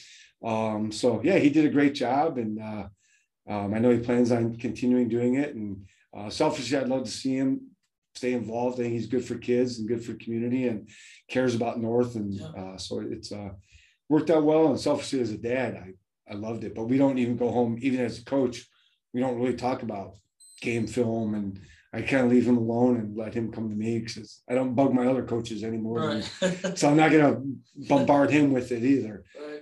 Um, 0.45 0.91
so 0.91 1.21
yeah, 1.23 1.37
he 1.37 1.49
did 1.49 1.65
a 1.65 1.69
great 1.69 1.95
job, 1.95 2.37
and 2.37 2.61
uh, 2.61 2.87
um, 3.49 3.73
I 3.73 3.79
know 3.79 3.89
he 3.89 3.97
plans 3.99 4.31
on 4.31 4.55
continuing 4.57 5.09
doing 5.09 5.35
it. 5.35 5.55
And 5.55 5.85
uh, 6.15 6.29
selfishly, 6.29 6.77
I'd 6.77 6.87
love 6.87 7.03
to 7.05 7.11
see 7.11 7.35
him 7.35 7.71
stay 8.13 8.33
involved. 8.33 8.79
I 8.79 8.83
think 8.83 8.93
he's 8.93 9.07
good 9.07 9.25
for 9.25 9.35
kids 9.35 9.79
and 9.79 9.87
good 9.87 10.05
for 10.05 10.13
community, 10.13 10.67
and 10.67 10.87
cares 11.29 11.55
about 11.55 11.79
North, 11.81 12.15
and 12.15 12.33
Yeah. 12.33 12.47
uh, 12.47 12.77
so 12.77 12.99
it's 13.01 13.31
uh, 13.31 13.49
worked 14.07 14.29
out 14.29 14.43
well. 14.43 14.67
And 14.67 14.79
selfishly, 14.79 15.19
as 15.19 15.31
a 15.31 15.37
dad, 15.37 15.75
I 15.75 15.93
I 16.31 16.35
loved 16.35 16.63
it. 16.63 16.73
But 16.75 16.85
we 16.85 16.97
don't 16.97 17.17
even 17.17 17.37
go 17.37 17.51
home, 17.51 17.77
even 17.81 17.99
as 18.01 18.19
a 18.19 18.25
coach, 18.25 18.67
we 19.13 19.19
don't 19.21 19.39
really 19.39 19.55
talk 19.55 19.83
about 19.83 20.15
game 20.61 20.87
film 20.87 21.35
and 21.35 21.59
I 21.93 22.01
kind 22.01 22.25
of 22.25 22.31
leave 22.31 22.45
him 22.45 22.57
alone 22.57 22.97
and 22.97 23.15
let 23.15 23.33
him 23.33 23.51
come 23.53 23.69
to 23.69 23.75
me 23.75 23.99
because 23.99 24.41
I 24.49 24.53
don't 24.55 24.73
bug 24.75 24.93
my 24.93 25.07
other 25.07 25.23
coaches 25.23 25.63
anymore. 25.63 25.99
Right. 25.99 26.31
So 26.77 26.89
I'm 26.89 26.97
not 26.97 27.11
gonna 27.11 27.41
bombard 27.87 28.31
him 28.31 28.51
with 28.51 28.71
it 28.73 28.83
either. 28.83 29.23
Right. 29.39 29.54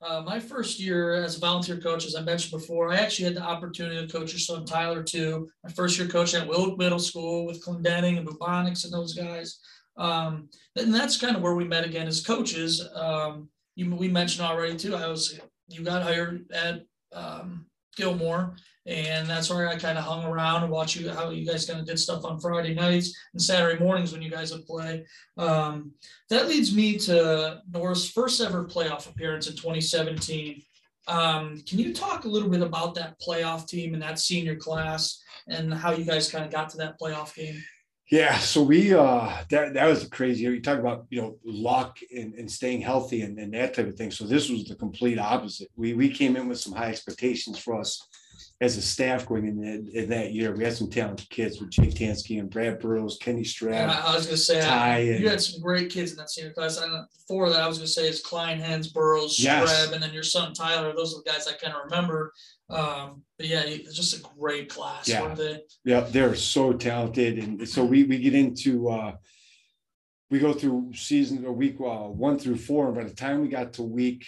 Uh, 0.00 0.22
my 0.24 0.38
first 0.38 0.78
year 0.78 1.14
as 1.14 1.36
a 1.36 1.40
volunteer 1.40 1.76
coach, 1.76 2.06
as 2.06 2.14
I 2.14 2.20
mentioned 2.20 2.60
before, 2.60 2.92
I 2.92 2.96
actually 2.98 3.24
had 3.24 3.34
the 3.34 3.42
opportunity 3.42 4.06
to 4.06 4.12
coach 4.12 4.32
your 4.32 4.38
son 4.38 4.64
Tyler 4.64 5.02
too. 5.02 5.48
My 5.64 5.70
first 5.70 5.98
year 5.98 6.06
coaching 6.06 6.40
at 6.40 6.48
Willow 6.48 6.76
Middle 6.76 7.00
School 7.00 7.46
with 7.46 7.64
Clendenning 7.64 8.16
and 8.16 8.26
Bubonics 8.26 8.84
and 8.84 8.92
those 8.92 9.14
guys. 9.14 9.58
Um, 9.96 10.48
and 10.76 10.94
that's 10.94 11.20
kind 11.20 11.34
of 11.34 11.42
where 11.42 11.56
we 11.56 11.64
met 11.64 11.84
again 11.84 12.06
as 12.06 12.24
coaches. 12.24 12.86
Um, 12.94 13.48
you, 13.74 13.92
we 13.92 14.08
mentioned 14.08 14.46
already 14.46 14.76
too. 14.76 14.94
I 14.94 15.08
was 15.08 15.40
you 15.68 15.82
got 15.82 16.02
hired 16.02 16.46
at 16.52 16.82
um, 17.12 17.66
Gilmore, 17.98 18.56
and 18.86 19.28
that's 19.28 19.50
where 19.50 19.68
I 19.68 19.76
kind 19.76 19.98
of 19.98 20.04
hung 20.04 20.24
around 20.24 20.62
and 20.62 20.72
watch 20.72 20.96
you 20.96 21.10
how 21.10 21.28
you 21.28 21.44
guys 21.44 21.66
kind 21.66 21.78
of 21.78 21.86
did 21.86 21.98
stuff 21.98 22.24
on 22.24 22.40
Friday 22.40 22.72
nights 22.72 23.14
and 23.34 23.42
Saturday 23.42 23.78
mornings 23.78 24.12
when 24.12 24.22
you 24.22 24.30
guys 24.30 24.50
would 24.52 24.64
play. 24.64 25.04
Um, 25.36 25.92
that 26.30 26.48
leads 26.48 26.74
me 26.74 26.96
to 27.00 27.60
North's 27.70 28.08
first 28.08 28.40
ever 28.40 28.64
playoff 28.64 29.06
appearance 29.06 29.46
in 29.46 29.56
2017. 29.56 30.62
Um, 31.06 31.62
can 31.66 31.78
you 31.78 31.92
talk 31.92 32.24
a 32.24 32.28
little 32.28 32.48
bit 32.48 32.62
about 32.62 32.94
that 32.94 33.20
playoff 33.20 33.66
team 33.66 33.92
and 33.92 34.02
that 34.02 34.18
senior 34.18 34.56
class 34.56 35.22
and 35.48 35.72
how 35.72 35.92
you 35.92 36.04
guys 36.04 36.30
kind 36.30 36.44
of 36.44 36.50
got 36.50 36.70
to 36.70 36.78
that 36.78 36.98
playoff 36.98 37.34
game? 37.34 37.62
Yeah, 38.10 38.38
so 38.38 38.62
we 38.62 38.94
uh 38.94 39.44
that 39.50 39.74
that 39.74 39.86
was 39.86 40.08
crazy. 40.08 40.44
You 40.44 40.62
talk 40.62 40.78
about 40.78 41.06
you 41.10 41.20
know 41.20 41.36
luck 41.44 41.98
and, 42.14 42.34
and 42.34 42.50
staying 42.50 42.80
healthy 42.80 43.22
and, 43.22 43.38
and 43.38 43.52
that 43.54 43.74
type 43.74 43.86
of 43.86 43.96
thing. 43.96 44.10
So 44.10 44.24
this 44.24 44.48
was 44.48 44.64
the 44.64 44.76
complete 44.76 45.18
opposite. 45.18 45.68
We 45.76 45.92
we 45.94 46.08
came 46.08 46.36
in 46.36 46.48
with 46.48 46.58
some 46.58 46.72
high 46.72 46.88
expectations 46.88 47.58
for 47.58 47.78
us 47.78 48.02
as 48.60 48.76
a 48.76 48.82
staff 48.82 49.26
going 49.26 49.46
in, 49.46 49.60
that, 49.60 49.92
in 49.94 50.08
that 50.10 50.32
year. 50.32 50.52
We 50.52 50.64
had 50.64 50.72
some 50.72 50.90
talented 50.90 51.30
kids 51.30 51.60
with 51.60 51.70
Jake 51.70 51.94
Tansky 51.94 52.40
and 52.40 52.50
Brad 52.50 52.80
Burrows, 52.80 53.16
Kenny 53.20 53.46
And 53.62 53.90
I, 53.90 54.12
I 54.12 54.14
was 54.16 54.26
gonna 54.26 54.36
say 54.36 54.60
Ty 54.60 54.98
you 55.00 55.14
and- 55.16 55.24
had 55.26 55.40
some 55.40 55.60
great 55.60 55.90
kids 55.90 56.12
in 56.12 56.16
that 56.18 56.30
senior 56.30 56.52
class. 56.52 56.78
And 56.78 57.06
four 57.28 57.50
that 57.50 57.60
I 57.60 57.68
was 57.68 57.78
gonna 57.78 57.86
say 57.88 58.08
is 58.08 58.20
Klein, 58.20 58.58
Hens, 58.58 58.88
Burrows, 58.88 59.38
Yes. 59.38 59.92
And 59.92 60.02
then 60.02 60.12
your 60.12 60.22
son 60.22 60.54
Tyler. 60.54 60.92
Those 60.94 61.14
are 61.14 61.22
the 61.22 61.30
guys 61.30 61.46
I 61.46 61.52
kind 61.52 61.74
of 61.74 61.82
remember. 61.84 62.32
Um, 62.70 63.22
but 63.38 63.46
yeah, 63.46 63.62
it's 63.62 63.94
just 63.94 64.18
a 64.18 64.22
great 64.38 64.68
class. 64.68 65.08
Yeah. 65.08 65.22
weren't 65.22 65.36
they? 65.36 65.60
Yeah, 65.84 66.00
they're 66.00 66.34
so 66.34 66.72
talented, 66.72 67.38
and 67.38 67.68
so 67.68 67.84
we 67.84 68.04
we 68.04 68.18
get 68.18 68.34
into 68.34 68.88
uh 68.88 69.12
we 70.30 70.38
go 70.38 70.52
through 70.52 70.92
season 70.94 71.44
or 71.44 71.52
week 71.52 71.76
uh, 71.80 72.08
one 72.08 72.38
through 72.38 72.56
four. 72.56 72.86
And 72.86 72.96
by 72.96 73.04
the 73.04 73.14
time 73.14 73.40
we 73.40 73.48
got 73.48 73.74
to 73.74 73.82
week, 73.82 74.26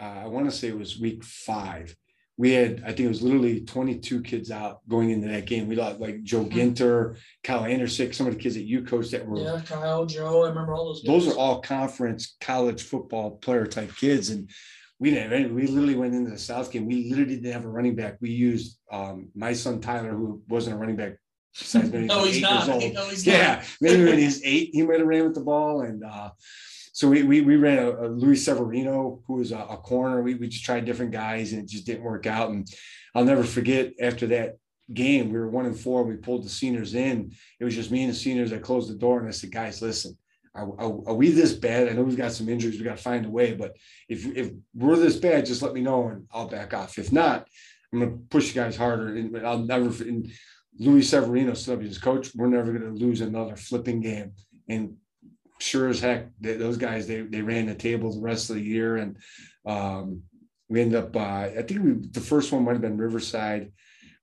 uh, 0.00 0.20
I 0.22 0.26
want 0.26 0.48
to 0.50 0.56
say 0.56 0.68
it 0.68 0.78
was 0.78 1.00
week 1.00 1.24
five. 1.24 1.94
We 2.38 2.52
had, 2.52 2.82
I 2.82 2.88
think 2.88 3.00
it 3.00 3.08
was 3.08 3.22
literally 3.22 3.60
22 3.60 4.22
kids 4.22 4.50
out 4.50 4.80
going 4.88 5.10
into 5.10 5.28
that 5.28 5.44
game. 5.46 5.68
We 5.68 5.76
got 5.76 6.00
like 6.00 6.22
Joe 6.22 6.44
Ginter, 6.44 7.16
Kyle 7.44 7.64
Anderson, 7.64 8.12
some 8.12 8.26
of 8.26 8.34
the 8.34 8.40
kids 8.40 8.54
that 8.54 8.64
you 8.64 8.82
coached 8.82 9.10
that 9.10 9.26
were 9.26 9.38
Yeah, 9.38 9.60
Kyle, 9.64 10.06
Joe. 10.06 10.44
I 10.44 10.48
remember 10.48 10.74
all 10.74 10.86
those. 10.86 11.02
those 11.02 11.28
are 11.28 11.38
all 11.38 11.60
conference 11.60 12.36
college 12.40 12.82
football 12.82 13.32
player 13.32 13.66
type 13.66 13.94
kids 13.96 14.30
and 14.30 14.48
we 15.02 15.10
didn't 15.10 15.24
have 15.24 15.32
any 15.32 15.46
we 15.50 15.66
literally 15.66 15.96
went 15.96 16.14
into 16.14 16.30
the 16.30 16.38
south 16.38 16.70
game 16.70 16.86
we 16.86 17.08
literally 17.10 17.34
didn't 17.36 17.52
have 17.52 17.64
a 17.64 17.68
running 17.68 17.96
back 17.96 18.16
we 18.20 18.30
used 18.30 18.78
um, 18.92 19.28
my 19.34 19.52
son 19.52 19.80
tyler 19.80 20.12
who 20.12 20.40
wasn't 20.48 20.74
a 20.74 20.78
running 20.78 20.94
back 20.94 21.14
besides 21.58 21.90
maybe 21.92 22.06
No, 22.06 22.24
he's 22.24 22.36
eight 22.36 22.42
not. 22.42 22.66
years 22.68 22.68
old. 22.84 22.94
No, 22.94 23.08
he's 23.08 23.26
yeah 23.26 23.56
not. 23.56 23.64
maybe 23.80 24.04
when 24.04 24.18
he's 24.18 24.40
eight 24.44 24.70
he 24.72 24.82
might 24.82 25.00
have 25.00 25.08
ran 25.08 25.24
with 25.24 25.34
the 25.34 25.40
ball 25.40 25.80
and 25.80 26.04
uh, 26.04 26.30
so 26.92 27.08
we, 27.08 27.24
we 27.24 27.40
we 27.40 27.56
ran 27.56 27.78
a, 27.78 27.90
a 27.90 28.06
Luis 28.22 28.44
Severino 28.44 29.22
who 29.26 29.34
was 29.34 29.50
a, 29.50 29.58
a 29.58 29.76
corner 29.78 30.22
we, 30.22 30.36
we 30.36 30.46
just 30.46 30.64
tried 30.64 30.84
different 30.84 31.10
guys 31.10 31.52
and 31.52 31.60
it 31.62 31.68
just 31.68 31.84
didn't 31.84 32.04
work 32.04 32.26
out 32.26 32.50
and 32.50 32.66
I'll 33.14 33.24
never 33.24 33.42
forget 33.42 33.92
after 34.00 34.28
that 34.28 34.56
game 34.94 35.32
we 35.32 35.38
were 35.38 35.48
one 35.48 35.66
and 35.66 35.78
four 35.78 36.04
we 36.04 36.16
pulled 36.16 36.44
the 36.44 36.48
seniors 36.48 36.94
in 36.94 37.32
it 37.58 37.64
was 37.64 37.74
just 37.74 37.90
me 37.90 38.02
and 38.04 38.12
the 38.12 38.16
seniors 38.16 38.52
I 38.52 38.58
closed 38.58 38.88
the 38.88 38.94
door 38.94 39.18
and 39.18 39.26
I 39.28 39.32
said 39.32 39.50
guys 39.50 39.82
listen 39.82 40.16
are, 40.54 40.68
are, 40.78 41.08
are 41.08 41.14
we 41.14 41.30
this 41.30 41.52
bad? 41.52 41.88
I 41.88 41.92
know 41.92 42.02
we've 42.02 42.16
got 42.16 42.32
some 42.32 42.48
injuries. 42.48 42.78
We 42.78 42.84
got 42.84 42.96
to 42.96 43.02
find 43.02 43.24
a 43.24 43.30
way. 43.30 43.54
But 43.54 43.76
if 44.08 44.26
if 44.36 44.50
we're 44.74 44.96
this 44.96 45.16
bad, 45.16 45.46
just 45.46 45.62
let 45.62 45.72
me 45.72 45.80
know 45.80 46.08
and 46.08 46.26
I'll 46.30 46.48
back 46.48 46.74
off. 46.74 46.98
If 46.98 47.12
not, 47.12 47.48
I'm 47.92 48.00
going 48.00 48.10
to 48.10 48.18
push 48.28 48.48
you 48.48 48.54
guys 48.54 48.76
harder. 48.76 49.08
And 49.16 49.36
I'll 49.46 49.58
never. 49.58 49.86
And 50.04 50.30
Louis 50.78 51.02
Severino 51.02 51.54
stood 51.54 51.78
up 51.78 51.84
as 51.84 51.98
coach. 51.98 52.30
We're 52.34 52.46
never 52.48 52.72
going 52.72 52.94
to 52.94 53.04
lose 53.04 53.20
another 53.20 53.56
flipping 53.56 54.00
game. 54.00 54.32
And 54.68 54.96
sure 55.58 55.88
as 55.88 56.00
heck, 56.00 56.28
they, 56.40 56.54
those 56.54 56.76
guys 56.76 57.06
they 57.06 57.22
they 57.22 57.42
ran 57.42 57.66
the 57.66 57.74
table 57.74 58.12
the 58.12 58.20
rest 58.20 58.50
of 58.50 58.56
the 58.56 58.62
year. 58.62 58.96
And 58.96 59.16
um, 59.64 60.22
we 60.68 60.82
end 60.82 60.94
up. 60.94 61.16
Uh, 61.16 61.20
I 61.20 61.64
think 61.66 61.82
we 61.82 61.92
the 62.10 62.20
first 62.20 62.52
one 62.52 62.64
might 62.64 62.72
have 62.72 62.82
been 62.82 62.98
Riverside. 62.98 63.72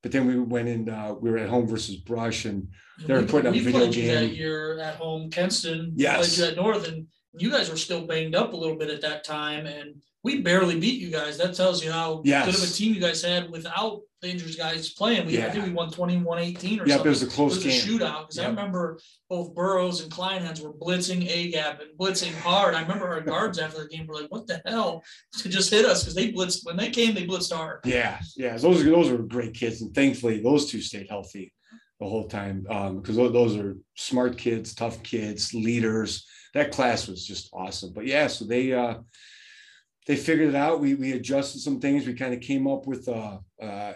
But 0.01 0.11
then 0.13 0.27
we 0.27 0.39
went 0.39 0.67
in. 0.69 0.87
Uh, 0.89 1.13
we 1.19 1.29
were 1.29 1.37
at 1.37 1.49
home 1.49 1.67
versus 1.67 1.97
Brush, 1.97 2.45
and 2.45 2.69
they 3.05 3.13
were 3.13 3.21
We- 3.21 3.27
putting 3.27 3.47
up 3.47 3.53
we 3.53 3.59
video 3.59 3.79
played 3.81 3.95
you 3.95 4.07
That 4.07 4.27
year 4.35 4.79
at 4.79 4.95
home, 4.95 5.29
Kenston. 5.29 5.91
Yes. 5.95 6.35
Played 6.35 6.45
you 6.45 6.51
at 6.51 6.55
North, 6.63 6.87
and 6.87 7.07
you 7.37 7.51
guys 7.51 7.69
were 7.69 7.77
still 7.77 8.05
banged 8.07 8.33
up 8.35 8.53
a 8.53 8.57
little 8.57 8.77
bit 8.77 8.89
at 8.89 9.01
that 9.01 9.23
time, 9.23 9.65
and 9.65 9.95
we 10.23 10.41
barely 10.41 10.79
beat 10.79 11.01
you 11.01 11.09
guys. 11.09 11.37
That 11.37 11.53
tells 11.53 11.83
you 11.83 11.91
how 11.91 12.21
Yes. 12.25 12.45
good 12.45 12.55
of 12.55 12.63
a 12.63 12.73
team 12.73 12.93
you 12.93 13.01
guys 13.01 13.21
had 13.21 13.49
without 13.49 14.01
the 14.21 14.29
injured 14.29 14.57
guys 14.57 14.89
playing. 14.91 15.25
We, 15.27 15.37
I 15.37 15.45
Yeah. 15.45 15.51
think 15.51 15.65
we 15.65 15.71
won 15.71 15.89
21-18 15.91 16.81
or 16.81 16.85
Yep, 16.87 16.89
something. 16.89 17.05
it 17.05 17.09
was 17.09 17.23
a 17.23 17.27
close 17.27 17.55
was 17.55 17.63
game. 17.63 17.71
a 17.71 17.99
shootout 17.99 18.21
because 18.27 18.39
I 18.39 18.47
remember 18.47 18.99
both 19.29 19.55
Burrows 19.55 20.01
and 20.01 20.11
Kleinhans 20.11 20.59
were 20.61 20.73
blitzing 20.73 21.27
A 21.29 21.51
gap 21.51 21.79
and 21.81 21.97
blitzing 21.97 22.33
hard. 22.33 22.75
I 22.75 22.81
remember 22.81 23.07
our 23.07 23.21
guards 23.33 23.59
after 23.59 23.83
the 23.83 23.87
game 23.89 24.07
were 24.07 24.15
like, 24.15 24.31
"What 24.31 24.47
the 24.47 24.61
hell?" 24.65 25.03
To 25.37 25.49
just 25.49 25.69
hit 25.71 25.85
us 25.85 26.03
because 26.03 26.15
they 26.15 26.31
blitzed 26.31 26.65
when 26.65 26.75
they 26.75 26.89
came. 26.89 27.15
They 27.15 27.25
blitzed 27.25 27.53
hard. 27.53 27.79
Yeah, 27.85 28.19
yeah, 28.35 28.57
those 28.57 28.83
those 28.83 29.09
are 29.09 29.17
great 29.19 29.53
kids, 29.53 29.81
and 29.81 29.93
thankfully 29.95 30.41
those 30.41 30.69
two 30.69 30.81
stayed 30.81 31.07
healthy 31.09 31.53
the 32.01 32.07
whole 32.07 32.27
time 32.27 32.61
because 32.97 33.15
those, 33.15 33.31
those 33.33 33.55
are 33.57 33.77
smart 33.95 34.37
kids, 34.37 34.73
tough 34.73 35.01
kids, 35.03 35.53
leaders. 35.53 36.25
That 36.53 36.71
class 36.71 37.07
was 37.07 37.25
just 37.25 37.49
awesome. 37.53 37.93
But 37.93 38.05
yeah, 38.05 38.27
so 38.27 38.43
they 38.45 38.73
uh, 38.73 38.95
they 40.07 40.15
figured 40.17 40.49
it 40.49 40.55
out. 40.55 40.81
We 40.81 40.95
we 40.95 41.13
adjusted 41.13 41.59
some 41.59 41.79
things. 41.79 42.05
We 42.05 42.15
kind 42.15 42.33
of 42.33 42.41
came 42.41 42.67
up 42.67 42.85
with 42.85 43.07
a. 43.07 43.39
Uh, 43.61 43.93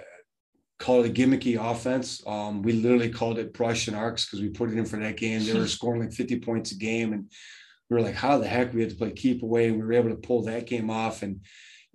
call 0.80 1.04
it 1.04 1.10
a 1.10 1.14
gimmicky 1.14 1.58
offense. 1.60 2.22
Um, 2.28 2.62
we 2.62 2.74
literally 2.74 3.10
called 3.10 3.40
it 3.40 3.54
brush 3.54 3.88
and 3.88 3.96
arcs 3.96 4.26
because 4.26 4.42
we 4.42 4.50
put 4.50 4.72
it 4.72 4.78
in 4.78 4.86
for 4.86 4.98
that 4.98 5.18
game. 5.18 5.44
They 5.44 5.54
were 5.54 5.68
scoring 5.68 6.02
like 6.02 6.14
50 6.14 6.40
points 6.40 6.72
a 6.72 6.76
game, 6.76 7.14
and 7.14 7.32
we 7.90 7.96
were 7.96 8.02
like, 8.02 8.16
how 8.16 8.38
the 8.38 8.48
heck 8.48 8.74
we 8.74 8.82
had 8.82 8.90
to 8.90 8.96
play 8.96 9.12
keep 9.12 9.44
away, 9.44 9.68
and 9.68 9.78
we 9.78 9.84
were 9.84 9.94
able 9.94 10.10
to 10.10 10.16
pull 10.16 10.44
that 10.44 10.68
game 10.68 10.90
off 10.90 11.24
and 11.24 11.42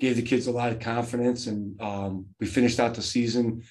gave 0.01 0.17
the 0.17 0.23
kids 0.23 0.47
a 0.47 0.53
lot 0.53 0.73
of 0.73 0.81
confidence. 0.81 1.47
And 1.47 1.81
um, 1.81 2.27
we 2.41 2.47
finished 2.47 2.81
out 2.81 2.95
the 2.95 3.03
season 3.03 3.63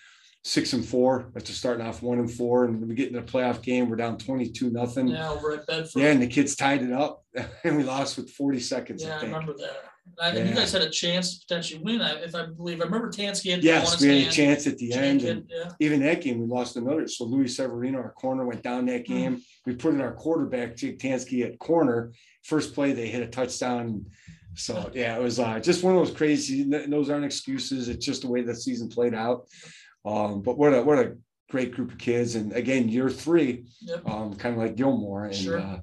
six 0.43 0.72
and 0.72 0.86
four 0.86 1.30
after 1.36 1.52
starting 1.52 1.86
off 1.86 2.02
one 2.02 2.20
and 2.20 2.32
four, 2.32 2.65
and 2.65 2.88
we 2.88 2.96
get 2.96 3.10
in 3.10 3.15
the 3.15 3.22
playoff 3.22 3.62
game. 3.62 3.89
We're 3.89 3.98
down 3.98 4.17
22 4.17 4.72
nothing. 4.72 5.10
Yeah, 5.10 5.32
over 5.32 5.54
at 5.54 5.67
Bedford. 5.67 6.00
Yeah, 6.00 6.12
and 6.12 6.22
the 6.22 6.28
kids 6.28 6.56
tied 6.56 6.84
it 6.84 6.93
up, 6.93 7.24
and 7.63 7.78
we 7.78 7.84
lost 7.84 8.17
with 8.17 8.30
40 8.32 8.60
seconds. 8.60 9.04
Yeah, 9.04 9.17
I 9.17 9.22
I 9.22 9.24
remember 9.24 9.54
that. 9.54 9.84
I- 10.22 10.30
and 10.32 10.50
you 10.50 10.56
guys 10.56 10.72
had 10.72 10.82
a 10.82 10.89
chance 10.89 11.34
to 11.39 11.46
potentially 11.46 11.82
win, 11.84 12.02
I- 12.02 12.22
if 12.24 12.34
I 12.36 12.46
believe. 12.46 12.82
I 12.82 12.86
remember 12.86 13.10
Tansky 13.12 13.52
had 13.52 13.62
the 13.62 13.67
ball 13.67 13.78
in 13.78 13.82
Yes, 13.84 14.02
we 14.02 14.20
had 14.24 14.28
a 14.28 14.32
chance 14.32 14.67
at 14.67 14.78
the 14.78 14.93
end. 14.93 15.24
And 15.24 15.46
Yeah, 15.50 15.72
even 15.80 16.00
that 16.02 16.22
game, 16.22 16.39
we 16.39 16.46
lost 16.48 16.76
another. 16.76 17.08
So 17.08 17.26
Luis 17.26 17.56
Severino, 17.56 18.00
our 18.00 18.12
corner, 18.13 18.46
went 18.46 18.63
down 18.63 18.86
that 18.88 19.06
Hmm. 19.08 19.13
game. 19.13 19.41
We 19.65 19.76
put 19.76 19.93
in 19.93 20.02
our 20.02 20.13
quarterback, 20.13 20.76
Jake 20.76 21.00
Tansky, 21.00 21.46
at 21.46 21.60
corner. 21.60 22.13
First 22.43 22.74
play, 22.74 22.93
they 22.93 23.08
hit 23.08 23.24
a 23.24 23.28
touchdown. 23.28 24.06
So 24.56 24.89
yeah, 24.93 25.15
it 25.17 25.22
was 25.22 25.39
uh, 25.39 25.60
just 25.60 25.84
one 25.84 25.96
of 25.96 26.06
those 26.06 26.15
crazy. 26.15 26.63
Those 26.63 27.10
aren't 27.10 27.26
excuses. 27.26 27.89
It's 27.89 28.06
just 28.06 28.24
the 28.24 28.28
way 28.30 28.41
the 28.41 28.56
season 28.56 28.89
played 28.89 29.13
out. 29.13 29.48
Um, 30.04 30.41
but 30.41 30.58
what 30.58 30.74
a 30.74 30.82
what 30.82 30.98
a 30.98 31.15
great 31.50 31.74
group 31.74 31.91
of 31.91 31.98
kids. 31.98 32.36
And 32.36 32.52
again, 32.54 32.89
year 32.89 33.10
three, 33.10 33.65
Yep. 33.82 34.10
um, 34.10 34.36
kind 34.36 34.56
of 34.56 34.62
like 34.62 34.76
Gilmore. 34.76 35.26
And 35.26 35.36
Sure. 35.36 35.60
uh, 35.60 35.80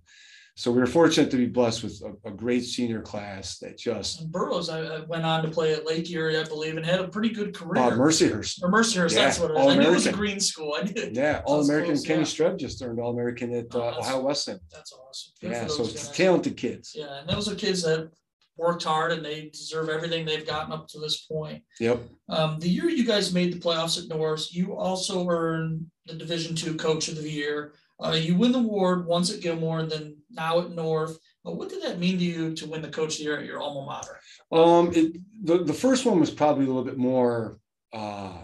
so 0.57 0.71
we 0.71 0.79
were 0.79 0.87
fortunate 0.87 1.31
to 1.33 1.37
be 1.37 1.47
blessed 1.47 1.83
with 1.83 2.01
a, 2.03 2.29
a 2.29 2.31
great 2.31 2.61
senior 2.65 3.03
class 3.03 3.59
that 3.59 3.77
just 3.77 4.21
and 4.21 4.31
Burrows, 4.31 4.69
I, 4.69 4.81
I 4.83 5.01
went 5.01 5.25
on 5.25 5.43
to 5.43 5.51
play 5.51 5.73
at 5.73 5.85
Lake 5.85 6.09
Erie, 6.11 6.39
I 6.39 6.45
believe, 6.45 6.77
and 6.77 6.87
had 6.87 7.01
a 7.01 7.09
pretty 7.09 7.31
good 7.31 7.55
career. 7.55 7.83
uh, 7.83 7.91
Mercyhurst. 7.91 8.63
Or 8.63 8.71
Mercyhurst, 8.71 9.15
that's 9.15 9.39
Yeah, 9.39 9.43
what 9.47 9.51
it 9.51 9.59
is. 9.61 9.67
I 9.67 9.77
knew 9.83 9.89
it 9.91 9.95
was 9.95 10.07
a 10.07 10.13
green 10.13 10.39
school. 10.39 10.77
I 10.79 10.85
knew. 10.85 11.11
Yeah, 11.13 11.43
All 11.45 11.61
American. 11.61 12.01
Kenny 12.03 12.21
yeah. 12.21 12.25
Streb 12.27 12.57
just 12.59 12.81
earned 12.83 13.01
All 13.01 13.11
American 13.13 13.53
at 13.55 13.67
Oh, 13.75 13.81
uh, 13.81 13.91
that's- 13.91 14.07
Ohio 14.07 14.23
Wesleyan. 14.23 14.61
That's 14.73 14.93
awesome. 14.93 15.33
Good 15.41 15.51
Yeah, 15.51 15.67
so 15.67 15.85
guys. 15.85 16.11
talented 16.13 16.57
kids. 16.57 16.93
Yeah, 16.95 17.21
and 17.21 17.29
those 17.29 17.49
are 17.51 17.57
kids 17.57 17.83
that 17.83 18.11
worked 18.57 18.85
hard 18.85 19.11
and 19.11 19.25
they 19.25 19.49
deserve 19.53 19.89
everything 19.89 20.25
they've 20.25 20.47
gotten 20.47 20.73
up 20.73 20.87
to 20.87 21.01
this 21.01 21.23
point. 21.27 21.65
Yep. 21.81 22.01
Um, 22.29 22.61
the 22.61 22.69
year 22.69 22.89
you 22.89 23.05
guys 23.05 23.35
made 23.35 23.53
the 23.53 23.59
playoffs 23.59 24.01
at 24.01 24.09
North, 24.09 24.55
you 24.55 24.77
also 24.77 25.29
earned 25.29 25.85
the 26.07 26.15
Division 26.15 26.55
Two 26.55 26.77
Coach 26.77 27.09
of 27.09 27.17
the 27.17 27.29
Year. 27.29 27.75
Uh, 28.01 28.11
you 28.13 28.37
win 28.37 28.53
the 28.53 28.59
award 28.59 29.07
once 29.07 29.33
at 29.33 29.41
Gilmore 29.41 29.79
and 29.81 29.91
then 29.91 30.17
now 30.35 30.61
at 30.61 30.71
North. 30.71 31.19
Uh, 31.47 31.53
what 31.53 31.69
did 31.69 31.83
that 31.83 31.99
mean 31.99 32.19
to 32.19 32.25
you 32.25 32.55
to 32.55 32.67
win 32.67 32.83
the 32.83 32.89
Coach 32.89 33.15
of 33.15 33.19
the 33.19 33.25
Year 33.25 33.39
at 33.39 33.47
your 33.47 33.61
alma 33.61 33.85
mater? 33.85 34.19
Um, 34.53 34.93
it, 34.95 35.17
the, 35.43 35.65
the 35.65 35.73
first 35.73 36.07
one 36.07 36.21
was 36.21 36.31
probably 36.31 36.65
a 36.65 36.69
little 36.69 36.85
bit 36.85 36.99
more, 36.99 37.59
uh, 37.93 38.39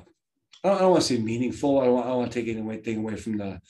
I 0.62 0.68
don't, 0.68 0.76
I 0.76 0.80
don't 0.80 0.90
want 0.90 1.02
to 1.02 1.14
say 1.14 1.20
meaningful. 1.20 1.80
I 1.80 1.86
don't, 1.86 2.02
I 2.02 2.08
don't 2.08 2.18
want 2.18 2.32
to 2.32 2.40
take 2.40 2.54
anything 2.54 2.98
away 2.98 3.16
from 3.16 3.38
the, 3.38 3.60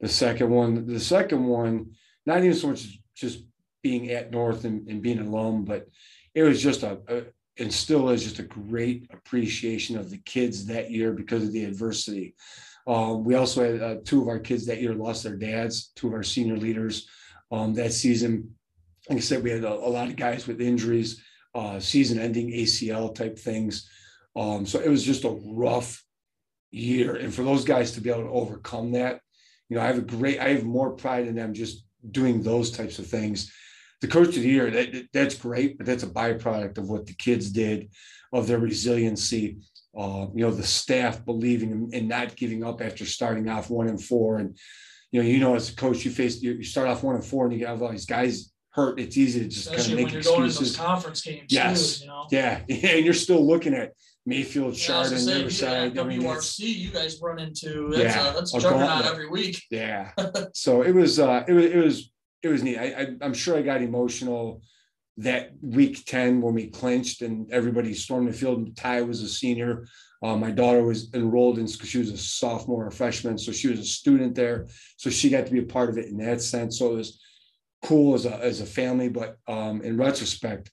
the 0.00 0.08
second 0.08 0.50
one. 0.50 0.86
The 0.86 1.00
second 1.00 1.44
one, 1.44 1.92
not 2.26 2.38
even 2.38 2.54
so 2.54 2.68
much 2.68 2.98
just 3.14 3.44
being 3.82 4.10
at 4.10 4.30
North 4.30 4.64
and, 4.64 4.88
and 4.88 5.02
being 5.02 5.18
alum, 5.18 5.64
but 5.64 5.88
it 6.34 6.42
was 6.42 6.62
just 6.62 6.82
a, 6.82 6.98
a, 7.08 7.22
and 7.58 7.72
still 7.72 8.08
is 8.10 8.24
just 8.24 8.40
a 8.40 8.44
great 8.44 9.08
appreciation 9.12 9.96
of 9.96 10.10
the 10.10 10.18
kids 10.18 10.66
that 10.66 10.90
year 10.90 11.12
because 11.12 11.44
of 11.44 11.52
the 11.52 11.64
adversity. 11.64 12.34
Um, 12.86 13.24
we 13.24 13.34
also 13.34 13.64
had 13.64 13.82
uh, 13.82 13.96
two 14.04 14.20
of 14.20 14.28
our 14.28 14.38
kids 14.38 14.66
that 14.66 14.82
year 14.82 14.92
lost 14.92 15.22
their 15.22 15.36
dads, 15.36 15.92
two 15.94 16.08
of 16.08 16.14
our 16.14 16.22
senior 16.22 16.56
leaders 16.56 17.06
um, 17.54 17.74
that 17.74 17.92
season. 17.92 18.54
Like 19.08 19.18
I 19.18 19.20
said, 19.20 19.42
we 19.42 19.50
had 19.50 19.64
a, 19.64 19.72
a 19.72 19.90
lot 19.96 20.08
of 20.08 20.16
guys 20.16 20.46
with 20.46 20.60
injuries 20.60 21.22
uh, 21.54 21.78
season 21.78 22.18
ending 22.18 22.50
ACL 22.50 23.14
type 23.14 23.38
things. 23.38 23.88
Um, 24.36 24.66
so 24.66 24.80
it 24.80 24.88
was 24.88 25.04
just 25.04 25.24
a 25.24 25.38
rough 25.44 26.02
year. 26.72 27.14
And 27.14 27.32
for 27.32 27.44
those 27.44 27.64
guys 27.64 27.92
to 27.92 28.00
be 28.00 28.10
able 28.10 28.24
to 28.24 28.30
overcome 28.30 28.92
that, 28.92 29.20
you 29.68 29.76
know, 29.76 29.82
I 29.82 29.86
have 29.86 29.98
a 29.98 30.02
great, 30.02 30.40
I 30.40 30.48
have 30.48 30.64
more 30.64 30.90
pride 30.90 31.28
in 31.28 31.36
them 31.36 31.54
just 31.54 31.84
doing 32.10 32.42
those 32.42 32.70
types 32.70 32.98
of 32.98 33.06
things. 33.06 33.52
The 34.00 34.08
coach 34.08 34.28
of 34.36 34.42
the 34.42 34.48
year, 34.48 34.70
that, 34.70 35.06
that's 35.12 35.36
great, 35.36 35.78
but 35.78 35.86
that's 35.86 36.02
a 36.02 36.08
byproduct 36.08 36.78
of 36.78 36.88
what 36.88 37.06
the 37.06 37.14
kids 37.14 37.50
did, 37.50 37.90
of 38.32 38.46
their 38.48 38.58
resiliency, 38.58 39.58
uh, 39.96 40.26
you 40.34 40.44
know, 40.44 40.50
the 40.50 40.64
staff 40.64 41.24
believing 41.24 41.90
and 41.94 42.08
not 42.08 42.36
giving 42.36 42.64
up 42.64 42.82
after 42.82 43.06
starting 43.06 43.48
off 43.48 43.70
one 43.70 43.88
and 43.88 44.02
four. 44.02 44.38
And, 44.38 44.58
you 45.14 45.22
know, 45.22 45.28
you 45.28 45.38
know, 45.38 45.54
as 45.54 45.70
a 45.70 45.76
coach, 45.76 46.04
you 46.04 46.10
face, 46.10 46.42
you, 46.42 46.54
you 46.54 46.64
start 46.64 46.88
off 46.88 47.04
one 47.04 47.14
and 47.14 47.24
four 47.24 47.46
and 47.46 47.54
you 47.56 47.64
have 47.66 47.80
all 47.80 47.92
these 47.92 48.04
guys 48.04 48.52
hurt. 48.70 48.98
It's 48.98 49.16
easy 49.16 49.38
to 49.38 49.46
just 49.48 49.66
Especially 49.70 49.94
kind 49.94 49.96
when 49.98 50.06
of 50.06 50.12
you're 50.12 50.18
make 50.22 50.26
going 50.26 50.36
to 50.38 50.42
those 50.42 50.52
excuses. 50.56 50.76
conference 50.76 51.20
games 51.22 51.44
Yes. 51.50 51.98
too, 51.98 52.02
you 52.06 52.10
know. 52.10 52.26
Yeah. 52.32 52.62
Yeah, 52.68 52.88
and 52.96 53.04
you're 53.04 53.14
still 53.14 53.46
looking 53.46 53.74
at 53.74 53.92
Mayfield, 54.26 54.74
Yeah, 54.74 54.86
Chardon, 54.86 55.18
say, 55.20 55.36
Riverside. 55.38 55.94
yeah, 55.94 56.02
I 56.02 56.04
mean, 56.04 56.20
WRC, 56.22 56.58
you 56.62 56.90
guys 56.90 57.20
run 57.22 57.38
into 57.38 57.90
that's 57.92 58.16
Yeah, 58.16 58.30
a, 58.30 58.34
that's 58.34 58.54
a 58.56 58.58
juggernaut 58.58 59.06
every 59.06 59.28
week. 59.28 59.62
Yeah. 59.70 60.10
so 60.52 60.82
it 60.82 60.92
was 60.92 61.20
uh 61.20 61.44
it 61.46 61.52
was 61.52 61.64
it 61.66 61.76
was 61.76 62.10
it 62.42 62.48
was 62.48 62.62
neat. 62.64 62.78
I, 62.78 62.86
I 63.02 63.06
I'm 63.22 63.34
sure 63.34 63.56
I 63.56 63.62
got 63.62 63.82
emotional 63.82 64.62
that 65.18 65.52
week 65.62 66.04
10 66.06 66.40
when 66.40 66.54
we 66.54 66.66
clinched 66.70 67.22
and 67.22 67.48
everybody 67.52 67.94
stormed 67.94 68.26
the 68.28 68.32
field. 68.32 68.76
Ty 68.76 69.02
was 69.02 69.22
a 69.22 69.28
senior. 69.28 69.86
Uh, 70.24 70.38
my 70.38 70.50
daughter 70.50 70.82
was 70.82 71.12
enrolled 71.12 71.58
in 71.58 71.66
because 71.66 71.90
she 71.90 71.98
was 71.98 72.10
a 72.10 72.16
sophomore 72.16 72.86
or 72.86 72.90
freshman, 72.90 73.36
so 73.36 73.52
she 73.52 73.68
was 73.68 73.78
a 73.78 73.84
student 73.84 74.34
there. 74.34 74.66
So 74.96 75.10
she 75.10 75.28
got 75.28 75.44
to 75.44 75.52
be 75.52 75.58
a 75.58 75.64
part 75.64 75.90
of 75.90 75.98
it 75.98 76.06
in 76.06 76.16
that 76.16 76.40
sense. 76.40 76.78
So 76.78 76.92
it 76.92 76.96
was 76.96 77.20
cool 77.82 78.14
as 78.14 78.24
a 78.24 78.34
as 78.38 78.62
a 78.62 78.66
family. 78.66 79.10
But 79.10 79.36
um, 79.46 79.82
in 79.82 79.98
retrospect, 79.98 80.70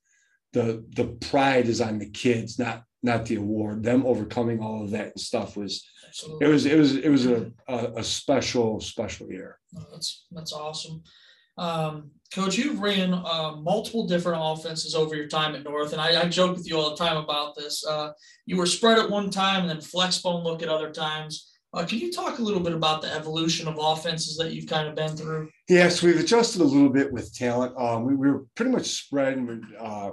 the 0.54 0.86
the 0.96 1.08
pride 1.30 1.68
is 1.68 1.82
on 1.82 2.00
the 2.00 2.10
kids, 2.10 2.60
not 2.60 2.84
not 3.04 3.26
the 3.26 3.36
award. 3.36 3.84
Them 3.84 4.06
overcoming 4.06 4.62
all 4.62 4.84
of 4.86 4.92
that 4.92 5.08
and 5.08 5.20
stuff 5.20 5.58
was 5.58 5.86
Absolutely. 6.08 6.48
it 6.48 6.50
was 6.50 6.66
it 6.66 6.78
was 6.78 6.96
it 6.96 7.10
was 7.10 7.26
a 7.26 7.52
a, 7.68 7.78
a 7.98 8.04
special 8.06 8.80
special 8.80 9.28
year. 9.30 9.60
No, 9.74 9.82
that's 9.92 10.28
that's 10.32 10.54
awesome. 10.54 11.04
Um, 11.58 12.12
Coach, 12.34 12.58
you've 12.58 12.80
ran 12.80 13.14
uh, 13.14 13.58
multiple 13.58 14.08
different 14.08 14.40
offenses 14.42 14.96
over 14.96 15.16
your 15.16 15.28
time 15.28 15.54
at 15.54 15.64
North, 15.64 15.92
and 15.92 16.02
I, 16.02 16.22
I 16.22 16.30
joke 16.30 16.56
with 16.56 16.68
you 16.68 16.78
all 16.78 16.92
the 16.92 16.96
time 16.96 17.18
about 17.18 17.56
this. 17.56 17.86
Uh, 17.86 18.12
you 18.46 18.56
were 18.56 18.66
spread 18.66 18.98
at 18.98 19.10
one 19.10 19.30
time, 19.30 19.62
and 19.62 19.70
then 19.70 19.82
flex 19.82 20.20
bone 20.20 20.44
look 20.44 20.64
at 20.64 20.70
other 20.70 20.92
times. 20.92 21.52
Uh, 21.74 21.86
can 21.86 22.00
you 22.00 22.12
talk 22.12 22.40
a 22.40 22.42
little 22.42 22.62
bit 22.62 22.74
about 22.74 23.02
the 23.02 23.14
evolution 23.14 23.68
of 23.68 23.78
offenses 23.80 24.38
that 24.38 24.54
you've 24.54 24.68
kind 24.68 24.88
of 24.88 24.96
been 24.96 25.16
through? 25.16 25.50
Yes, 25.70 26.02
we've 26.02 26.20
adjusted 26.20 26.62
a 26.62 26.66
little 26.66 26.90
bit 26.90 27.12
with 27.12 27.34
talent. 27.34 27.74
Um, 27.78 28.06
we, 28.06 28.16
we 28.16 28.30
were 28.30 28.46
pretty 28.56 28.72
much 28.72 28.88
spread 28.88 29.38
and 29.38 29.64
uh, 29.80 30.12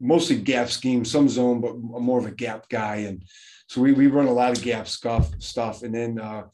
mostly 0.00 0.36
gap 0.36 0.70
scheme, 0.70 1.04
some 1.04 1.28
zone, 1.28 1.60
but 1.60 1.78
more 1.78 2.18
of 2.18 2.26
a 2.26 2.32
gap 2.32 2.68
guy. 2.68 2.96
And 2.96 3.24
so 3.68 3.80
we, 3.80 3.92
we 3.92 4.08
run 4.08 4.26
a 4.26 4.32
lot 4.32 4.56
of 4.56 4.62
gap 4.62 4.88
stuff, 4.88 5.30
stuff. 5.38 5.82
And 5.82 5.94
then 5.94 6.18
uh, 6.18 6.44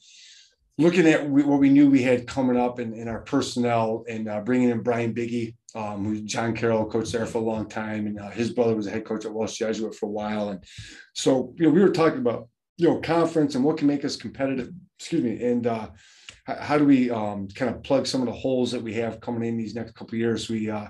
looking 0.79 1.07
at 1.07 1.29
what 1.29 1.61
we 1.61 1.68
knew 1.68 1.91
we 1.91 2.03
had 2.03 2.27
coming 2.27 2.57
up 2.57 2.81
in, 2.81 2.95
in 2.95 3.09
our 3.09 3.21
personnel 3.21 4.05
and 4.09 4.29
uh, 4.29 4.41
bringing 4.41 4.71
in 4.71 4.83
Brian 4.83 5.12
Biggie, 5.12 5.55
um, 5.75 6.05
who's 6.05 6.23
John 6.23 6.55
Carroll, 6.57 6.87
coached 6.87 7.12
there 7.12 7.27
for 7.27 7.39
a 7.39 7.43
long 7.43 7.68
time. 7.68 8.07
And 8.07 8.18
uh, 8.18 8.31
his 8.31 8.51
brother 8.51 8.75
was 8.75 8.87
a 8.87 8.91
head 8.91 9.05
coach 9.05 9.25
at 9.25 9.33
Walsh 9.33 9.59
Jesuit 9.59 9.95
for 9.95 10.07
a 10.07 10.12
while. 10.12 10.49
And 10.51 10.64
so, 11.14 11.55
you 11.57 11.66
know, 11.66 11.73
we 11.73 11.81
were 11.81 11.91
talking 11.91 12.21
about, 12.21 12.49
you 12.77 12.89
know, 12.89 13.01
conference 13.01 13.55
and 13.55 13.64
what 13.64 13.77
can 13.77 13.87
make 13.87 14.05
us 14.05 14.16
competitive, 14.16 14.71
excuse 14.99 15.23
me. 15.23 15.45
And, 15.45 15.66
uh, 15.66 15.91
how, 16.47 16.79
do 16.79 16.85
we 16.85 17.11
um, 17.11 17.49
kind 17.49 17.75
of 17.75 17.83
plug 17.83 18.07
some 18.07 18.23
of 18.23 18.27
the 18.27 18.33
holes 18.33 18.73
that 18.73 18.83
we 18.83 18.95
have 18.95 19.21
coming 19.21 19.49
in 19.49 19.57
these 19.57 19.75
next 19.75 19.95
couple 19.95 20.18
years? 20.18 20.49
We 20.49 20.71
uh, 20.71 20.87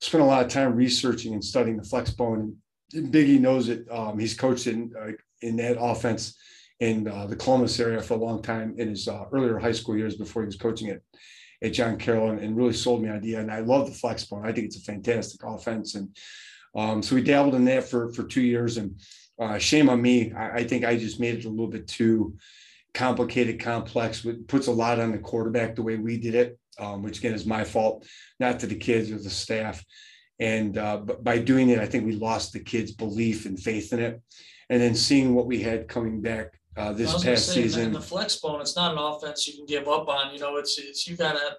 spent 0.00 0.22
a 0.22 0.26
lot 0.26 0.44
of 0.44 0.50
time 0.50 0.74
researching 0.74 1.34
and 1.34 1.44
studying 1.44 1.76
the 1.76 1.84
flex 1.84 2.10
bone. 2.10 2.56
And 2.94 3.12
Biggie 3.12 3.40
knows 3.40 3.68
it. 3.68 3.86
Um, 3.90 4.18
he's 4.18 4.34
coached 4.34 4.66
in 4.66 4.92
uh, 4.98 5.12
in 5.42 5.56
that 5.56 5.80
offense 5.80 6.36
in 6.80 7.08
uh, 7.08 7.26
the 7.26 7.36
Columbus 7.36 7.78
area 7.80 8.00
for 8.00 8.14
a 8.14 8.18
long 8.18 8.40
time 8.42 8.74
in 8.78 8.88
his 8.88 9.08
uh, 9.08 9.24
earlier 9.32 9.58
high 9.58 9.72
school 9.72 9.96
years 9.96 10.16
before 10.16 10.42
he 10.42 10.46
was 10.46 10.56
coaching 10.56 10.90
at 10.90 11.00
at 11.62 11.72
John 11.72 11.96
Carroll 11.96 12.30
and, 12.30 12.40
and 12.40 12.56
really 12.56 12.72
sold 12.72 13.02
me 13.02 13.08
idea. 13.08 13.40
And 13.40 13.50
I 13.50 13.60
love 13.60 13.86
the 13.86 13.94
flex 13.94 14.24
bone. 14.24 14.46
I 14.46 14.52
think 14.52 14.66
it's 14.66 14.76
a 14.76 14.80
fantastic 14.80 15.40
offense. 15.44 15.96
And 15.96 16.16
um, 16.76 17.02
so 17.02 17.16
we 17.16 17.22
dabbled 17.22 17.54
in 17.54 17.64
that 17.66 17.84
for 17.84 18.12
for 18.12 18.22
two 18.24 18.42
years. 18.42 18.76
And 18.76 19.00
uh, 19.40 19.58
shame 19.58 19.88
on 19.88 20.00
me. 20.00 20.32
I, 20.32 20.50
I 20.58 20.64
think 20.64 20.84
I 20.84 20.96
just 20.96 21.20
made 21.20 21.38
it 21.38 21.44
a 21.44 21.50
little 21.50 21.68
bit 21.68 21.88
too 21.88 22.36
complicated, 22.94 23.60
complex, 23.60 24.24
which 24.24 24.46
puts 24.46 24.66
a 24.66 24.72
lot 24.72 25.00
on 25.00 25.12
the 25.12 25.18
quarterback 25.18 25.74
the 25.74 25.82
way 25.82 25.96
we 25.96 26.18
did 26.18 26.34
it, 26.34 26.58
um, 26.78 27.02
which 27.02 27.18
again 27.18 27.34
is 27.34 27.46
my 27.46 27.64
fault, 27.64 28.06
not 28.40 28.60
to 28.60 28.66
the 28.66 28.74
kids 28.76 29.10
or 29.10 29.18
the 29.18 29.30
staff. 29.30 29.84
And 30.40 30.78
uh, 30.78 30.98
but 30.98 31.24
by 31.24 31.38
doing 31.38 31.70
it, 31.70 31.80
I 31.80 31.86
think 31.86 32.06
we 32.06 32.12
lost 32.12 32.52
the 32.52 32.60
kids' 32.60 32.92
belief 32.92 33.46
and 33.46 33.58
faith 33.58 33.92
in 33.92 33.98
it. 33.98 34.22
And 34.70 34.80
then 34.80 34.94
seeing 34.94 35.34
what 35.34 35.46
we 35.46 35.62
had 35.62 35.88
coming 35.88 36.20
back 36.20 36.57
uh, 36.78 36.92
this 36.92 37.10
I 37.10 37.14
was 37.14 37.22
gonna 37.24 37.34
past 37.36 37.46
say, 37.48 37.60
man, 37.60 37.68
season, 37.68 37.92
the 37.92 38.00
flex 38.00 38.36
bone, 38.36 38.60
it's 38.60 38.76
not 38.76 38.92
an 38.92 38.98
offense 38.98 39.46
you 39.48 39.54
can 39.54 39.66
give 39.66 39.88
up 39.88 40.08
on. 40.08 40.32
You 40.32 40.40
know, 40.40 40.56
it's 40.56 40.78
it's 40.78 41.06
you 41.06 41.16
gotta 41.16 41.56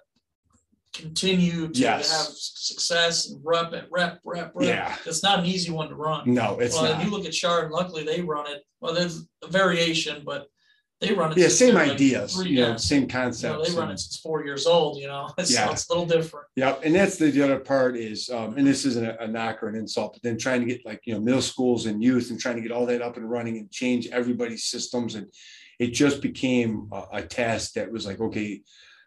continue 0.92 1.68
to 1.68 1.78
Yes. 1.78 2.10
have 2.10 2.34
success 2.36 3.28
and 3.30 3.40
rep 3.44 3.72
it, 3.72 3.86
rep, 3.92 4.18
rep, 4.24 4.50
rep. 4.54 4.66
yeah, 4.66 4.96
It's 5.06 5.22
not 5.22 5.38
an 5.38 5.46
easy 5.46 5.70
one 5.70 5.88
to 5.88 5.94
run. 5.94 6.32
no, 6.34 6.58
it's 6.58 6.74
well, 6.74 6.92
not. 6.94 7.04
you 7.04 7.10
look 7.10 7.24
at 7.26 7.34
Shard, 7.34 7.70
luckily 7.70 8.02
they 8.04 8.20
run 8.20 8.50
it. 8.50 8.64
Well, 8.80 8.92
there's 8.94 9.24
a 9.44 9.46
variation, 9.48 10.22
but 10.24 10.48
they 11.00 11.12
run 11.14 11.32
it. 11.32 11.38
Yeah, 11.38 11.48
same 11.48 11.74
like 11.74 11.92
ideas, 11.92 12.34
three- 12.34 12.50
you 12.50 12.60
know, 12.60 12.68
yeah, 12.70 12.76
same 12.76 13.02
you 13.02 13.06
know, 13.08 13.12
concepts. 13.14 13.72
they 13.72 13.78
run 13.80 13.90
it 13.90 13.98
since 13.98 14.18
four 14.18 14.44
years 14.44 14.66
old. 14.66 14.98
You 14.98 15.06
know, 15.08 15.30
it's, 15.38 15.52
Yeah. 15.52 15.70
it's 15.70 15.88
a 15.88 15.92
little 15.92 16.06
different. 16.06 16.46
Yep, 16.56 16.80
and 16.84 16.94
that's 16.94 17.16
the, 17.16 17.30
the 17.30 17.42
other 17.42 17.58
part 17.60 17.96
is, 17.96 18.28
um, 18.30 18.56
and 18.58 18.66
this 18.66 18.84
isn't 18.84 19.06
a, 19.06 19.22
a 19.22 19.26
knock 19.26 19.62
or 19.62 19.68
an 19.68 19.76
insult, 19.76 20.12
but 20.14 20.22
then 20.22 20.36
trying 20.38 20.60
to 20.60 20.66
get 20.66 20.84
like, 20.84 21.00
you 21.04 21.14
know, 21.14 21.20
middle 21.20 21.40
schools 21.42 21.86
and 21.86 22.02
youth 22.02 22.30
and 22.30 22.38
trying 22.38 22.56
to 22.56 22.62
get 22.62 22.72
all 22.72 22.86
that 22.86 23.02
up 23.02 23.16
and 23.16 23.30
running 23.30 23.56
and 23.58 23.70
change 23.70 24.08
everybody's 24.08 24.64
systems. 24.64 25.14
And 25.14 25.26
it 25.78 25.88
just 25.88 26.20
became 26.20 26.88
a, 26.92 27.04
a 27.14 27.22
task 27.22 27.72
that 27.74 27.90
was 27.90 28.04
like, 28.06 28.20
okay, 28.20 28.60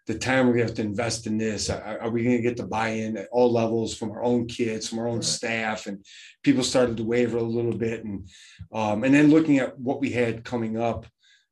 the 0.06 0.18
time 0.18 0.48
we're 0.48 0.58
have 0.58 0.74
to 0.74 0.82
invest 0.82 1.28
in 1.28 1.38
this, 1.38 1.70
are, 1.70 2.00
are 2.02 2.10
we 2.10 2.24
gonna 2.24 2.41
get 2.41 2.58
the 2.58 2.66
buy-in 2.68 3.16
at 3.16 3.30
all 3.32 3.50
levels 3.52 3.96
from 3.96 4.12
our 4.12 4.22
own 4.22 4.48
kids, 4.48 4.89
from 4.89 5.00
our 5.00 5.08
own 5.08 5.18
Right. 5.18 5.24
staff? 5.24 5.86
And 5.88 6.04
people 6.44 6.64
started 6.64 6.98
to 6.98 7.04
waver 7.06 7.38
a 7.38 7.44
little 7.44 7.72
bit 7.78 8.04
and, 8.04 8.28
um, 8.74 9.04
and 9.06 9.14
then 9.16 9.30
looking 9.30 9.60
at 9.60 9.80
what 9.80 10.02
we 10.02 10.10
had 10.10 10.44
coming 10.44 10.78
up, 10.78 11.06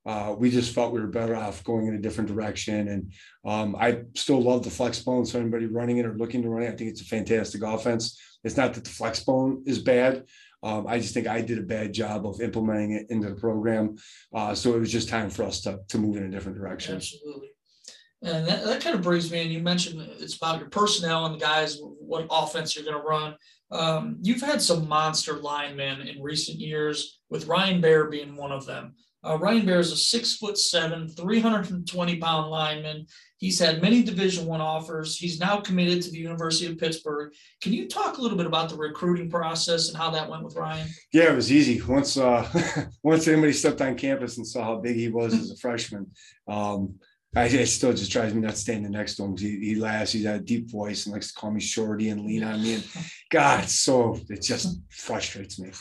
uh, 0.06 0.36
we 0.38 0.50
just 0.50 0.74
felt 0.74 0.94
we 0.94 1.00
were 1.00 1.08
better 1.08 1.36
off 1.36 1.64
going 1.64 1.88
in 1.88 1.96
a 1.96 2.00
different 2.00 2.30
direction. 2.30 2.88
And 2.88 3.14
um, 3.46 3.76
I 3.76 4.02
still 4.16 4.42
love 4.42 4.64
the 4.64 4.70
flex 4.70 5.00
bone. 5.00 5.26
So 5.26 5.40
anybody 5.40 5.68
running 5.68 5.98
it 5.98 6.06
or 6.06 6.18
looking 6.18 6.42
to 6.42 6.50
run 6.50 6.64
it, 6.64 6.74
I 6.74 6.76
think 6.76 6.90
it's 6.90 7.02
a 7.02 7.06
fantastic 7.06 7.62
offense. 7.64 8.20
It's 8.44 8.58
not 8.58 8.74
that 8.74 8.84
the 8.84 8.90
flex 8.90 9.20
bone 9.24 9.64
is 9.66 9.80
bad. 9.80 10.26
Um, 10.64 10.86
I 10.88 11.00
just 11.00 11.14
think 11.14 11.28
I 11.28 11.42
did 11.42 11.58
a 11.58 11.64
bad 11.64 11.94
job 11.94 12.26
of 12.26 12.42
implementing 12.42 12.92
it 12.94 13.08
into 13.10 13.30
the 13.30 13.36
program. 13.36 13.96
Uh, 14.34 14.54
so 14.54 14.76
it 14.76 14.80
was 14.80 14.92
just 14.92 15.10
time 15.10 15.30
for 15.30 15.44
us 15.44 15.62
to, 15.62 15.80
to 15.88 15.98
move 15.98 16.18
in 16.18 16.24
a 16.24 16.30
different 16.30 16.58
direction. 16.58 16.96
Absolutely. 16.96 17.50
And 18.24 18.48
that, 18.48 18.64
that 18.66 18.84
kind 18.84 18.96
of 18.96 19.02
brings 19.02 19.32
me, 19.32 19.42
and 19.42 19.52
you 19.52 19.60
mentioned 19.60 20.00
it's 20.20 20.38
about 20.38 20.60
your 20.60 20.70
personnel 20.70 21.26
and 21.26 21.34
the 21.34 21.40
guys, 21.40 21.80
what 21.82 22.28
offense 22.30 22.76
you're 22.76 22.86
going 22.86 23.02
to 23.02 23.08
run. 23.08 23.36
Um, 23.72 24.18
you've 24.22 24.42
had 24.42 24.62
some 24.62 24.88
monster 24.88 25.40
linemen 25.40 26.02
in 26.02 26.22
recent 26.22 26.60
years, 26.60 27.20
with 27.32 27.48
Ryan 27.48 27.82
Baer 27.82 28.10
being 28.12 28.36
one 28.36 28.52
of 28.52 28.68
them. 28.68 28.94
Uh, 29.24 29.38
Ryan 29.38 29.66
Baer 29.66 29.80
is 29.80 29.92
a 29.92 29.98
six 29.98 30.38
foot 30.38 30.58
seven, 30.58 31.08
320 31.08 32.16
pound 32.18 32.50
lineman. 32.50 33.06
He's 33.38 33.60
had 33.60 33.82
many 33.82 34.04
Division 34.04 34.46
One 34.46 34.62
offers. 34.62 35.18
He's 35.18 35.40
now 35.40 35.60
committed 35.60 36.02
to 36.04 36.12
the 36.12 36.18
University 36.18 36.72
of 36.72 36.78
Pittsburgh. 36.78 37.34
Can 37.62 37.74
you 37.74 37.88
talk 37.88 38.18
a 38.18 38.22
little 38.22 38.38
bit 38.38 38.48
about 38.48 38.70
the 38.70 38.76
recruiting 38.76 39.30
process 39.30 39.90
and 39.90 39.98
how 39.98 40.10
that 40.12 40.30
went 40.30 40.44
with 40.44 40.56
Ryan? 40.56 40.88
Yeah, 41.14 41.32
it 41.32 41.36
was 41.36 41.52
easy. 41.52 41.82
Once 41.82 42.18
uh, 42.18 42.48
once 43.04 43.28
anybody 43.28 43.54
stepped 43.54 43.82
on 43.82 43.96
campus 43.96 44.38
and 44.38 44.48
saw 44.48 44.64
how 44.64 44.76
big 44.80 44.96
he 44.96 45.10
was 45.10 45.34
as 45.34 45.52
a 45.52 45.58
freshman, 45.58 46.10
um, 46.48 46.96
I, 47.34 47.46
it 47.46 47.68
still 47.68 47.94
just 47.94 48.12
drives 48.12 48.34
me 48.34 48.42
nuts 48.42 48.60
standing 48.60 48.92
next 48.92 49.16
to 49.16 49.24
him. 49.24 49.38
He, 49.38 49.58
he 49.60 49.76
laughs. 49.76 50.12
He's 50.12 50.24
got 50.24 50.36
a 50.36 50.40
deep 50.40 50.70
voice 50.70 51.06
and 51.06 51.14
likes 51.14 51.32
to 51.32 51.40
call 51.40 51.52
me 51.52 51.62
shorty 51.62 52.10
and 52.10 52.26
lean 52.26 52.44
on 52.44 52.62
me. 52.62 52.76
And 52.76 52.88
God, 53.30 53.70
so 53.70 54.20
it 54.30 54.42
just 54.42 54.82
frustrates 54.90 55.58
me. 55.58 55.72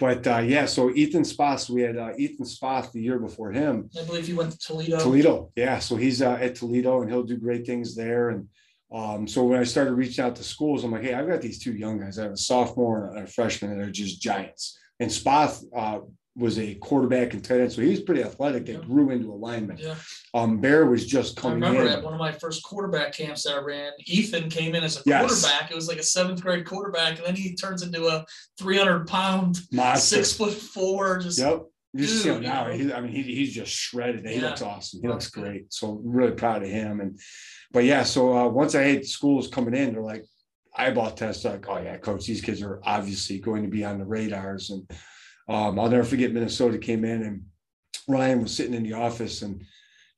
But 0.00 0.26
uh, 0.26 0.38
yeah, 0.38 0.66
so 0.66 0.90
Ethan 0.90 1.22
Spoth, 1.22 1.70
we 1.70 1.82
had 1.82 1.96
uh, 1.96 2.12
Ethan 2.18 2.46
Spoth 2.46 2.90
the 2.90 3.00
year 3.00 3.18
before 3.20 3.52
him, 3.52 3.88
I 3.98 4.04
believe 4.04 4.26
he 4.26 4.34
went 4.34 4.52
to 4.52 4.58
Toledo. 4.58 4.98
Toledo. 4.98 5.52
Yeah, 5.54 5.78
so 5.78 5.94
he's 5.94 6.20
uh, 6.20 6.38
at 6.40 6.56
Toledo 6.56 7.02
and 7.02 7.10
he'll 7.10 7.22
do 7.22 7.36
great 7.36 7.64
things 7.64 7.94
there. 7.94 8.30
And 8.30 8.48
um, 8.92 9.28
so 9.28 9.44
when 9.44 9.60
I 9.60 9.64
started 9.64 9.92
reaching 9.92 10.24
out 10.24 10.34
to 10.36 10.44
schools, 10.44 10.82
I'm 10.82 10.90
like, 10.90 11.02
hey, 11.02 11.14
I've 11.14 11.28
got 11.28 11.42
these 11.42 11.60
two 11.60 11.74
young 11.74 12.00
guys. 12.00 12.18
I 12.18 12.24
have 12.24 12.32
a 12.32 12.36
sophomore 12.36 13.12
and 13.14 13.24
a 13.24 13.26
freshman, 13.26 13.70
and 13.70 13.80
they're 13.80 13.90
just 13.90 14.20
giants. 14.20 14.78
And 14.98 15.10
Spoth 15.10 15.62
uh, 15.76 16.00
was 16.38 16.58
a 16.58 16.74
quarterback 16.76 17.34
and 17.34 17.44
tight 17.44 17.60
end, 17.60 17.72
so 17.72 17.82
he 17.82 17.90
was 17.90 18.00
pretty 18.00 18.22
athletic. 18.22 18.64
That 18.66 18.72
Yeah. 18.74 18.78
grew 18.86 19.10
into 19.10 19.32
a 19.32 19.34
lineman. 19.34 19.76
Yeah. 19.78 19.96
Um, 20.34 20.60
Baer 20.60 20.86
was 20.86 21.04
just 21.04 21.36
I 21.38 21.42
coming 21.42 21.54
remember 21.60 21.82
in. 21.82 21.88
at 21.88 22.02
one 22.04 22.12
of 22.14 22.18
my 22.20 22.30
first 22.30 22.62
quarterback 22.62 23.12
camps 23.12 23.42
that 23.42 23.54
I 23.54 23.58
ran, 23.58 23.92
Ethan 24.06 24.48
came 24.48 24.74
in 24.76 24.84
as 24.84 24.98
a 24.98 25.02
Yes. 25.04 25.20
quarterback. 25.42 25.70
It 25.72 25.74
was 25.74 25.88
like 25.88 25.98
a 25.98 26.02
seventh 26.02 26.40
grade 26.40 26.64
quarterback, 26.64 27.18
and 27.18 27.26
then 27.26 27.34
he 27.34 27.56
turns 27.56 27.82
into 27.82 28.06
a 28.06 28.24
300 28.58 29.08
pound, 29.08 29.58
Monster. 29.72 30.16
six 30.16 30.32
foot 30.32 30.52
four. 30.54 31.18
Just 31.18 31.38
Yep. 31.40 31.62
You 31.94 32.00
just 32.06 32.22
see 32.22 32.28
him 32.28 32.42
now. 32.42 32.70
He, 32.70 32.92
I 32.92 33.00
mean, 33.00 33.10
he, 33.10 33.22
he's 33.22 33.52
just 33.52 33.72
shredded. 33.72 34.24
He 34.28 34.36
Yeah. 34.36 34.48
looks 34.50 34.62
awesome. 34.62 35.00
He 35.02 35.08
looks 35.08 35.28
great. 35.30 35.72
So 35.72 36.00
really 36.04 36.32
proud 36.32 36.62
of 36.62 36.68
him. 36.68 37.00
And 37.00 37.18
but 37.72 37.84
yeah, 37.84 38.04
so 38.04 38.36
uh, 38.36 38.48
once 38.48 38.74
I 38.74 38.82
had 38.82 39.06
schools 39.06 39.48
coming 39.48 39.74
in, 39.74 39.92
they're 39.94 40.02
like 40.02 40.24
eyeball 40.76 41.10
tests. 41.12 41.44
Like, 41.44 41.66
oh 41.68 41.78
yeah, 41.78 41.96
coach, 41.96 42.26
these 42.26 42.42
kids 42.42 42.62
are 42.62 42.80
obviously 42.84 43.40
going 43.40 43.62
to 43.64 43.68
be 43.70 43.84
on 43.84 43.98
the 43.98 44.04
radars. 44.04 44.70
And 44.70 44.88
um, 45.48 45.78
I'll 45.78 45.90
never 45.90 46.04
forget 46.04 46.32
Minnesota 46.32 46.78
came 46.78 47.04
in 47.04 47.22
and 47.22 47.42
Ryan 48.06 48.42
was 48.42 48.56
sitting 48.56 48.74
in 48.74 48.82
the 48.82 48.94
office 48.94 49.42
and 49.42 49.62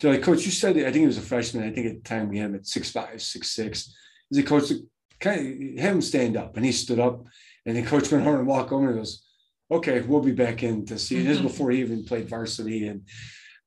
they're 0.01 0.13
like, 0.13 0.23
Coach, 0.23 0.45
you 0.45 0.51
said 0.51 0.77
I 0.77 0.85
think 0.85 0.97
he 0.97 1.07
was 1.07 1.19
a 1.19 1.23
freshman. 1.23 1.69
I 1.69 1.73
think 1.73 1.87
at 1.87 1.95
the 2.03 2.09
time 2.09 2.29
we 2.29 2.39
had 2.39 2.51
him 2.51 2.57
at 2.57 2.67
six 2.67 2.91
five, 2.91 3.21
six 3.21 3.53
six. 3.53 3.95
He's 4.29 4.39
like, 4.39 4.47
Coach, 4.47 4.73
kind 5.21 5.77
of 5.77 5.83
have 5.83 5.95
him 5.95 6.03
stand 6.03 6.37
up. 6.37 6.57
And 6.57 6.65
he 6.65 6.73
stood 6.73 6.99
up 6.99 7.25
and 7.67 7.77
then 7.77 7.85
coach 7.85 8.11
went 8.11 8.27
over 8.27 8.39
and 8.39 8.47
walked 8.47 8.73
over 8.73 8.89
and 8.89 8.99
goes, 8.99 9.23
okay, 9.71 10.01
we'll 10.01 10.21
be 10.21 10.33
back 10.33 10.63
in 10.63 10.85
to 10.87 10.99
see. 10.99 11.23
This 11.23 11.37
is 11.37 11.43
before 11.43 11.71
he 11.71 11.81
even 11.81 12.05
played 12.05 12.29
varsity, 12.29 12.89
and 12.89 13.03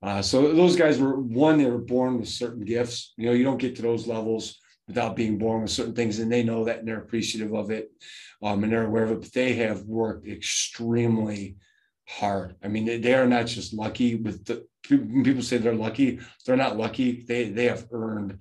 uh, 0.02 0.20
so 0.20 0.52
those 0.52 0.76
guys 0.76 0.98
were 0.98 1.18
one. 1.18 1.58
They 1.58 1.70
were 1.70 1.78
born 1.78 2.18
with 2.18 2.28
certain 2.28 2.64
gifts. 2.64 3.14
You 3.16 3.26
know, 3.26 3.32
you 3.32 3.44
don't 3.44 3.58
get 3.58 3.76
to 3.76 3.82
those 3.82 4.06
levels 4.06 4.58
without 4.86 5.16
being 5.16 5.38
born 5.38 5.62
with 5.62 5.70
certain 5.70 5.94
things, 5.94 6.18
and 6.18 6.30
they 6.30 6.42
know 6.42 6.64
that 6.64 6.80
and 6.80 6.88
they're 6.88 6.98
appreciative 6.98 7.54
of 7.54 7.70
it, 7.70 7.90
um, 8.42 8.62
and 8.62 8.72
they're 8.72 8.86
aware 8.86 9.04
of 9.04 9.12
it. 9.12 9.20
But 9.22 9.32
they 9.32 9.54
have 9.54 9.82
worked 9.82 10.28
extremely 10.28 11.56
hard. 12.06 12.56
I 12.62 12.68
mean, 12.68 12.84
they, 12.84 12.98
they 12.98 13.14
are 13.14 13.26
not 13.26 13.46
just 13.46 13.72
lucky 13.72 14.16
with 14.16 14.44
the 14.44 14.66
people 14.82 15.42
say 15.42 15.56
they're 15.56 15.74
lucky. 15.74 16.20
They're 16.44 16.56
not 16.56 16.76
lucky. 16.76 17.24
They 17.26 17.50
they 17.50 17.64
have 17.64 17.86
earned 17.92 18.38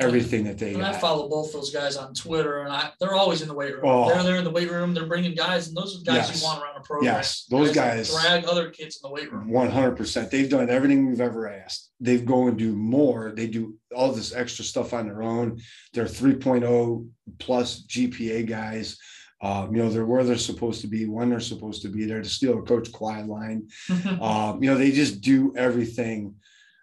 everything 0.00 0.44
that 0.44 0.58
they. 0.58 0.74
And 0.74 0.84
I 0.84 0.92
follow 0.92 1.28
both 1.28 1.52
those 1.52 1.70
guys 1.72 1.96
on 1.96 2.14
Twitter, 2.14 2.62
and 2.62 2.72
I 2.72 2.90
they're 3.00 3.14
always 3.14 3.42
in 3.42 3.48
the 3.48 3.54
weight 3.54 3.74
room. 3.74 3.84
Oh. 3.84 4.08
They're 4.08 4.22
there 4.22 4.36
in 4.36 4.44
the 4.44 4.50
weight 4.50 4.70
room. 4.70 4.94
They're 4.94 5.06
bringing 5.06 5.34
guys, 5.34 5.68
and 5.68 5.76
those 5.76 6.00
are 6.00 6.04
guys 6.04 6.28
Yes. 6.28 6.40
you 6.42 6.46
want 6.48 6.62
around 6.62 6.76
a 6.76 6.80
program. 6.80 7.14
Yes, 7.14 7.46
those 7.50 7.68
that 7.68 7.96
guys. 7.96 8.10
drag 8.10 8.44
other 8.44 8.70
kids 8.70 8.96
in 9.02 9.08
the 9.08 9.14
weight 9.14 9.32
room. 9.32 9.48
One 9.48 9.70
hundred 9.70 9.96
percent. 9.96 10.30
They've 10.30 10.48
done 10.50 10.68
everything 10.70 11.06
we've 11.06 11.20
ever 11.20 11.48
asked. 11.48 11.90
They 12.00 12.18
go 12.18 12.48
and 12.48 12.58
do 12.58 12.74
more. 12.74 13.32
They 13.36 13.46
do 13.46 13.76
all 13.94 14.12
this 14.12 14.34
extra 14.34 14.64
stuff 14.64 14.92
on 14.92 15.06
their 15.06 15.22
own. 15.22 15.60
They're 15.92 16.04
3.0 16.06 17.08
plus 17.38 17.82
GPA 17.86 18.46
guys. 18.46 18.98
Um, 19.40 19.74
you 19.74 19.82
know, 19.82 19.90
they're 19.90 20.06
where 20.06 20.24
they're 20.24 20.36
supposed 20.36 20.80
to 20.82 20.86
be, 20.86 21.06
when 21.06 21.28
they're 21.30 21.40
supposed 21.40 21.82
to 21.82 21.88
be 21.88 22.04
there 22.06 22.22
to 22.22 22.28
steal 22.28 22.58
a 22.58 22.62
coach 22.62 22.90
quiet 22.92 23.26
line. 23.26 23.68
Um, 24.20 24.62
you 24.62 24.70
know, 24.70 24.76
they 24.78 24.90
just 24.90 25.20
do 25.20 25.54
everything 25.56 26.34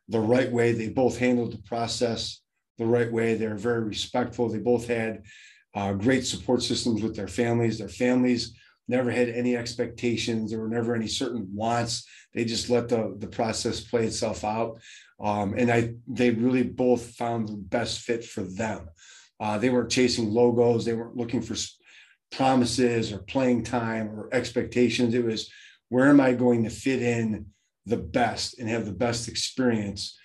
the 0.09 0.19
right 0.19 0.51
way. 0.51 0.71
They 0.73 0.89
both 0.89 1.17
handled 1.17 1.53
the 1.53 1.61
process 1.63 2.40
the 2.81 2.87
right 2.87 3.11
way. 3.11 3.35
They're 3.35 3.55
very 3.55 3.83
respectful. 3.83 4.49
They 4.49 4.57
both 4.57 4.87
had 4.87 5.23
uh, 5.75 5.93
great 5.93 6.25
support 6.25 6.63
systems 6.63 7.01
with 7.01 7.15
their 7.15 7.27
families. 7.27 7.77
Their 7.77 7.87
families 7.87 8.57
never 8.87 9.11
had 9.11 9.29
any 9.29 9.55
expectations. 9.55 10.49
There 10.49 10.59
were 10.59 10.67
never 10.67 10.95
any 10.95 11.07
certain 11.07 11.47
wants. 11.53 12.07
They 12.33 12.43
just 12.43 12.69
let 12.69 12.89
the 12.89 13.15
the 13.19 13.27
process 13.27 13.79
play 13.81 14.05
itself 14.05 14.43
out. 14.43 14.79
Um, 15.19 15.53
and 15.55 15.71
I, 15.71 15.93
they 16.07 16.31
really 16.31 16.63
both 16.63 17.15
found 17.15 17.47
the 17.47 17.57
best 17.57 17.99
fit 17.99 18.25
for 18.25 18.41
them. 18.41 18.89
Uh, 19.39 19.59
they 19.59 19.69
weren't 19.69 19.91
chasing 19.91 20.31
logos. 20.31 20.83
They 20.83 20.93
weren't 20.93 21.15
looking 21.15 21.43
for 21.43 21.55
promises 22.31 23.11
or 23.11 23.19
playing 23.19 23.63
time 23.63 24.09
or 24.09 24.29
expectations. 24.33 25.13
It 25.13 25.23
was 25.23 25.51
where 25.89 26.07
am 26.07 26.19
I 26.19 26.33
going 26.33 26.63
to 26.63 26.71
fit 26.71 27.01
in 27.03 27.45
the 27.85 27.97
best 27.97 28.57
and 28.57 28.67
have 28.69 28.85
the 28.85 28.93
best 29.05 29.27
experience. 29.27 30.17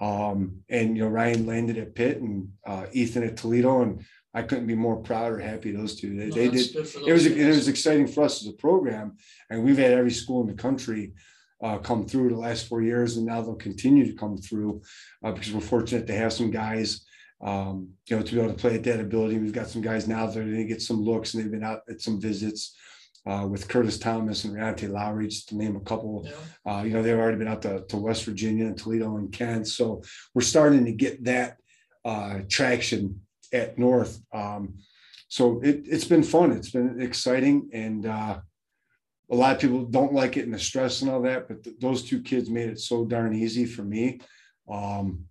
Um, 0.00 0.62
and 0.68 0.96
you 0.96 1.04
know, 1.04 1.08
Ryan 1.08 1.46
landed 1.46 1.78
at 1.78 1.94
Pitt 1.94 2.20
and 2.20 2.50
uh, 2.66 2.86
Ethan 2.92 3.24
at 3.24 3.36
Toledo, 3.36 3.82
and 3.82 4.04
I 4.32 4.42
couldn't 4.42 4.66
be 4.66 4.74
more 4.74 4.96
proud 4.96 5.32
or 5.32 5.38
happy. 5.38 5.72
Those 5.72 6.00
two, 6.00 6.16
they, 6.16 6.28
No, 6.28 6.34
they 6.34 6.48
did. 6.48 6.76
It 6.76 7.12
was 7.12 7.24
those 7.24 7.26
it 7.26 7.46
was 7.48 7.68
exciting 7.68 8.06
for 8.06 8.24
us 8.24 8.42
as 8.42 8.48
a 8.48 8.56
program, 8.56 9.16
and 9.50 9.64
we've 9.64 9.78
had 9.78 9.92
every 9.92 10.12
school 10.12 10.40
in 10.42 10.46
the 10.46 10.62
country 10.62 11.14
uh, 11.62 11.78
come 11.78 12.06
through 12.06 12.28
the 12.28 12.36
last 12.36 12.68
four 12.68 12.82
years, 12.82 13.16
and 13.16 13.26
now 13.26 13.42
they'll 13.42 13.56
continue 13.56 14.06
to 14.06 14.16
come 14.16 14.36
through 14.36 14.82
uh, 15.24 15.32
because 15.32 15.52
we're 15.52 15.60
fortunate 15.60 16.06
to 16.06 16.14
have 16.14 16.32
some 16.32 16.50
guys. 16.50 17.04
Um, 17.40 17.90
you 18.06 18.16
know, 18.16 18.22
to 18.22 18.34
be 18.34 18.40
able 18.40 18.52
to 18.52 18.58
play 18.58 18.74
at 18.74 18.84
that 18.84 19.00
ability, 19.00 19.38
we've 19.38 19.52
got 19.52 19.68
some 19.68 19.82
guys 19.82 20.08
now 20.08 20.26
that 20.26 20.36
are 20.36 20.42
going 20.42 20.56
to 20.56 20.64
get 20.64 20.82
some 20.82 21.02
looks, 21.02 21.34
and 21.34 21.42
they've 21.42 21.50
been 21.50 21.64
out 21.64 21.82
at 21.88 22.00
some 22.00 22.20
visits 22.20 22.76
uh, 23.28 23.46
with 23.46 23.68
Curtis 23.68 23.98
Thomas 23.98 24.44
and 24.44 24.56
Reante 24.56 24.88
Lowry, 24.88 25.28
just 25.28 25.50
to 25.50 25.56
name 25.56 25.76
a 25.76 25.80
couple. 25.80 26.26
Yeah. 26.26 26.72
Uh, 26.72 26.82
you 26.82 26.94
know, 26.94 27.02
they've 27.02 27.18
already 27.18 27.36
been 27.36 27.48
out 27.48 27.62
to, 27.62 27.84
to 27.88 27.96
West 27.98 28.24
Virginia 28.24 28.64
and 28.64 28.76
Toledo 28.76 29.16
and 29.18 29.30
Kent. 29.30 29.68
So 29.68 30.02
we're 30.34 30.42
starting 30.42 30.86
to 30.86 30.92
get 30.92 31.24
that 31.24 31.58
uh, 32.06 32.40
traction 32.48 33.20
at 33.52 33.78
North. 33.78 34.18
Um, 34.32 34.78
so 35.28 35.60
it, 35.60 35.82
it's 35.84 36.06
been 36.06 36.22
fun. 36.22 36.52
It's 36.52 36.70
been 36.70 37.02
exciting. 37.02 37.68
And 37.74 38.06
uh, 38.06 38.38
a 39.30 39.34
lot 39.34 39.56
of 39.56 39.60
people 39.60 39.84
don't 39.84 40.14
like 40.14 40.38
it 40.38 40.46
and 40.46 40.54
the 40.54 40.58
stress 40.58 41.02
and 41.02 41.10
all 41.10 41.20
that, 41.22 41.48
but 41.48 41.62
th- 41.62 41.76
those 41.80 42.02
two 42.02 42.22
kids 42.22 42.48
made 42.48 42.70
it 42.70 42.80
so 42.80 43.04
darn 43.04 43.34
easy 43.34 43.66
for 43.66 43.82
me. 43.82 44.20
Um, 44.70 45.26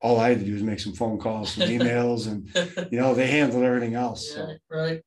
all 0.00 0.18
I 0.18 0.30
had 0.30 0.38
to 0.38 0.44
do 0.46 0.54
was 0.54 0.62
make 0.62 0.80
some 0.80 0.94
phone 0.94 1.18
calls, 1.18 1.52
some 1.52 1.68
emails, 1.68 2.26
and 2.26 2.48
you 2.90 2.98
know, 2.98 3.14
they 3.14 3.26
handled 3.26 3.64
everything 3.64 3.94
else. 3.94 4.32
So. 4.32 4.54
Right. 4.70 5.02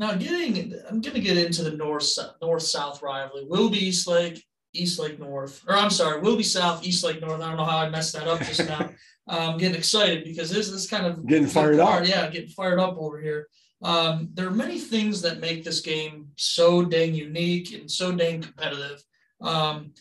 Now 0.00 0.14
getting, 0.14 0.74
I'm 0.88 1.02
gonna 1.02 1.20
get 1.20 1.36
into 1.36 1.62
the 1.62 1.72
north, 1.72 2.18
north 2.40 2.62
south 2.62 3.02
rivalry. 3.02 3.44
Willoughby 3.44 3.84
Eastlake, 3.84 4.42
East 4.72 4.98
Lake 4.98 5.20
North, 5.20 5.62
or 5.68 5.76
I'm 5.76 5.90
sorry, 5.90 6.22
Willoughby 6.22 6.42
South, 6.42 6.82
Eastlake 6.82 7.20
North. 7.20 7.42
I 7.42 7.48
don't 7.48 7.58
know 7.58 7.66
how 7.66 7.80
I 7.80 7.90
messed 7.90 8.14
that 8.14 8.26
up 8.26 8.38
just 8.38 8.66
now. 8.66 8.88
I'm 9.28 9.58
getting 9.58 9.76
excited 9.76 10.24
because 10.24 10.50
this 10.50 10.70
is 10.70 10.88
kind 10.88 11.04
of 11.04 11.26
Getting 11.26 11.46
fired 11.46 11.76
the 11.76 11.84
up. 11.84 12.06
Yeah, 12.06 12.30
getting 12.30 12.48
fired 12.48 12.80
up 12.80 12.96
over 12.96 13.20
here. 13.20 13.48
Um, 13.82 14.30
there 14.32 14.46
are 14.46 14.52
many 14.52 14.78
things 14.78 15.20
that 15.20 15.38
make 15.38 15.64
this 15.64 15.82
game 15.82 16.28
so 16.36 16.82
dang 16.82 17.14
unique 17.14 17.74
and 17.74 17.88
so 17.88 18.10
dang 18.10 18.40
competitive. 18.40 19.04
Um, 19.42 19.92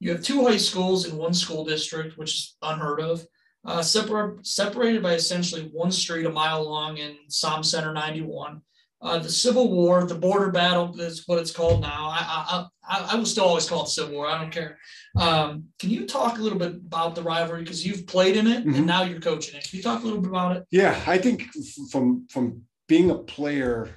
you 0.00 0.10
have 0.10 0.22
two 0.22 0.46
high 0.46 0.58
schools 0.58 1.06
in 1.06 1.16
one 1.16 1.32
school 1.32 1.64
district, 1.64 2.18
which 2.18 2.34
is 2.34 2.56
unheard 2.60 3.00
of. 3.00 3.26
Uh, 3.64 3.80
separ- 3.80 4.38
separated 4.42 5.02
by 5.02 5.14
essentially 5.14 5.70
one 5.72 5.90
street 5.90 6.26
a 6.26 6.30
mile 6.30 6.62
long 6.62 6.98
in 6.98 7.16
Som 7.28 7.62
Center 7.62 7.94
91. 7.94 8.60
Uh, 9.06 9.18
the 9.18 9.30
Civil 9.30 9.70
War, 9.70 10.04
the 10.04 10.16
border 10.16 10.50
battle 10.50 11.00
is 11.00 11.22
what 11.26 11.38
it's 11.38 11.52
called 11.52 11.80
now. 11.80 12.08
I, 12.10 12.18
I, 12.28 12.66
I, 12.88 13.08
I 13.12 13.14
will 13.14 13.24
still 13.24 13.44
always 13.44 13.68
call 13.68 13.84
it 13.84 13.88
Civil 13.88 14.14
War. 14.14 14.26
I 14.26 14.36
don't 14.40 14.50
care. 14.50 14.78
Um, 15.16 15.66
can 15.78 15.90
you 15.90 16.06
talk 16.06 16.38
a 16.38 16.42
little 16.42 16.58
bit 16.58 16.74
about 16.74 17.14
the 17.14 17.22
rivalry 17.22 17.62
because 17.62 17.86
you've 17.86 18.06
played 18.08 18.36
in 18.36 18.48
it 18.48 18.66
Mhm. 18.66 18.76
and 18.78 18.86
now 18.86 19.04
you're 19.04 19.20
coaching 19.20 19.54
it? 19.56 19.68
Can 19.70 19.76
you 19.76 19.82
talk 19.82 20.02
a 20.02 20.04
little 20.04 20.20
bit 20.20 20.30
about 20.30 20.56
it? 20.56 20.64
Yeah, 20.72 21.00
I 21.06 21.18
think 21.18 21.44
from 21.92 22.26
from 22.30 22.62
being 22.88 23.10
a 23.10 23.18
player 23.18 23.88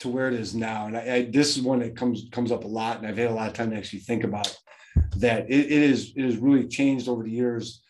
to 0.00 0.08
where 0.08 0.28
it 0.28 0.34
is 0.34 0.54
now, 0.54 0.86
and 0.86 0.96
I, 0.96 1.14
I 1.14 1.22
this 1.30 1.56
is 1.56 1.62
one 1.62 1.78
that 1.80 1.96
comes 1.96 2.26
comes 2.30 2.52
up 2.52 2.64
a 2.64 2.68
lot, 2.68 2.98
and 2.98 3.06
I've 3.06 3.16
had 3.16 3.30
a 3.30 3.34
lot 3.34 3.48
of 3.48 3.54
time 3.54 3.70
to 3.70 3.76
actually 3.78 4.00
think 4.00 4.24
about 4.24 4.54
that. 5.16 5.50
It, 5.50 5.66
it 5.66 5.82
is 5.90 6.12
it 6.16 6.24
has 6.24 6.36
really 6.36 6.68
changed 6.68 7.08
over 7.08 7.22
the 7.24 7.30
years, 7.30 7.82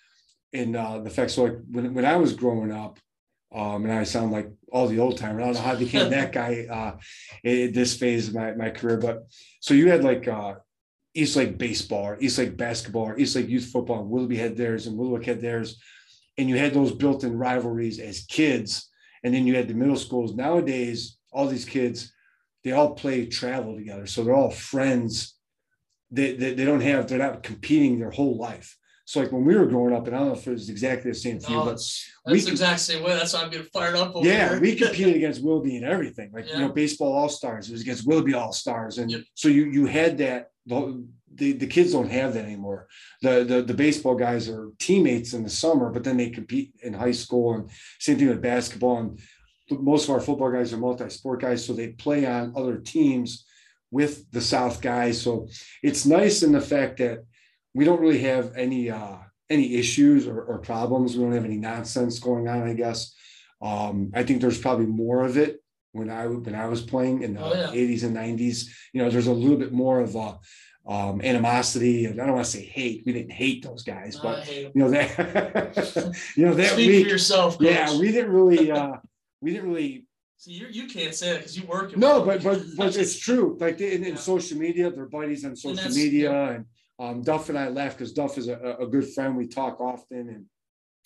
And 0.53 0.77
uh, 0.77 1.01
the 1.01 1.11
fact. 1.11 1.33
So 1.33 1.43
like 1.45 1.59
when 1.71 1.95
when 1.95 2.05
I 2.05 2.17
was 2.17 2.33
growing 2.35 2.71
up, 2.73 2.99
um, 3.55 3.85
and 3.85 3.93
I 3.93 4.05
sound 4.05 4.33
like 4.33 4.49
all 4.73 4.87
the 4.87 4.99
old 4.99 5.19
timers. 5.19 5.43
I 5.43 5.45
don't 5.47 5.55
know 5.55 5.61
how 5.61 5.73
I 5.73 5.77
became 5.77 6.11
that 6.11 6.33
guy 6.41 6.67
uh, 6.71 6.97
at 7.45 7.75
this 7.75 7.97
phase 7.97 8.29
of 8.29 8.35
my 8.35 8.53
my 8.53 8.71
career, 8.71 8.99
but 8.99 9.27
so 9.61 9.75
you 9.75 9.91
had 9.91 10.05
like. 10.05 10.27
Uh, 10.29 10.55
Eastlake 11.13 11.59
baseball, 11.59 12.05
or 12.05 12.19
Eastlake 12.21 12.57
basketball, 12.57 13.03
or 13.09 13.19
Eastlake 13.19 13.49
youth 13.49 13.65
football. 13.65 13.99
and 13.99 14.09
Willoughby 14.09 14.37
had 14.37 14.57
theirs, 14.57 14.87
and 14.87 14.97
Willoughby 14.97 15.27
had 15.27 15.41
theirs 15.41 15.77
and 16.41 16.49
you 16.49 16.57
had 16.57 16.73
those 16.73 16.93
built-in 16.93 17.37
rivalries 17.37 17.99
as 17.99 18.25
kids 18.25 18.89
and 19.23 19.35
then 19.35 19.47
you 19.47 19.55
had 19.55 19.69
the 19.69 19.75
middle 19.75 19.97
schools 19.97 20.35
nowadays 20.35 21.19
all 21.33 21.47
these 21.47 21.67
kids 21.67 22.13
they 22.65 22.73
all 22.73 22.95
play 22.95 23.27
travel 23.27 23.77
together 23.77 24.07
so 24.07 24.25
they're 24.25 24.35
all 24.35 24.51
friends 24.51 25.37
they, 26.11 26.35
they, 26.35 26.55
they 26.55 26.65
don't 26.65 26.81
have 26.81 27.07
they're 27.07 27.19
not 27.19 27.43
competing 27.43 27.99
their 27.99 28.11
whole 28.11 28.39
life 28.39 28.77
so 29.11 29.19
like 29.19 29.33
when 29.33 29.45
we 29.45 29.57
were 29.57 29.67
growing 29.67 29.93
up 29.93 30.07
and 30.07 30.15
i 30.15 30.21
don't 30.21 30.29
know 30.29 30.35
if 30.35 30.47
it 30.47 30.53
was 30.53 30.71
exactly 30.71 31.11
the 31.11 31.17
same 31.17 31.41
for 31.41 31.51
you 31.51 31.59
but 31.59 31.65
that's, 31.71 32.11
we 32.27 32.33
that's 32.35 32.45
the 32.45 32.51
exact 32.53 32.81
same 32.81 33.03
way. 33.03 33.15
That's 33.15 33.33
why 33.33 33.43
I'm 33.43 33.51
getting 33.51 33.67
fired 33.67 33.97
up 33.97 34.15
over 34.15 34.27
yeah, 34.27 34.59
we 34.59 34.77
competed 34.77 35.17
against 35.21 35.43
Willoughby 35.43 35.77
and 35.77 35.85
everything. 35.85 36.31
Like 36.33 36.47
you 36.49 36.59
know, 36.59 36.69
baseball 36.69 37.13
all 37.13 37.29
stars. 37.29 37.69
It 37.69 37.73
was 37.73 37.83
against 37.83 38.07
Willoughby 38.07 38.35
all 38.35 38.53
stars, 38.53 38.99
and 38.99 39.11
Yep. 39.11 39.23
so 39.35 39.49
you 39.49 39.65
you 39.67 39.87
had 39.87 40.19
that. 40.19 40.51
The, 40.67 41.05
the 41.35 41.53
the 41.53 41.67
kids 41.67 41.93
don't 41.93 42.11
have 42.11 42.35
that 42.35 42.45
anymore. 42.45 42.89
The, 43.23 43.45
the 43.45 43.63
the 43.63 43.75
baseball 43.75 44.15
guys 44.15 44.49
are 44.49 44.71
teammates 44.79 45.33
in 45.33 45.43
the 45.43 45.51
summer, 45.51 45.91
but 45.91 46.05
then 46.05 46.17
they 46.17 46.31
compete 46.31 46.73
in 46.83 46.93
high 46.93 47.13
school, 47.13 47.55
and 47.55 47.71
same 47.99 48.19
thing 48.19 48.29
with 48.29 48.43
basketball. 48.43 48.99
And 48.99 49.21
most 49.71 50.05
of 50.05 50.11
our 50.11 50.21
football 50.21 50.53
guys 50.53 50.73
are 50.73 50.77
multi-sport 50.77 51.41
guys, 51.41 51.65
so 51.65 51.73
they 51.73 51.89
play 51.89 52.27
on 52.27 52.53
other 52.57 52.77
teams 52.77 53.47
with 53.91 54.31
the 54.31 54.41
South 54.41 54.81
guys. 54.81 55.21
So 55.21 55.49
it's 55.83 56.07
nice 56.07 56.43
in 56.43 56.53
the 56.53 56.61
fact 56.61 56.99
that 56.99 57.25
we 57.75 57.85
don't 57.85 58.01
really 58.01 58.21
have 58.23 58.57
any 58.57 58.91
uh, 58.91 59.17
any 59.49 59.75
issues 59.77 60.27
or, 60.27 60.41
or 60.43 60.59
problems. 60.59 61.17
We 61.17 61.25
don't 61.25 61.33
have 61.33 61.45
any 61.45 61.57
nonsense 61.57 62.19
going 62.19 62.49
on. 62.49 62.69
I 62.69 62.75
guess. 62.75 63.15
Um, 63.63 64.11
I 64.15 64.23
think 64.23 64.41
there's 64.41 64.59
probably 64.59 64.87
more 64.87 65.25
of 65.25 65.37
it 65.37 65.63
when 65.93 66.09
I 66.11 66.27
when 66.27 66.55
I 66.55 66.67
was 66.67 66.81
playing 66.83 67.23
in 67.23 67.35
the 67.35 67.45
Oh, 67.45 67.53
yeah. 67.53 67.67
80s 67.69 68.05
and 68.05 68.17
90s. 68.17 68.65
You 68.93 69.03
know, 69.03 69.11
there's 69.11 69.27
a 69.27 69.33
little 69.33 69.59
bit 69.59 69.73
more 69.73 70.01
of 70.01 70.15
a 70.17 70.39
um, 70.89 71.21
animosity, 71.23 72.07
and 72.07 72.21
I 72.21 72.25
don't 72.27 72.35
want 72.35 72.47
to 72.47 72.51
say 72.51 72.65
hate. 72.65 73.03
We 73.05 73.13
didn't 73.13 73.33
hate 73.33 73.63
those 73.63 73.83
guys, 73.83 74.17
but 74.17 74.51
you 74.51 74.71
know 74.75 74.91
that 74.91 76.15
you 76.37 76.47
know 76.47 76.55
that 76.55 76.71
Speak 76.73 76.89
week. 76.89 77.05
for 77.05 77.11
yourself. 77.13 77.59
Coach. 77.59 77.67
Yeah, 77.69 77.99
we 77.99 78.11
didn't 78.13 78.33
really. 78.33 78.71
uh 78.81 78.93
We 79.43 79.53
didn't 79.53 79.69
really 79.71 80.07
See, 80.39 80.53
you 80.53 80.69
you 80.71 80.87
can't 80.89 81.15
say 81.15 81.33
that 81.33 81.39
because 81.41 81.55
you 81.59 81.67
work. 81.67 81.95
no, 81.99 82.25
but 82.25 82.43
but 82.43 82.63
but 82.79 82.97
it's 83.03 83.19
true. 83.19 83.59
Like 83.61 83.77
they, 83.77 83.93
in, 83.95 84.05
in 84.05 84.15
Yeah. 84.15 84.21
social 84.33 84.57
media, 84.59 84.91
they're 84.91 85.05
buddies 85.05 85.45
on 85.45 85.55
social 85.55 85.91
media, 85.91 86.33
and 86.55 86.65
um, 87.01 87.23
Duff 87.23 87.49
and 87.49 87.59
I 87.59 87.69
laugh 87.69 87.97
because 87.97 88.13
Duff 88.13 88.39
is 88.39 88.49
a, 88.49 88.77
a 88.81 88.87
good 88.87 89.09
friend. 89.09 89.37
We 89.37 89.47
talk 89.47 89.81
often, 89.81 90.29
and 90.29 90.45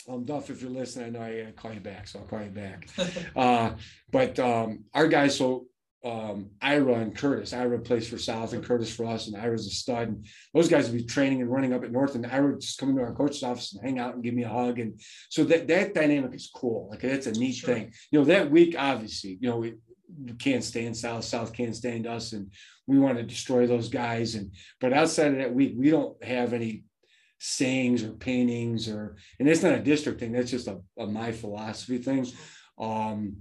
um, 0.09 0.25
Duff, 0.25 0.51
if 0.51 0.61
you're 0.61 0.71
listening, 0.71 1.07
I 1.07 1.11
know 1.11 1.23
I 1.25 1.41
gotta 1.41 1.53
call 1.53 1.73
you 1.73 1.81
back, 1.81 2.09
so 2.09 2.19
I'll 2.19 2.27
call 2.27 2.43
you 2.43 2.51
back. 2.51 2.89
Uh, 3.37 3.75
but 4.11 4.39
um, 4.39 4.85
our 4.93 5.09
guys, 5.09 5.37
so 5.39 5.67
um, 6.05 6.51
Ira 6.61 6.95
and 6.95 7.17
Curtis, 7.17 7.53
Ira 7.53 7.79
plays 7.79 8.07
for 8.07 8.19
South 8.19 8.53
and 8.53 8.63
Curtis 8.63 8.95
for 8.95 9.07
us, 9.07 9.27
and 9.27 9.37
Ira's 9.37 9.67
a 9.67 9.71
stud. 9.71 10.09
And 10.09 10.27
those 10.53 10.69
guys 10.69 10.89
would 10.91 10.99
be 10.99 11.05
training 11.05 11.41
and 11.41 11.51
running 11.51 11.73
up 11.73 11.83
at 11.83 11.91
North, 11.93 12.15
and 12.15 12.27
Ira 12.27 12.51
would 12.53 12.61
just 12.61 12.79
come 12.79 12.91
into 12.91 13.03
our 13.03 13.15
coach's 13.15 13.43
office 13.43 13.73
and 13.73 13.83
hang 13.83 13.99
out 13.99 14.15
and 14.15 14.23
give 14.23 14.35
me 14.35 14.43
a 14.43 14.49
hug. 14.49 14.79
And 14.79 15.01
so 15.31 15.45
that 15.45 15.67
that 15.69 15.95
dynamic 15.95 16.35
is 16.35 16.51
cool. 16.55 16.89
Like 16.91 17.01
that's 17.01 17.27
a 17.27 17.33
neat 17.33 17.55
Sure. 17.57 17.75
thing. 17.75 17.93
You 18.11 18.19
know, 18.19 18.25
that 18.27 18.51
week, 18.51 18.75
obviously, 18.79 19.39
you 19.41 19.49
know, 19.49 19.57
we, 19.57 19.75
can't 20.39 20.65
stand 20.65 20.97
South, 20.97 21.25
South 21.25 21.53
can't 21.53 21.77
stand 21.77 22.07
us, 22.07 22.33
and 22.33 22.51
we 22.87 22.99
want 22.99 23.17
to 23.17 23.23
destroy 23.23 23.67
those 23.67 23.89
guys. 23.89 24.35
And 24.35 24.53
but 24.81 24.93
outside 24.93 25.33
of 25.33 25.39
that 25.39 25.55
week, 25.55 25.75
we 25.77 25.91
don't 25.91 26.23
have 26.25 26.53
any 26.53 26.85
sayings 27.39 28.03
or 28.03 28.13
paintings 28.13 28.89
or 28.89 29.17
and 29.39 29.49
it's 29.49 29.63
not 29.63 29.75
a 29.75 29.83
district 29.83 30.21
thing. 30.21 30.33
That's 30.33 30.51
just 30.51 30.69
a, 30.69 30.81
a 30.99 31.07
my 31.07 31.33
philosophy 31.33 31.99
thing. 31.99 32.27
Um, 32.79 33.37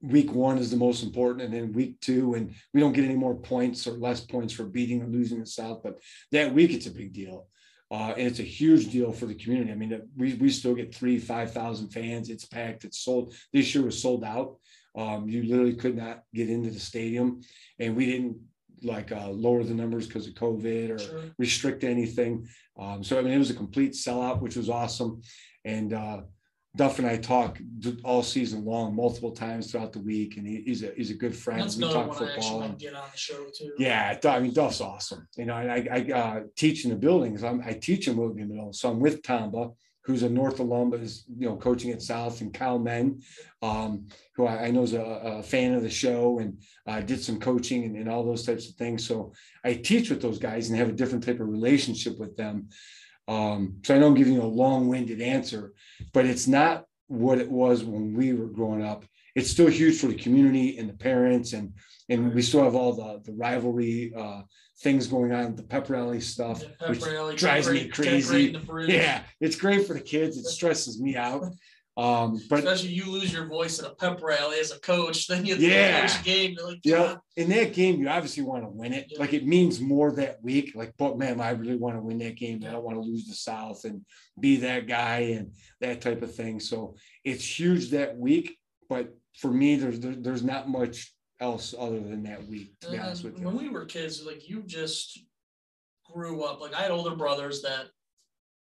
week 0.00 0.32
one 0.32 0.58
is 0.58 0.70
the 0.70 0.76
most 0.76 1.02
important, 1.02 1.42
and 1.42 1.54
then 1.54 1.72
week 1.72 2.00
two, 2.00 2.34
and 2.34 2.54
we 2.74 2.80
don't 2.80 2.92
get 2.92 3.04
any 3.04 3.14
more 3.14 3.34
points 3.34 3.86
or 3.86 3.92
less 3.92 4.20
points 4.20 4.52
for 4.52 4.64
beating 4.64 5.02
or 5.02 5.06
losing 5.06 5.40
the 5.40 5.46
South. 5.46 5.82
But 5.82 5.98
that 6.32 6.52
week, 6.52 6.72
it's 6.72 6.86
a 6.86 6.90
big 6.90 7.12
deal. 7.12 7.46
Uh, 7.90 8.12
and 8.18 8.26
it's 8.26 8.38
a 8.38 8.42
huge 8.42 8.90
deal 8.90 9.12
for 9.12 9.24
the 9.24 9.34
community. 9.34 9.72
I 9.72 9.74
mean, 9.74 10.02
we, 10.14 10.34
we 10.34 10.50
still 10.50 10.74
get 10.74 10.94
three, 10.94 11.18
5,000 11.18 11.88
fans. 11.88 12.28
It's 12.28 12.44
packed. 12.44 12.84
It's 12.84 12.98
sold. 12.98 13.34
This 13.52 13.74
year 13.74 13.84
was 13.84 14.00
sold 14.00 14.24
out. 14.24 14.56
Um, 14.96 15.28
you 15.28 15.44
literally 15.44 15.74
could 15.74 15.96
not 15.96 16.22
get 16.34 16.50
into 16.50 16.70
the 16.70 16.80
stadium. 16.80 17.40
And 17.78 17.96
we 17.96 18.06
didn't 18.06 18.38
like 18.82 19.12
uh, 19.12 19.28
lower 19.28 19.64
the 19.64 19.74
numbers 19.74 20.06
because 20.06 20.26
of 20.26 20.34
COVID 20.34 20.90
or 20.90 20.98
sure. 20.98 21.22
restrict 21.38 21.84
anything. 21.84 22.46
Um, 22.78 23.02
so, 23.02 23.18
I 23.18 23.22
mean, 23.22 23.32
it 23.32 23.38
was 23.38 23.50
a 23.50 23.54
complete 23.54 23.92
sellout, 23.92 24.40
which 24.40 24.56
was 24.56 24.70
awesome. 24.70 25.22
And 25.64 25.92
uh, 25.92 26.20
Duff 26.76 26.98
and 26.98 27.08
I 27.08 27.16
talk 27.16 27.58
all 28.04 28.22
season 28.22 28.64
long, 28.64 28.94
multiple 28.94 29.32
times 29.32 29.70
throughout 29.70 29.92
the 29.92 30.00
week, 30.00 30.36
and 30.36 30.46
he, 30.46 30.62
he's 30.64 30.84
a 30.84 30.92
he's 30.96 31.10
a 31.10 31.14
good 31.14 31.34
friend. 31.34 31.62
That's 31.62 31.76
we 31.76 31.82
talk 31.82 32.14
football. 32.14 32.62
and, 32.62 32.78
get 32.78 32.94
on 32.94 33.08
the 33.10 33.18
show 33.18 33.46
too. 33.46 33.72
Yeah, 33.78 34.16
I 34.24 34.38
mean 34.38 34.52
Duff's 34.52 34.80
awesome. 34.80 35.26
You 35.36 35.46
know, 35.46 35.56
and 35.56 35.72
I, 35.72 35.88
I 35.90 36.12
uh, 36.12 36.40
teach 36.56 36.84
in 36.84 36.90
the 36.90 36.96
buildings. 36.96 37.42
I'm, 37.42 37.62
I 37.66 37.72
teach 37.72 38.06
in 38.06 38.16
Willoughby 38.16 38.44
Middle, 38.44 38.72
so 38.72 38.90
I'm 38.90 39.00
with 39.00 39.22
Tamba, 39.22 39.70
who's 40.08 40.22
a 40.22 40.28
North 40.28 40.58
alum, 40.58 40.88
but 40.88 41.00
is 41.00 41.24
you 41.28 41.46
know 41.46 41.56
coaching 41.56 41.90
at 41.90 42.00
South, 42.00 42.40
and 42.40 42.52
Kyle 42.52 42.78
Men, 42.78 43.20
um, 43.60 44.08
who 44.34 44.46
I, 44.46 44.64
I 44.64 44.70
know 44.70 44.82
is 44.82 44.94
a, 44.94 45.02
a, 45.02 45.42
fan 45.42 45.74
of 45.74 45.82
the 45.82 45.90
show 45.90 46.38
and 46.38 46.58
uh, 46.86 47.00
did 47.02 47.22
some 47.22 47.38
coaching 47.38 47.84
and, 47.84 47.94
and 47.94 48.08
all 48.08 48.24
those 48.24 48.46
types 48.46 48.70
of 48.70 48.74
things. 48.76 49.06
So 49.06 49.34
I 49.64 49.74
teach 49.74 50.08
with 50.08 50.22
those 50.22 50.38
guys 50.38 50.70
and 50.70 50.78
have 50.78 50.88
a 50.88 50.92
different 50.92 51.24
type 51.24 51.40
of 51.40 51.48
relationship 51.48 52.18
with 52.18 52.38
them. 52.38 52.68
Um, 53.28 53.80
so 53.84 53.94
I 53.94 53.98
know 53.98 54.06
I'm 54.06 54.14
giving 54.14 54.32
you 54.32 54.42
a 54.42 54.44
long-winded 54.44 55.20
answer, 55.20 55.74
but 56.14 56.24
it's 56.24 56.46
not 56.46 56.86
what 57.08 57.38
it 57.38 57.50
was 57.50 57.84
when 57.84 58.14
we 58.14 58.32
were 58.32 58.48
growing 58.48 58.82
up. 58.82 59.04
It's 59.34 59.50
still 59.50 59.68
huge 59.68 60.00
for 60.00 60.06
the 60.06 60.14
community 60.14 60.78
and 60.78 60.88
the 60.88 60.94
parents, 60.94 61.52
and 61.52 61.74
and 62.08 62.34
we 62.34 62.40
still 62.40 62.64
have 62.64 62.74
all 62.74 62.94
the 62.94 63.20
the 63.26 63.36
rivalry 63.36 64.10
uh, 64.16 64.40
things 64.80 65.06
going 65.06 65.32
on, 65.32 65.56
the 65.56 65.62
pep 65.62 65.90
rally 65.90 66.20
stuff, 66.20 66.62
pep 66.78 66.90
which 66.90 67.04
rally, 67.04 67.36
drives 67.36 67.70
me 67.70 67.88
crazy. 67.88 68.56
Yeah, 68.86 69.22
it's 69.40 69.56
great 69.56 69.86
for 69.86 69.94
the 69.94 70.00
kids. 70.00 70.36
It 70.36 70.44
stresses 70.44 71.00
me 71.00 71.16
out. 71.16 71.44
Um, 71.96 72.40
but 72.48 72.60
especially 72.60 72.90
you 72.90 73.10
lose 73.10 73.32
your 73.32 73.46
voice 73.46 73.80
at 73.80 73.90
a 73.90 73.94
pep 73.96 74.22
rally 74.22 74.60
as 74.60 74.70
a 74.70 74.78
coach, 74.78 75.26
then 75.26 75.44
you 75.44 75.56
yeah, 75.56 76.06
the 76.06 76.22
game. 76.22 76.56
Like, 76.64 76.78
yeah, 76.84 77.16
in 77.36 77.48
that 77.48 77.72
game, 77.72 78.00
you 78.00 78.08
obviously 78.08 78.44
want 78.44 78.62
to 78.62 78.68
win 78.68 78.92
it. 78.92 79.06
Yeah. 79.10 79.18
Like 79.18 79.32
it 79.32 79.44
means 79.44 79.80
more 79.80 80.12
that 80.12 80.40
week. 80.40 80.76
Like, 80.76 80.94
but 80.96 81.18
man, 81.18 81.40
I 81.40 81.50
really 81.50 81.76
want 81.76 81.96
to 81.96 82.00
win 82.00 82.18
that 82.18 82.36
game. 82.36 82.62
I 82.64 82.70
don't 82.70 82.84
want 82.84 82.98
to 82.98 83.02
lose 83.02 83.26
the 83.26 83.34
South 83.34 83.84
and 83.84 84.02
be 84.38 84.58
that 84.58 84.86
guy 84.86 85.18
and 85.36 85.50
that 85.80 86.00
type 86.00 86.22
of 86.22 86.32
thing. 86.32 86.60
So 86.60 86.94
it's 87.24 87.58
huge 87.58 87.90
that 87.90 88.16
week. 88.16 88.56
But 88.88 89.12
for 89.36 89.50
me, 89.50 89.74
there's 89.74 89.98
there, 89.98 90.14
there's 90.14 90.44
not 90.44 90.68
much 90.68 91.12
else 91.40 91.74
other 91.78 92.00
than 92.00 92.22
that 92.24 92.46
week. 92.46 92.78
To 92.80 92.90
be 92.90 92.98
honest 92.98 93.24
with 93.24 93.38
you, 93.38 93.44
when 93.44 93.56
we 93.56 93.68
were 93.68 93.84
kids, 93.84 94.24
like 94.24 94.48
you 94.48 94.62
just 94.66 95.18
grew 96.04 96.42
up. 96.42 96.60
Like 96.60 96.74
I 96.74 96.82
had 96.82 96.90
older 96.90 97.14
brothers 97.14 97.62
that 97.62 97.86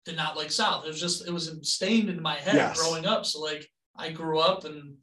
did 0.05 0.15
not 0.15 0.37
like 0.37 0.51
South. 0.51 0.85
It 0.85 0.89
was 0.89 1.01
just 1.01 1.27
it 1.27 1.31
was 1.31 1.53
stained 1.61 2.09
in 2.09 2.21
my 2.21 2.35
head 2.35 2.55
yes. 2.55 2.79
growing 2.79 3.05
up. 3.05 3.25
So 3.25 3.41
like 3.41 3.67
I 3.97 4.11
grew 4.11 4.39
up 4.39 4.65
and 4.65 4.95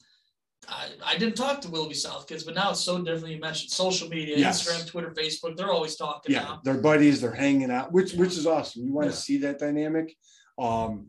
I, 0.68 0.88
I 1.04 1.16
didn't 1.16 1.36
talk 1.36 1.60
to 1.62 1.70
Willoughby 1.70 1.94
South 1.94 2.26
kids, 2.28 2.44
but 2.44 2.54
now 2.54 2.70
it's 2.70 2.80
so 2.80 3.02
different. 3.02 3.34
You 3.34 3.40
mentioned 3.40 3.70
social 3.70 4.08
media, 4.08 4.36
yes. 4.36 4.62
Instagram, 4.62 4.86
Twitter, 4.86 5.10
Facebook. 5.10 5.56
They're 5.56 5.72
always 5.72 5.96
talking. 5.96 6.34
Yeah, 6.34 6.42
now. 6.42 6.60
they're 6.64 6.80
buddies. 6.80 7.20
They're 7.20 7.32
hanging 7.32 7.70
out, 7.70 7.92
which 7.92 8.12
which 8.14 8.36
is 8.36 8.46
awesome. 8.46 8.84
You 8.84 8.92
want 8.92 9.06
yeah. 9.06 9.12
to 9.12 9.16
see 9.16 9.38
that 9.38 9.58
dynamic. 9.58 10.14
Um, 10.58 11.08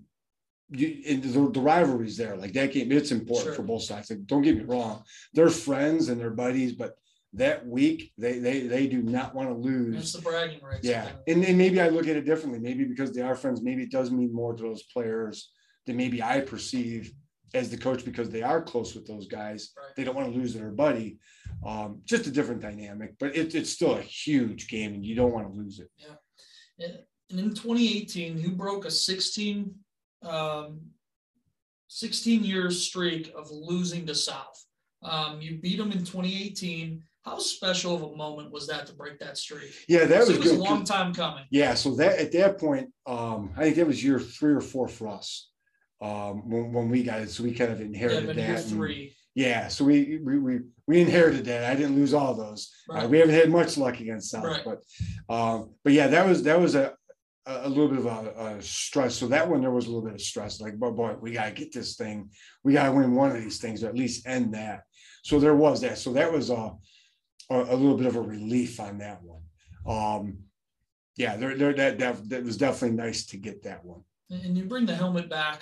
you, 0.72 1.04
and 1.08 1.24
the, 1.24 1.52
the 1.52 1.62
rivalry's 1.62 2.18
there. 2.18 2.36
Like 2.36 2.54
that 2.54 2.72
game, 2.72 2.92
it's 2.92 3.12
important 3.12 3.48
sure. 3.48 3.54
for 3.56 3.64
both 3.64 3.84
sides. 3.84 4.10
Like, 4.10 4.26
don't 4.26 4.42
get 4.42 4.58
me 4.58 4.64
wrong, 4.64 5.04
they're 5.34 5.50
friends 5.50 6.10
and 6.10 6.20
they're 6.20 6.32
buddies, 6.32 6.74
but 6.74 6.96
that 7.34 7.66
week 7.66 8.12
they 8.18 8.40
they 8.40 8.62
they 8.62 8.88
do 8.88 9.02
not 9.02 9.34
want 9.34 9.50
to 9.50 9.56
lose. 9.56 9.96
It's 9.96 10.14
the 10.14 10.22
bragging 10.22 10.62
rights. 10.62 10.86
Yeah, 10.86 11.10
and, 11.28 11.44
and 11.44 11.58
maybe 11.58 11.80
I 11.80 11.90
look 11.90 12.08
at 12.08 12.16
it 12.16 12.26
differently. 12.26 12.60
Maybe 12.60 12.84
because 12.86 13.14
they 13.14 13.22
are 13.22 13.36
friends, 13.36 13.62
maybe 13.62 13.84
it 13.84 13.92
does 13.92 14.12
mean 14.12 14.34
more 14.34 14.54
to 14.54 14.64
those 14.64 14.84
players 14.84 15.52
than 15.86 15.98
maybe 15.98 16.22
I 16.22 16.42
perceive 16.42 17.14
as 17.54 17.70
the 17.70 17.78
coach 17.78 18.06
because 18.06 18.30
they 18.30 18.42
are 18.42 18.62
close 18.62 18.96
with 18.96 19.06
those 19.08 19.28
guys. 19.28 19.72
Right. 19.78 19.96
They 19.96 20.04
don't 20.04 20.16
want 20.16 20.32
to 20.32 20.38
lose 20.38 20.54
their 20.54 20.72
buddy. 20.72 21.20
Um, 21.66 22.02
just 22.06 22.28
a 22.28 22.32
different 22.32 22.62
dynamic, 22.62 23.16
but 23.20 23.36
it, 23.36 23.54
it's 23.56 23.70
still 23.70 23.96
a 23.96 24.02
huge 24.02 24.68
game, 24.68 24.94
and 24.94 25.06
you 25.06 25.16
don't 25.16 25.34
want 25.34 25.48
to 25.48 25.54
lose 25.54 25.80
it. 25.80 25.90
Yeah, 25.98 26.88
and 27.30 27.40
in 27.40 27.50
2018, 27.54 28.38
you 28.38 28.52
broke 28.52 28.86
a 28.86 28.92
16 28.92 29.74
um, 30.24 30.82
16 31.88 32.44
year 32.44 32.72
streak 32.72 33.32
of 33.36 33.50
losing 33.52 34.06
to 34.08 34.16
South. 34.16 34.66
Um, 35.04 35.42
you 35.42 35.58
beat 35.58 35.78
them 35.78 35.92
in 35.92 36.00
2018 36.00 37.04
how 37.24 37.38
special 37.38 37.96
of 37.96 38.04
a 38.04 38.16
moment 38.16 38.52
was 38.52 38.68
that 38.68 38.88
to 38.88 38.94
break 38.94 39.20
that 39.20 39.38
streak? 39.38 39.74
Yeah, 39.88 40.06
that 40.06 40.22
was, 40.22 40.30
it 40.30 40.40
was 40.40 40.52
a 40.52 40.58
long 40.58 40.84
time 40.84 41.14
coming. 41.14 41.46
Yeah, 41.52 41.76
so 41.76 41.96
that 41.96 42.18
at 42.18 42.32
that 42.32 42.58
point, 42.58 42.90
um, 43.06 43.52
I 43.56 43.64
think 43.64 43.76
that 43.76 43.88
was 43.88 44.04
year 44.04 44.20
three 44.20 44.54
or 44.54 44.62
four 44.62 44.88
for 44.88 45.08
us 45.08 45.50
um, 46.02 46.50
when, 46.50 46.74
when 46.74 46.90
we 46.90 47.04
got 47.04 47.22
it. 47.22 47.30
So 47.30 47.44
we 47.44 47.54
kind 47.54 47.72
of 47.72 47.80
inherited 47.80 48.36
yeah, 48.36 48.56
that. 48.56 48.64
three. 48.64 49.16
yeah, 49.36 49.68
so 49.68 49.86
we, 49.86 50.20
we 50.24 50.40
we 50.40 50.60
we 50.88 51.00
inherited 51.00 51.46
that. 51.46 51.72
I 51.72 51.76
didn't 51.76 51.96
lose 51.96 52.14
all 52.14 52.34
those. 52.34 52.72
Uh, 52.90 52.94
right. 52.94 53.04
Uh, 53.04 53.08
we 53.10 53.20
haven't 53.20 53.36
had 53.36 53.52
much 53.52 53.78
luck 53.78 54.00
against 54.00 54.32
South, 54.32 54.44
right. 54.44 54.66
but 54.66 55.34
um, 55.34 55.76
but 55.84 55.94
yeah, 55.94 56.08
that 56.08 56.26
was 56.26 56.42
that 56.44 56.60
was 56.60 56.74
a 56.74 56.96
a 57.46 57.68
little 57.68 57.88
bit 57.88 58.00
of 58.00 58.06
a, 58.06 58.56
a, 58.58 58.62
stress. 58.62 59.16
So 59.16 59.28
that 59.28 59.50
one 59.50 59.62
there 59.62 59.72
was 59.72 59.86
a 59.86 59.90
little 59.90 60.06
bit 60.06 60.14
of 60.14 60.22
stress. 60.22 60.62
Like, 60.62 60.78
boy, 60.78 60.92
boy, 60.92 61.16
we 61.20 61.32
gotta 61.32 61.52
get 61.52 61.74
this 61.74 61.96
thing. 61.96 62.30
We 62.64 62.74
gotta 62.74 62.92
win 62.92 63.16
one 63.16 63.32
of 63.32 63.42
these 63.42 63.60
things, 63.60 63.84
or 63.84 63.90
at 63.90 63.96
least 63.96 64.28
end 64.28 64.54
that. 64.54 64.84
So 65.24 65.40
there 65.40 65.56
was 65.56 65.82
that. 65.82 65.98
So 65.98 66.14
that 66.14 66.32
was 66.32 66.50
a 66.50 66.72
a, 67.52 67.74
a 67.74 67.76
little 67.76 67.98
bit 67.98 68.08
of 68.08 68.16
a 68.16 68.22
relief 68.22 68.80
on 68.80 68.98
that 69.00 69.20
one. 69.22 69.42
Um, 69.86 70.38
yeah, 71.18 71.36
there, 71.36 71.56
there, 71.56 71.74
that, 71.74 72.00
that, 72.00 72.30
that 72.30 72.44
was 72.44 72.58
definitely 72.58 72.98
nice 72.98 73.26
to 73.28 73.38
get 73.38 73.64
that 73.64 73.84
one. 73.84 74.02
And 74.30 74.58
you 74.58 74.64
bring 74.66 74.86
the 74.86 74.96
helmet 74.96 75.30
back, 75.30 75.62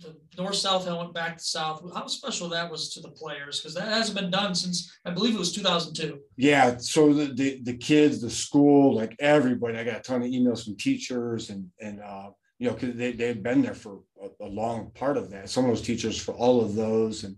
the 0.00 0.16
north 0.36 0.56
south 0.56 0.84
helmet 0.84 1.12
back 1.12 1.38
to 1.38 1.44
south. 1.44 1.82
How 1.94 2.06
special 2.06 2.48
that 2.50 2.70
was 2.70 2.92
to 2.94 3.00
the 3.00 3.10
players 3.10 3.60
because 3.60 3.74
that 3.74 3.88
hasn't 3.88 4.18
been 4.18 4.30
done 4.30 4.54
since 4.54 4.98
I 5.04 5.10
believe 5.10 5.34
it 5.34 5.38
was 5.38 5.52
2002. 5.52 6.18
Yeah, 6.36 6.76
so 6.78 7.12
the, 7.12 7.32
the, 7.32 7.60
the 7.62 7.76
kids, 7.76 8.20
the 8.20 8.30
school, 8.30 8.94
like 8.94 9.16
everybody, 9.18 9.78
I 9.78 9.84
got 9.84 9.98
a 9.98 10.00
ton 10.00 10.22
of 10.22 10.28
emails 10.28 10.64
from 10.64 10.76
teachers 10.76 11.50
and 11.50 11.68
and 11.80 12.00
uh, 12.00 12.30
you 12.58 12.68
know 12.68 12.74
because 12.74 12.96
they 12.96 13.12
they 13.12 13.28
had 13.28 13.42
been 13.42 13.62
there 13.62 13.74
for 13.74 14.00
a, 14.22 14.44
a 14.44 14.48
long 14.48 14.90
part 14.92 15.16
of 15.16 15.30
that. 15.30 15.50
Some 15.50 15.64
of 15.64 15.70
those 15.70 15.82
teachers 15.82 16.18
for 16.18 16.32
all 16.32 16.60
of 16.60 16.74
those 16.74 17.24
and 17.24 17.36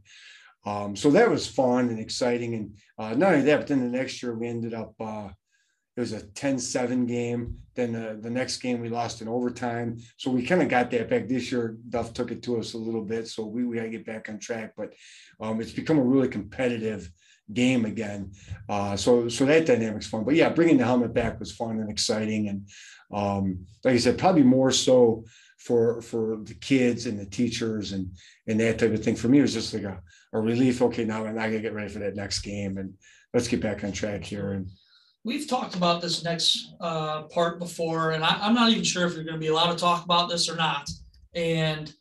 um, 0.67 0.95
so 0.95 1.11
that 1.11 1.31
was 1.31 1.47
fun 1.47 1.89
and 1.89 1.99
exciting. 1.99 2.55
And 2.55 2.79
uh, 2.99 3.15
not 3.15 3.33
only 3.33 3.47
that, 3.47 3.59
but 3.59 3.67
then 3.67 3.81
the 3.81 3.99
next 3.99 4.23
year 4.23 4.35
we 4.35 4.49
ended 4.49 4.75
up, 4.75 4.95
uh, 5.01 5.29
it 6.01 6.13
was 6.13 6.13
a 6.15 6.27
10 6.27 6.59
7 6.59 7.05
game. 7.05 7.59
Then 7.75 7.93
the, 7.93 8.19
the 8.21 8.31
next 8.31 8.59
game 8.59 8.81
we 8.81 8.89
lost 8.89 9.21
in 9.21 9.29
overtime. 9.29 9.99
So 10.17 10.31
we 10.31 10.47
kind 10.47 10.63
of 10.63 10.69
got 10.69 10.91
that 10.91 11.11
back 11.11 11.29
this 11.29 11.53
year. 11.53 11.77
Duff 11.91 12.15
took 12.15 12.31
it 12.31 12.43
to 12.45 12.59
us 12.59 12.73
a 12.73 12.79
little 12.79 13.05
bit. 13.05 13.29
So 13.29 13.45
we, 13.45 13.65
we 13.65 13.77
got 13.77 13.83
to 13.83 13.91
get 13.91 14.07
back 14.07 14.29
on 14.29 14.39
track. 14.39 14.73
But 14.77 14.95
um, 15.41 15.61
it's 15.61 15.73
become 15.73 15.99
a 15.99 16.03
really 16.03 16.29
competitive 16.29 17.11
game 17.53 17.85
again. 17.85 18.33
Uh, 18.69 18.97
so 18.97 19.29
so 19.29 19.45
that 19.45 19.67
dynamic's 19.67 20.07
fun. 20.07 20.25
But 20.25 20.37
yeah, 20.37 20.49
bringing 20.49 20.79
the 20.79 20.87
helmet 20.87 21.13
back 21.13 21.39
was 21.39 21.53
fun 21.53 21.81
and 21.81 21.91
exciting. 21.91 22.49
And 22.49 22.69
um, 23.13 23.67
like 23.85 23.95
I 23.95 23.99
said, 23.99 24.19
probably 24.19 24.43
more 24.43 24.71
so 24.71 25.25
for 25.59 26.01
for 26.01 26.39
the 26.45 26.55
kids 26.55 27.05
and 27.05 27.19
the 27.19 27.27
teachers 27.27 27.93
and 27.93 28.11
and 28.49 28.59
that 28.61 28.79
type 28.79 28.93
of 28.93 29.05
thing. 29.05 29.17
For 29.17 29.29
me, 29.29 29.39
it 29.39 29.43
was 29.43 29.55
just 29.55 29.75
like 29.75 29.83
a 29.83 30.01
a 30.33 30.41
relief. 30.41 30.81
Okay, 30.81 31.05
now 31.05 31.27
I 31.27 31.33
gotta 31.33 31.61
get 31.61 31.75
ready 31.75 31.93
for 31.93 31.99
that 31.99 32.17
next 32.17 32.41
game, 32.41 32.79
and 32.79 32.95
let's 33.35 33.49
get 33.49 33.61
back 33.61 33.85
on 33.85 33.93
track 33.93 34.25
here. 34.25 34.53
And 34.53 34.71
we've 35.25 35.49
talked 35.49 35.75
about 35.75 36.01
this 36.01 36.25
next 36.25 36.75
uh, 36.81 37.23
part 37.23 37.59
before, 37.59 38.13
and 38.13 38.25
I, 38.25 38.47
am 38.47 38.55
not 38.55 38.71
even 38.71 38.85
sure 38.85 39.07
if 39.07 39.15
you're 39.15 39.25
going 39.25 39.35
to 39.35 39.41
be 39.41 39.49
allowed 39.49 39.73
to 39.73 39.79
talk 39.79 40.05
about 40.05 40.29
this 40.29 40.49
or 40.49 40.57
not. 40.57 40.89
And 41.35 41.93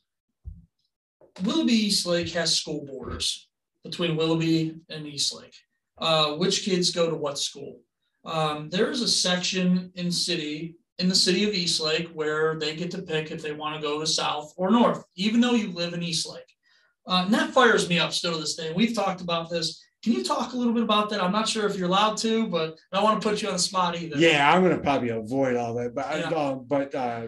Willoughby 1.43 1.73
Eastlake 1.73 2.29
has 2.29 2.57
school 2.57 2.85
borders 2.85 3.47
between 3.83 4.15
Willoughby 4.15 4.75
and 4.89 5.05
Eastlake. 5.05 5.55
Uh, 5.97 6.33
which 6.33 6.63
kids 6.63 6.91
go 6.91 7.09
to 7.09 7.15
what 7.15 7.37
school? 7.37 7.81
Um, 8.25 8.69
there 8.69 8.89
is 8.89 9.01
a 9.01 9.07
section 9.07 9.91
in 9.95 10.11
city 10.11 10.75
in 10.97 11.07
the 11.07 11.15
city 11.15 11.47
of 11.47 11.53
Eastlake 11.53 12.09
where 12.09 12.59
they 12.59 12.75
get 12.75 12.91
to 12.91 13.01
pick 13.01 13.31
if 13.31 13.41
they 13.41 13.53
want 13.53 13.75
to 13.75 13.81
go 13.81 13.99
to 13.99 14.07
south 14.07 14.53
or 14.57 14.69
north, 14.69 15.03
even 15.15 15.39
though 15.39 15.53
you 15.53 15.71
live 15.71 15.93
in 15.93 16.03
Eastlake. 16.03 16.43
Uh, 17.07 17.23
and 17.23 17.33
that 17.33 17.51
fires 17.51 17.87
me 17.87 17.97
up 17.99 18.11
still 18.11 18.33
to 18.33 18.39
this 18.39 18.55
day. 18.55 18.73
We've 18.73 18.93
talked 18.93 19.21
about 19.21 19.49
this. 19.49 19.81
Can 20.03 20.13
you 20.13 20.23
talk 20.23 20.53
a 20.53 20.57
little 20.57 20.73
bit 20.73 20.83
about 20.83 21.09
that? 21.09 21.21
I'm 21.21 21.31
not 21.31 21.49
sure 21.49 21.67
if 21.67 21.75
you're 21.75 21.89
allowed 21.89 22.15
to, 22.17 22.47
but 22.47 22.77
I 22.91 22.95
don't 22.95 23.03
want 23.03 23.21
to 23.21 23.29
put 23.29 23.41
you 23.41 23.49
on 23.49 23.55
the 23.55 23.59
spot 23.59 23.99
either. 23.99 24.17
Yeah, 24.17 24.49
I'm 24.49 24.63
going 24.63 24.75
to 24.75 24.81
probably 24.81 25.09
avoid 25.09 25.57
all 25.57 25.73
that. 25.75 25.93
But 25.93 26.05
yeah. 26.17 26.29
uh, 26.29 26.55
but 26.55 26.95
uh, 26.95 27.27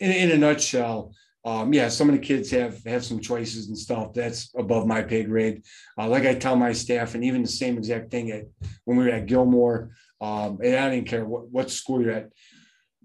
in, 0.00 0.10
in 0.10 0.30
a 0.30 0.38
nutshell, 0.38 1.12
um, 1.44 1.74
yeah, 1.74 1.88
some 1.88 2.08
of 2.08 2.14
the 2.14 2.20
kids 2.22 2.50
have 2.52 2.82
have 2.84 3.04
some 3.04 3.20
choices 3.20 3.68
and 3.68 3.76
stuff 3.76 4.14
that's 4.14 4.50
above 4.56 4.86
my 4.86 5.02
pay 5.02 5.24
grade. 5.24 5.62
Uh, 5.98 6.08
like 6.08 6.24
I 6.24 6.34
tell 6.34 6.56
my 6.56 6.72
staff, 6.72 7.14
and 7.14 7.22
even 7.22 7.42
the 7.42 7.48
same 7.48 7.76
exact 7.76 8.10
thing 8.10 8.30
at 8.30 8.44
when 8.86 8.96
we 8.96 9.04
were 9.04 9.10
at 9.10 9.26
Gilmore. 9.26 9.90
Um, 10.22 10.58
and 10.64 10.76
I 10.76 10.88
didn't 10.88 11.08
care 11.08 11.26
what, 11.26 11.50
what 11.50 11.70
school 11.70 12.00
you're 12.00 12.12
at. 12.12 12.30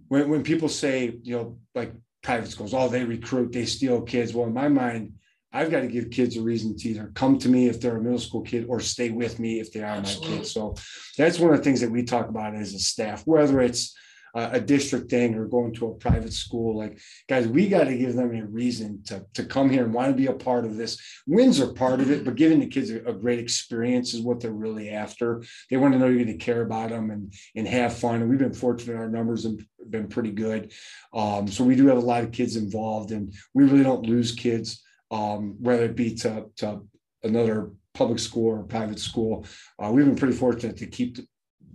When 0.07 0.29
when 0.29 0.43
people 0.43 0.69
say, 0.69 1.17
you 1.21 1.35
know, 1.35 1.57
like 1.75 1.91
private 2.23 2.49
schools, 2.49 2.73
oh, 2.73 2.87
they 2.87 3.03
recruit, 3.03 3.51
they 3.51 3.65
steal 3.65 4.01
kids. 4.03 4.33
Well, 4.33 4.47
in 4.47 4.53
my 4.53 4.69
mind, 4.69 5.18
I've 5.51 5.71
got 5.71 5.81
to 5.81 5.87
give 5.87 6.11
kids 6.11 6.37
a 6.37 6.41
reason 6.41 6.77
to 6.77 6.89
either 6.89 7.11
come 7.15 7.39
to 7.39 7.49
me 7.49 7.67
if 7.67 7.81
they're 7.81 7.97
a 7.97 8.01
middle 8.01 8.19
school 8.19 8.41
kid 8.41 8.67
or 8.69 8.79
stay 8.79 9.09
with 9.09 9.39
me 9.39 9.59
if 9.59 9.71
they 9.71 9.81
are 9.81 9.97
Absolutely. 9.97 10.29
my 10.29 10.37
kids. 10.37 10.51
So 10.51 10.75
that's 11.17 11.39
one 11.39 11.51
of 11.51 11.57
the 11.57 11.63
things 11.63 11.81
that 11.81 11.91
we 11.91 12.03
talk 12.03 12.29
about 12.29 12.55
as 12.55 12.73
a 12.73 12.79
staff, 12.79 13.23
whether 13.25 13.59
it's 13.59 13.95
a, 14.35 14.49
a 14.53 14.59
district 14.59 15.09
thing 15.09 15.33
or 15.33 15.45
going 15.45 15.73
to 15.73 15.87
a 15.87 15.95
private 15.95 16.33
school. 16.33 16.77
Like, 16.77 16.99
guys, 17.27 17.47
we 17.47 17.67
got 17.67 17.85
to 17.85 17.97
give 17.97 18.15
them 18.15 18.35
a 18.35 18.45
reason 18.45 19.01
to, 19.07 19.25
to 19.33 19.43
come 19.43 19.71
here 19.71 19.83
and 19.83 19.93
want 19.93 20.09
to 20.09 20.15
be 20.17 20.27
a 20.27 20.33
part 20.33 20.65
of 20.65 20.77
this. 20.77 20.99
Wins 21.25 21.59
are 21.59 21.73
part 21.73 21.99
of 21.99 22.11
it, 22.11 22.23
but 22.23 22.35
giving 22.35 22.59
the 22.59 22.67
kids 22.67 22.91
a, 22.91 23.03
a 23.05 23.13
great 23.13 23.39
experience 23.39 24.13
is 24.13 24.21
what 24.21 24.39
they're 24.39 24.51
really 24.51 24.91
after. 24.91 25.43
They 25.71 25.77
want 25.77 25.93
to 25.93 25.99
know 25.99 26.07
you're 26.07 26.23
going 26.23 26.37
to 26.37 26.45
care 26.45 26.61
about 26.61 26.89
them 26.89 27.09
and, 27.09 27.33
and 27.55 27.67
have 27.67 27.93
fun. 27.93 28.21
And 28.21 28.29
we've 28.29 28.37
been 28.37 28.53
fortunate, 28.53 28.97
our 28.97 29.09
numbers 29.09 29.45
have 29.45 29.57
been 29.89 30.07
pretty 30.07 30.31
good. 30.31 30.73
Um, 31.11 31.47
so 31.47 31.63
we 31.63 31.75
do 31.75 31.87
have 31.87 31.97
a 31.97 32.01
lot 32.01 32.23
of 32.23 32.31
kids 32.31 32.55
involved, 32.55 33.11
and 33.11 33.33
we 33.55 33.63
really 33.63 33.83
don't 33.83 34.05
lose 34.05 34.33
kids 34.33 34.83
um, 35.11 35.55
whether 35.59 35.85
it 35.85 35.95
be 35.95 36.15
to, 36.15 36.45
to 36.57 36.81
another 37.23 37.71
public 37.93 38.19
school 38.19 38.59
or 38.59 38.63
private 38.63 38.99
school. 38.99 39.45
Uh, 39.83 39.91
we've 39.91 40.05
been 40.05 40.15
pretty 40.15 40.35
fortunate 40.35 40.77
to 40.77 40.87
keep 40.87 41.17
the, 41.17 41.27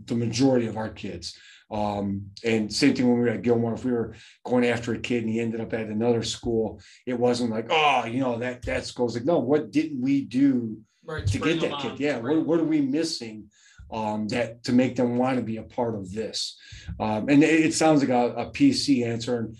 the 0.06 0.14
majority 0.14 0.66
of 0.66 0.76
our 0.76 0.88
kids. 0.88 1.36
Um, 1.70 2.26
and 2.44 2.72
same 2.72 2.94
thing 2.94 3.08
when 3.08 3.16
we 3.18 3.24
were 3.24 3.34
at 3.34 3.42
Gilmore, 3.42 3.74
if 3.74 3.84
we 3.84 3.92
were 3.92 4.14
going 4.44 4.66
after 4.66 4.92
a 4.94 4.98
kid 4.98 5.24
and 5.24 5.32
he 5.32 5.40
ended 5.40 5.60
up 5.60 5.72
at 5.72 5.88
another 5.88 6.22
school, 6.22 6.80
it 7.06 7.18
wasn't 7.18 7.50
like, 7.50 7.66
oh, 7.70 8.04
you 8.04 8.20
know, 8.20 8.38
that 8.38 8.62
that 8.62 8.86
school's 8.86 9.16
like, 9.16 9.24
no, 9.24 9.38
what 9.38 9.70
didn't 9.70 10.00
we 10.00 10.24
do 10.24 10.78
Right, 11.04 11.26
to 11.26 11.38
get 11.38 11.60
that 11.60 11.78
kid? 11.80 11.90
on, 11.92 11.96
Yeah, 11.98 12.18
what, 12.18 12.46
what 12.46 12.60
are 12.60 12.64
we 12.64 12.80
missing? 12.80 13.50
Um, 13.92 14.28
that 14.28 14.64
to 14.64 14.72
make 14.72 14.96
them 14.96 15.18
want 15.18 15.36
to 15.36 15.42
be 15.42 15.58
a 15.58 15.62
part 15.62 15.94
of 15.94 16.10
this. 16.12 16.58
Um, 16.98 17.28
and 17.28 17.44
it, 17.44 17.66
it 17.66 17.74
sounds 17.74 18.00
like 18.00 18.08
a, 18.08 18.34
a 18.34 18.50
PC 18.50 19.06
answer, 19.06 19.38
and 19.40 19.56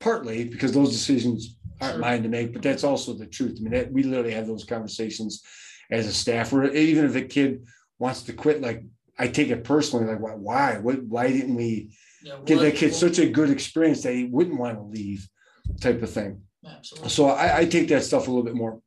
partly 0.00 0.44
because 0.44 0.72
those 0.72 0.90
decisions 0.90 1.56
aren't 1.80 1.98
mine 1.98 2.22
to 2.22 2.28
make, 2.28 2.52
but 2.52 2.62
that's 2.62 2.84
also 2.84 3.14
the 3.14 3.26
truth. 3.26 3.58
I 3.58 3.62
mean, 3.62 3.72
that, 3.72 3.92
we 3.92 4.02
literally 4.02 4.32
have 4.32 4.46
those 4.46 4.64
conversations 4.64 5.42
as 5.90 6.06
a 6.06 6.12
staff, 6.12 6.52
where 6.52 6.72
even 6.72 7.04
if 7.04 7.16
a 7.16 7.22
kid 7.22 7.66
wants 7.98 8.22
to 8.24 8.32
quit, 8.32 8.60
like 8.60 8.84
I 9.18 9.28
take 9.28 9.48
it 9.48 9.64
personally, 9.64 10.06
like 10.06 10.20
why, 10.20 10.32
why, 10.32 10.78
what, 10.78 11.02
why 11.04 11.28
didn't 11.28 11.54
we 11.54 11.90
Yeah, 12.22 12.38
give 12.44 12.60
that 12.60 12.76
kid 12.76 12.94
such 12.94 13.18
a 13.18 13.28
good 13.28 13.50
experience 13.50 14.02
that 14.02 14.14
he 14.14 14.24
wouldn't 14.24 14.58
want 14.58 14.78
to 14.78 14.84
leave, 14.84 15.28
type 15.80 16.02
of 16.02 16.10
thing. 16.10 16.42
Absolutely. 16.66 17.10
So 17.10 17.28
I, 17.28 17.58
I 17.58 17.64
take 17.64 17.88
that 17.88 18.04
stuff 18.04 18.28
a 18.28 18.30
little 18.30 18.44
bit 18.44 18.54
more 18.54 18.80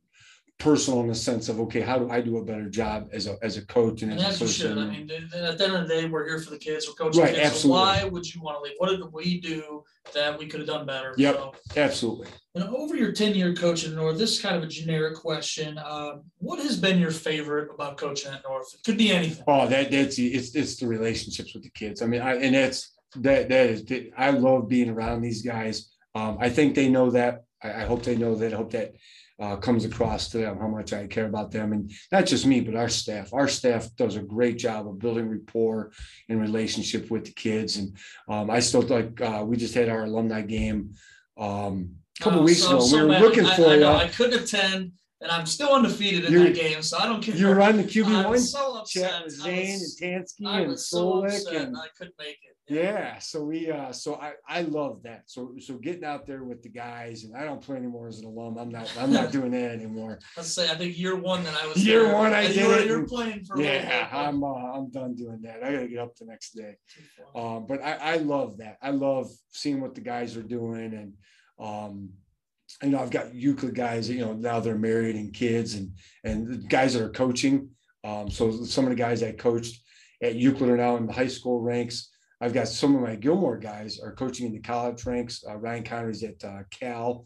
personal 0.58 1.00
in 1.00 1.08
the 1.08 1.14
sense 1.14 1.48
of 1.48 1.58
okay, 1.60 1.80
how 1.80 1.98
do 1.98 2.08
I 2.10 2.20
do 2.20 2.38
a 2.38 2.44
better 2.44 2.68
job 2.68 3.08
as 3.12 3.26
a 3.26 3.36
as 3.42 3.56
a 3.56 3.66
coach 3.66 4.02
and 4.02 4.12
And 4.12 4.20
as 4.20 4.40
a 4.40 4.48
should, 4.48 4.78
I 4.78 4.86
mean, 4.86 5.10
at 5.10 5.58
the 5.58 5.64
end 5.64 5.74
of 5.74 5.88
the 5.88 5.94
day, 5.94 6.06
we're 6.06 6.26
here 6.26 6.38
for 6.38 6.50
the 6.50 6.58
kids, 6.58 6.86
we're 6.86 6.94
coaching 6.94 7.22
Right, 7.22 7.34
kids, 7.34 7.60
so 7.60 7.68
why 7.68 8.04
would 8.04 8.32
you 8.32 8.40
wanna 8.40 8.60
leave? 8.60 8.74
What 8.78 8.90
did 8.90 9.00
we 9.12 9.40
do 9.40 9.84
that 10.14 10.38
we 10.38 10.46
could 10.46 10.60
have 10.60 10.68
done 10.68 10.86
better? 10.86 11.14
Yep. 11.16 11.34
So, 11.34 11.52
Absolutely. 11.76 12.28
And 12.54 12.64
over 12.64 12.94
your 12.94 13.12
ten-year 13.12 13.54
coaching 13.54 13.90
at 13.90 13.96
North, 13.96 14.16
this 14.16 14.36
is 14.36 14.40
kind 14.40 14.56
of 14.56 14.62
a 14.62 14.68
generic 14.68 15.16
question, 15.16 15.76
uh, 15.76 16.18
what 16.38 16.60
has 16.60 16.78
been 16.78 17.00
your 17.00 17.10
favorite 17.10 17.70
about 17.74 17.96
coaching 17.96 18.32
at 18.32 18.42
North? 18.48 18.72
It 18.74 18.84
could 18.84 18.96
be 18.96 19.10
anything. 19.10 19.44
Oh, 19.48 19.66
that 19.66 19.90
that's 19.90 20.18
it's 20.18 20.54
it's 20.54 20.76
the 20.76 20.86
relationships 20.86 21.52
with 21.52 21.64
the 21.64 21.70
kids. 21.70 22.00
I 22.00 22.06
mean, 22.06 22.20
I 22.20 22.36
and 22.36 22.54
that's 22.54 22.94
that 23.16 23.48
that 23.48 23.70
is 23.70 23.84
I 24.16 24.30
love 24.30 24.68
being 24.68 24.88
around 24.88 25.22
these 25.22 25.42
guys. 25.42 25.90
Um, 26.14 26.38
I 26.40 26.48
think 26.48 26.74
they 26.74 26.88
know 26.88 27.10
that. 27.10 27.44
I, 27.62 27.82
I 27.82 27.84
hope 27.84 28.04
they 28.04 28.16
know 28.16 28.36
that. 28.36 28.52
I 28.52 28.56
hope 28.56 28.70
that 28.70 28.94
uh, 29.40 29.56
comes 29.56 29.84
across 29.84 30.28
to 30.28 30.38
them 30.38 30.58
how 30.58 30.68
much 30.68 30.92
I 30.92 31.06
care 31.06 31.26
about 31.26 31.50
them, 31.50 31.72
and 31.72 31.90
not 32.12 32.26
just 32.26 32.46
me, 32.46 32.60
but 32.60 32.76
our 32.76 32.88
staff. 32.88 33.32
Our 33.32 33.48
staff 33.48 33.88
does 33.96 34.16
a 34.16 34.22
great 34.22 34.58
job 34.58 34.86
of 34.88 34.98
building 34.98 35.28
rapport 35.28 35.90
and 36.28 36.40
relationship 36.40 37.10
with 37.10 37.24
the 37.24 37.32
kids. 37.32 37.76
And 37.76 37.96
um, 38.28 38.48
I 38.50 38.60
still 38.60 38.82
like 38.82 39.20
uh, 39.20 39.42
we 39.46 39.56
just 39.56 39.74
had 39.74 39.88
our 39.88 40.04
alumni 40.04 40.42
game 40.42 40.92
um, 41.36 41.96
a 42.20 42.22
couple 42.22 42.40
Uh, 42.40 42.44
weeks 42.44 42.62
so- 42.62 42.76
ago. 42.76 42.80
so 42.86 42.96
we 42.96 43.02
were 43.14 43.18
looking 43.20 43.44
I- 43.46 43.56
for 43.56 43.66
I 43.68 43.74
you. 43.74 43.80
know, 43.80 43.96
I 43.96 44.06
couldn't 44.08 44.40
attend, 44.40 44.92
and 45.20 45.30
I'm 45.32 45.46
still 45.46 45.72
undefeated 45.74 46.26
in 46.26 46.32
You- 46.32 46.44
that 46.44 46.54
game, 46.54 46.80
so 46.82 46.98
I 46.98 47.06
don't 47.06 47.20
care. 47.22 47.34
You 47.34 47.48
were 47.48 47.60
on 47.60 47.76
the 47.76 47.84
QB 47.84 48.24
one 48.28 48.38
so 48.38 48.78
upset. 48.78 49.10
chat 49.10 49.24
with 49.24 49.40
I 49.40 49.44
Zane 49.44 49.72
was- 49.80 50.00
and 50.00 50.24
Tansky 50.24 50.46
I 50.46 50.60
and 50.60 50.70
was 50.70 50.88
so 50.88 51.24
upset, 51.24 51.54
and 51.56 51.76
I 51.76 51.86
couldn't 51.98 52.14
make 52.20 52.38
it. 52.42 52.53
Yeah, 52.68 53.18
so 53.18 53.44
we 53.44 53.70
uh 53.70 53.92
so 53.92 54.14
I 54.14 54.32
I 54.48 54.62
love 54.62 55.02
that. 55.02 55.24
So 55.26 55.54
so 55.58 55.74
getting 55.74 56.04
out 56.04 56.26
there 56.26 56.44
with 56.44 56.62
the 56.62 56.70
guys 56.70 57.24
and 57.24 57.36
I 57.36 57.44
don't 57.44 57.60
play 57.60 57.76
anymore 57.76 58.08
as 58.08 58.20
an 58.20 58.26
alum. 58.26 58.56
I'm 58.56 58.70
not 58.70 58.90
I'm 58.98 59.12
not 59.12 59.32
doing 59.32 59.50
that 59.50 59.70
anymore. 59.70 60.18
Let's 60.36 60.52
say, 60.54 60.70
I 60.70 60.74
think 60.74 60.96
year 60.98 61.14
one 61.16 61.44
that 61.44 61.54
I 61.62 61.66
was. 61.66 61.84
Year 61.84 62.04
there, 62.04 62.14
one 62.14 62.32
I 62.32 62.46
did 62.46 62.56
you 62.56 62.68
were- 62.68 62.78
it, 62.78 62.86
You're 62.86 63.06
playing 63.06 63.44
for. 63.44 63.60
Yeah, 63.60 64.08
I'm 64.10 64.42
uh, 64.42 64.46
I'm 64.48 64.90
done 64.90 65.14
doing 65.14 65.42
that. 65.42 65.62
I 65.62 65.72
gotta 65.72 65.88
get 65.88 65.98
up 65.98 66.16
the 66.16 66.24
next 66.24 66.52
day. 66.52 66.76
Um, 67.34 67.66
but 67.66 67.82
I, 67.82 67.92
I 67.94 68.16
love 68.16 68.58
that. 68.58 68.78
I 68.80 68.90
love 68.90 69.28
seeing 69.50 69.80
what 69.80 69.94
the 69.94 70.00
guys 70.00 70.36
are 70.36 70.42
doing 70.42 70.94
and 70.94 71.12
um 71.58 72.10
you 72.82 72.88
know, 72.88 72.98
I've 72.98 73.10
got 73.10 73.34
Euclid 73.34 73.74
guys, 73.74 74.08
you 74.10 74.20
know, 74.20 74.32
now 74.32 74.58
they're 74.58 74.76
married 74.78 75.16
and 75.16 75.32
kids 75.32 75.74
and 75.74 75.92
and 76.24 76.48
the 76.48 76.56
guys 76.56 76.94
that 76.94 77.02
are 77.02 77.10
coaching. 77.10 77.68
Um, 78.02 78.30
so 78.30 78.64
some 78.64 78.84
of 78.84 78.90
the 78.90 78.96
guys 78.96 79.22
I 79.22 79.32
coached 79.32 79.80
at 80.22 80.34
Euclid 80.34 80.70
are 80.70 80.76
now 80.76 80.96
in 80.96 81.06
the 81.06 81.12
high 81.12 81.28
school 81.28 81.60
ranks. 81.60 82.10
I've 82.44 82.52
got 82.52 82.68
some 82.68 82.94
of 82.94 83.00
my 83.00 83.14
Gilmore 83.14 83.56
guys 83.56 83.98
are 83.98 84.12
coaching 84.12 84.44
in 84.44 84.52
the 84.52 84.58
college 84.58 85.06
ranks. 85.06 85.42
Uh, 85.48 85.56
Ryan 85.56 85.82
Connery's 85.82 86.22
at 86.22 86.44
uh, 86.44 86.58
Cal, 86.70 87.24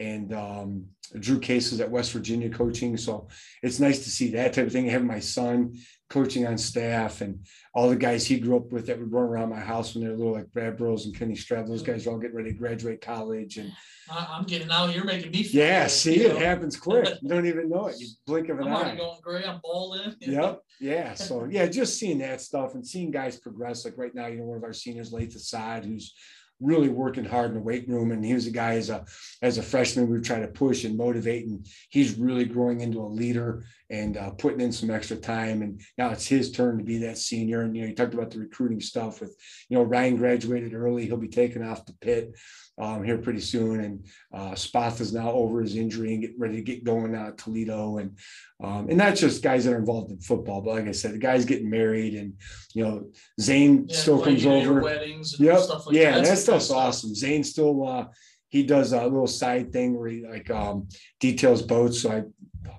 and 0.00 0.32
um, 0.32 0.86
Drew 1.18 1.38
Case 1.38 1.72
is 1.72 1.80
at 1.80 1.90
West 1.90 2.12
Virginia 2.12 2.48
coaching. 2.48 2.96
So 2.96 3.28
it's 3.62 3.78
nice 3.78 4.02
to 4.04 4.10
see 4.10 4.30
that 4.32 4.54
type 4.54 4.66
of 4.66 4.72
thing. 4.72 4.88
I 4.88 4.92
have 4.92 5.04
my 5.04 5.20
son 5.20 5.74
coaching 6.08 6.46
on 6.46 6.58
staff, 6.58 7.20
and 7.20 7.46
all 7.74 7.88
the 7.88 7.96
guys 7.96 8.26
he 8.26 8.40
grew 8.40 8.56
up 8.56 8.72
with 8.72 8.86
that 8.86 8.98
would 8.98 9.12
run 9.12 9.24
around 9.24 9.50
my 9.50 9.60
house 9.60 9.94
when 9.94 10.02
they 10.02 10.10
were 10.10 10.16
little, 10.16 10.32
like 10.32 10.50
Brad 10.52 10.76
Burrows 10.76 11.06
and 11.06 11.16
Kenny 11.16 11.36
Stroud. 11.36 11.68
Those 11.68 11.82
guys 11.82 12.06
are 12.06 12.10
all 12.10 12.18
getting 12.18 12.36
ready 12.36 12.52
to 12.52 12.58
graduate 12.58 13.00
college, 13.00 13.58
and 13.58 13.70
I'm 14.10 14.44
getting 14.44 14.68
now. 14.68 14.86
You're 14.86 15.04
making 15.04 15.30
me. 15.30 15.42
feel 15.42 15.64
yeah, 15.64 15.82
old, 15.82 15.90
see, 15.90 16.24
it 16.24 16.32
know. 16.34 16.38
happens 16.38 16.76
quick. 16.80 17.08
You 17.20 17.28
don't 17.28 17.46
even 17.46 17.68
know 17.68 17.86
it. 17.86 17.96
You 17.98 18.08
blink 18.26 18.48
of 18.48 18.58
an 18.58 18.68
I'm 18.68 18.74
eye. 18.74 18.96
going 18.96 19.20
gray. 19.22 19.44
I'm 19.44 19.60
balling. 19.62 20.14
Yep. 20.20 20.62
Yeah. 20.80 21.14
So 21.14 21.44
yeah, 21.44 21.66
just 21.66 21.98
seeing 21.98 22.18
that 22.18 22.40
stuff 22.40 22.74
and 22.74 22.86
seeing 22.86 23.10
guys 23.10 23.38
progress. 23.38 23.84
Like 23.84 23.98
right 23.98 24.14
now, 24.14 24.26
you 24.26 24.38
know, 24.38 24.44
one 24.44 24.56
of 24.56 24.64
our 24.64 24.72
seniors, 24.72 25.12
Lath 25.12 25.34
Assad, 25.34 25.84
who's 25.84 26.14
really 26.60 26.88
working 26.88 27.24
hard 27.24 27.50
in 27.50 27.56
the 27.56 27.62
weight 27.62 27.88
room. 27.88 28.12
And 28.12 28.24
he 28.24 28.34
was 28.34 28.46
a 28.46 28.50
guy 28.50 28.74
as 28.74 28.90
a 28.90 29.04
as 29.42 29.58
a 29.58 29.62
freshman 29.62 30.06
we 30.06 30.12
were 30.12 30.20
trying 30.20 30.42
to 30.42 30.48
push 30.48 30.84
and 30.84 30.96
motivate. 30.96 31.46
And 31.46 31.66
he's 31.88 32.18
really 32.18 32.44
growing 32.44 32.80
into 32.80 33.00
a 33.00 33.06
leader 33.06 33.64
and 33.90 34.16
uh, 34.16 34.30
putting 34.30 34.60
in 34.60 34.72
some 34.72 34.90
extra 34.90 35.16
time. 35.16 35.62
And 35.62 35.80
now 35.98 36.10
it's 36.10 36.26
his 36.26 36.52
turn 36.52 36.78
to 36.78 36.84
be 36.84 36.98
that 36.98 37.18
senior. 37.18 37.62
And 37.62 37.74
you 37.76 37.82
know, 37.82 37.88
you 37.88 37.94
talked 37.94 38.14
about 38.14 38.30
the 38.30 38.38
recruiting 38.38 38.80
stuff 38.80 39.20
with, 39.20 39.36
you 39.68 39.76
know, 39.76 39.82
Ryan 39.82 40.16
graduated 40.16 40.74
early. 40.74 41.06
He'll 41.06 41.16
be 41.16 41.28
taken 41.28 41.66
off 41.66 41.84
the 41.86 41.94
pit 41.94 42.32
um, 42.78 43.02
here 43.04 43.18
pretty 43.18 43.40
soon. 43.40 43.80
And 43.80 44.06
uh, 44.32 44.52
Spoth 44.52 45.00
is 45.00 45.12
now 45.12 45.32
over 45.32 45.60
his 45.60 45.76
injury 45.76 46.12
and 46.12 46.22
getting 46.22 46.38
ready 46.38 46.56
to 46.56 46.62
get 46.62 46.84
going 46.84 47.12
now 47.12 47.26
at 47.28 47.38
Toledo. 47.38 47.98
And 47.98 48.16
um, 48.62 48.88
and 48.88 48.98
not 48.98 49.16
just 49.16 49.42
guys 49.42 49.64
that 49.64 49.72
are 49.72 49.78
involved 49.78 50.10
in 50.12 50.20
football, 50.20 50.60
but 50.60 50.74
like 50.74 50.86
I 50.86 50.92
said, 50.92 51.14
the 51.14 51.18
guys 51.18 51.44
getting 51.44 51.70
married 51.70 52.14
and 52.14 52.34
you 52.74 52.84
know 52.84 53.10
Zane 53.40 53.86
Yeah, 53.88 53.96
still 53.96 54.22
comes 54.22 54.46
over. 54.46 54.82
Weddings 54.82 55.34
and 55.38 55.46
Yep. 55.46 55.58
stuff 55.60 55.86
like 55.86 55.96
yeah, 55.96 56.12
that. 56.16 56.24
that 56.24 56.38
stuff's 56.38 56.70
awesome. 56.70 57.14
Zane 57.14 57.42
still 57.42 57.86
uh 57.88 58.06
he 58.50 58.62
does 58.64 58.92
a 58.92 59.02
little 59.04 59.26
side 59.26 59.72
thing 59.72 59.98
where 59.98 60.08
he 60.08 60.26
like 60.26 60.50
um 60.50 60.88
details 61.18 61.62
boats. 61.62 62.02
So 62.02 62.10
I 62.10 62.22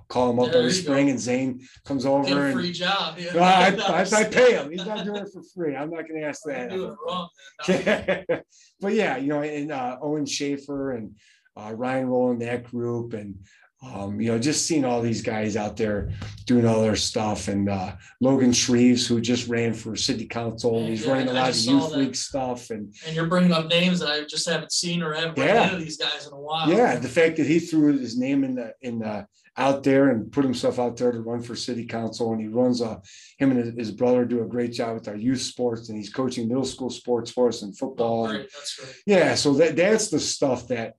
call 0.10 0.30
him 0.30 0.40
up 0.40 0.52
There 0.52 0.60
every 0.60 0.72
spring 0.72 1.06
go. 1.08 1.12
and 1.12 1.20
Zane 1.20 1.62
comes 1.86 2.04
Get 2.04 2.12
over 2.12 2.44
a 2.44 2.46
and 2.48 2.54
free 2.54 2.72
job. 2.74 3.18
Yeah. 3.18 3.38
I, 3.38 4.02
I, 4.04 4.20
I 4.20 4.24
pay 4.26 4.54
him. 4.54 4.70
He's 4.72 4.86
not 4.86 5.06
doing 5.06 5.24
it 5.24 5.30
for 5.34 5.42
free. 5.56 5.76
I'm 5.76 5.90
not 5.90 6.08
gonna 6.08 6.26
ask 6.26 6.44
that. 6.44 6.72
wrong. 6.72 7.30
but 8.82 8.94
yeah, 8.94 9.18
you 9.18 9.28
know, 9.28 9.42
and 9.42 9.72
uh, 9.72 9.98
Owen 10.02 10.26
Schaefer 10.26 10.92
and 10.92 11.16
uh, 11.58 11.74
Ryan 11.74 12.08
Rowland, 12.08 12.42
that 12.42 12.64
group, 12.66 13.14
and 13.14 13.36
um, 13.84 14.22
you 14.22 14.32
know, 14.32 14.38
just 14.38 14.68
seeing 14.68 14.86
all 14.86 15.02
these 15.02 15.24
guys 15.24 15.56
out 15.58 15.76
there 15.76 16.12
doing 16.46 16.68
all 16.68 16.82
their 16.82 16.96
stuff, 16.96 17.48
and 17.48 17.68
uh, 17.68 17.94
Logan 18.20 18.52
Shreves, 18.52 19.08
who 19.08 19.20
just 19.20 19.48
ran 19.48 19.74
for 19.74 19.96
city 19.96 20.28
council, 20.28 20.78
and 20.80 20.88
he's 20.90 21.04
Yeah, 21.06 21.14
running 21.14 21.30
a 21.30 21.34
lot 21.34 21.50
of 21.50 21.58
youth 21.58 21.90
that. 21.90 21.98
league 21.98 22.16
stuff, 22.16 22.70
and 22.70 22.94
And 23.08 23.16
you're 23.16 23.26
bringing 23.28 23.52
up 23.52 23.68
names 23.70 24.00
that 24.00 24.10
I 24.10 24.24
just 24.26 24.48
haven't 24.48 24.72
seen 24.72 25.02
or 25.02 25.14
haven't 25.14 25.38
Yeah. 25.38 25.66
into 25.72 25.84
these 25.84 25.98
guys 25.98 26.28
in 26.28 26.34
a 26.34 26.40
while. 26.40 26.70
yeah, 26.70 26.96
the 26.98 27.10
fact 27.10 27.38
that 27.38 27.48
he 27.48 27.60
threw 27.60 27.98
his 27.98 28.18
name 28.18 28.44
in 28.44 28.56
the 28.56 28.74
in 28.82 29.00
the 29.00 29.26
out 29.58 29.84
there 29.84 30.10
and 30.12 30.32
put 30.32 30.46
himself 30.46 30.80
out 30.80 30.96
there 30.96 31.12
to 31.12 31.20
run 31.20 31.42
for 31.42 31.56
city 31.56 31.86
council, 31.86 32.32
and 32.34 32.40
he 32.42 32.48
runs 32.48 32.82
a 32.82 33.02
him 33.40 33.52
and 33.52 33.78
his, 33.78 33.92
brother 33.92 34.24
do 34.26 34.44
a 34.44 34.48
great 34.48 34.72
job 34.74 34.94
with 34.94 35.08
our 35.08 35.16
youth 35.16 35.42
sports, 35.42 35.90
and 35.90 35.98
he's 35.98 36.10
coaching 36.14 36.48
middle 36.48 36.64
school 36.64 36.90
sports 36.92 37.32
for 37.32 37.48
us 37.50 37.64
and 37.64 37.76
football. 37.78 38.28
Oh. 38.28 38.38
That's 38.38 38.76
great. 38.80 38.96
Yeah, 39.08 39.34
so 39.36 39.54
that 39.56 39.76
that's 39.76 40.10
the 40.10 40.20
stuff 40.20 40.68
that 40.68 40.94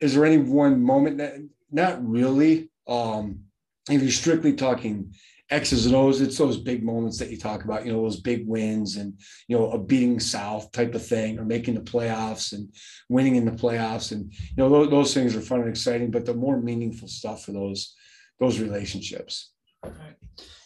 is 0.00 0.14
there 0.14 0.24
any 0.26 0.38
one 0.38 0.80
moment 0.82 1.18
that 1.18 1.34
not 1.70 2.06
really. 2.06 2.70
Um 2.86 3.44
if 3.88 4.02
you're 4.02 4.10
strictly 4.10 4.52
talking 4.52 5.12
X's 5.50 5.86
and 5.86 5.94
O's. 5.94 6.20
It's 6.20 6.38
those 6.38 6.58
big 6.58 6.84
moments 6.84 7.18
that 7.18 7.30
you 7.30 7.36
talk 7.36 7.64
about, 7.64 7.84
you 7.84 7.92
know, 7.92 8.02
those 8.02 8.20
big 8.20 8.46
wins 8.46 8.96
and, 8.96 9.18
you 9.48 9.58
know, 9.58 9.70
a 9.72 9.78
beating 9.78 10.20
South 10.20 10.70
type 10.72 10.94
of 10.94 11.04
thing 11.04 11.38
or 11.38 11.44
making 11.44 11.74
the 11.74 11.80
playoffs 11.80 12.52
and 12.52 12.72
winning 13.08 13.36
in 13.36 13.44
the 13.44 13.50
playoffs. 13.50 14.12
And, 14.12 14.32
you 14.32 14.56
know, 14.56 14.68
those, 14.68 14.90
those 14.90 15.14
things 15.14 15.34
are 15.34 15.40
fun 15.40 15.60
and 15.60 15.68
exciting, 15.68 16.10
but 16.10 16.24
the 16.24 16.34
more 16.34 16.60
meaningful 16.60 17.08
stuff 17.08 17.44
for 17.44 17.52
those, 17.52 17.94
those 18.38 18.60
relationships. 18.60 19.52
All 19.82 19.90
right. 19.90 20.14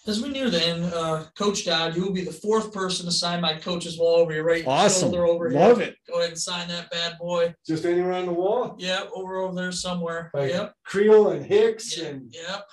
As 0.07 0.21
we 0.21 0.29
near 0.29 0.51
the 0.51 0.63
end, 0.63 0.85
uh, 0.93 1.25
Coach 1.37 1.65
Dodd, 1.65 1.97
you 1.97 2.03
will 2.03 2.13
be 2.13 2.25
the 2.25 2.33
fourth 2.33 2.73
person 2.73 3.07
to 3.07 3.13
sign 3.13 3.41
my 3.41 3.55
coach's 3.55 3.99
wall 3.99 4.17
over 4.17 4.33
your 4.35 4.45
right 4.45 4.65
Awesome. 4.67 5.03
shoulder 5.09 5.27
over 5.27 5.49
here. 5.49 5.59
Love 5.59 5.81
it. 5.81 5.97
Go 6.09 6.19
ahead 6.19 6.31
and 6.31 6.39
sign 6.39 6.69
that 6.69 6.91
bad 6.91 7.17
boy. 7.19 7.55
Just 7.67 7.87
anywhere 7.87 8.13
on 8.13 8.27
the 8.27 8.33
wall. 8.33 8.75
Yep, 8.79 9.11
over 9.15 9.37
over 9.39 9.55
there 9.55 9.73
somewhere. 9.73 10.31
Like 10.35 10.51
Yep. 10.51 10.75
Creel 10.85 11.29
and 11.31 11.45
Hicks 11.45 11.97
Yep, 11.97 12.11
and 12.13 12.35
yep. 12.35 12.67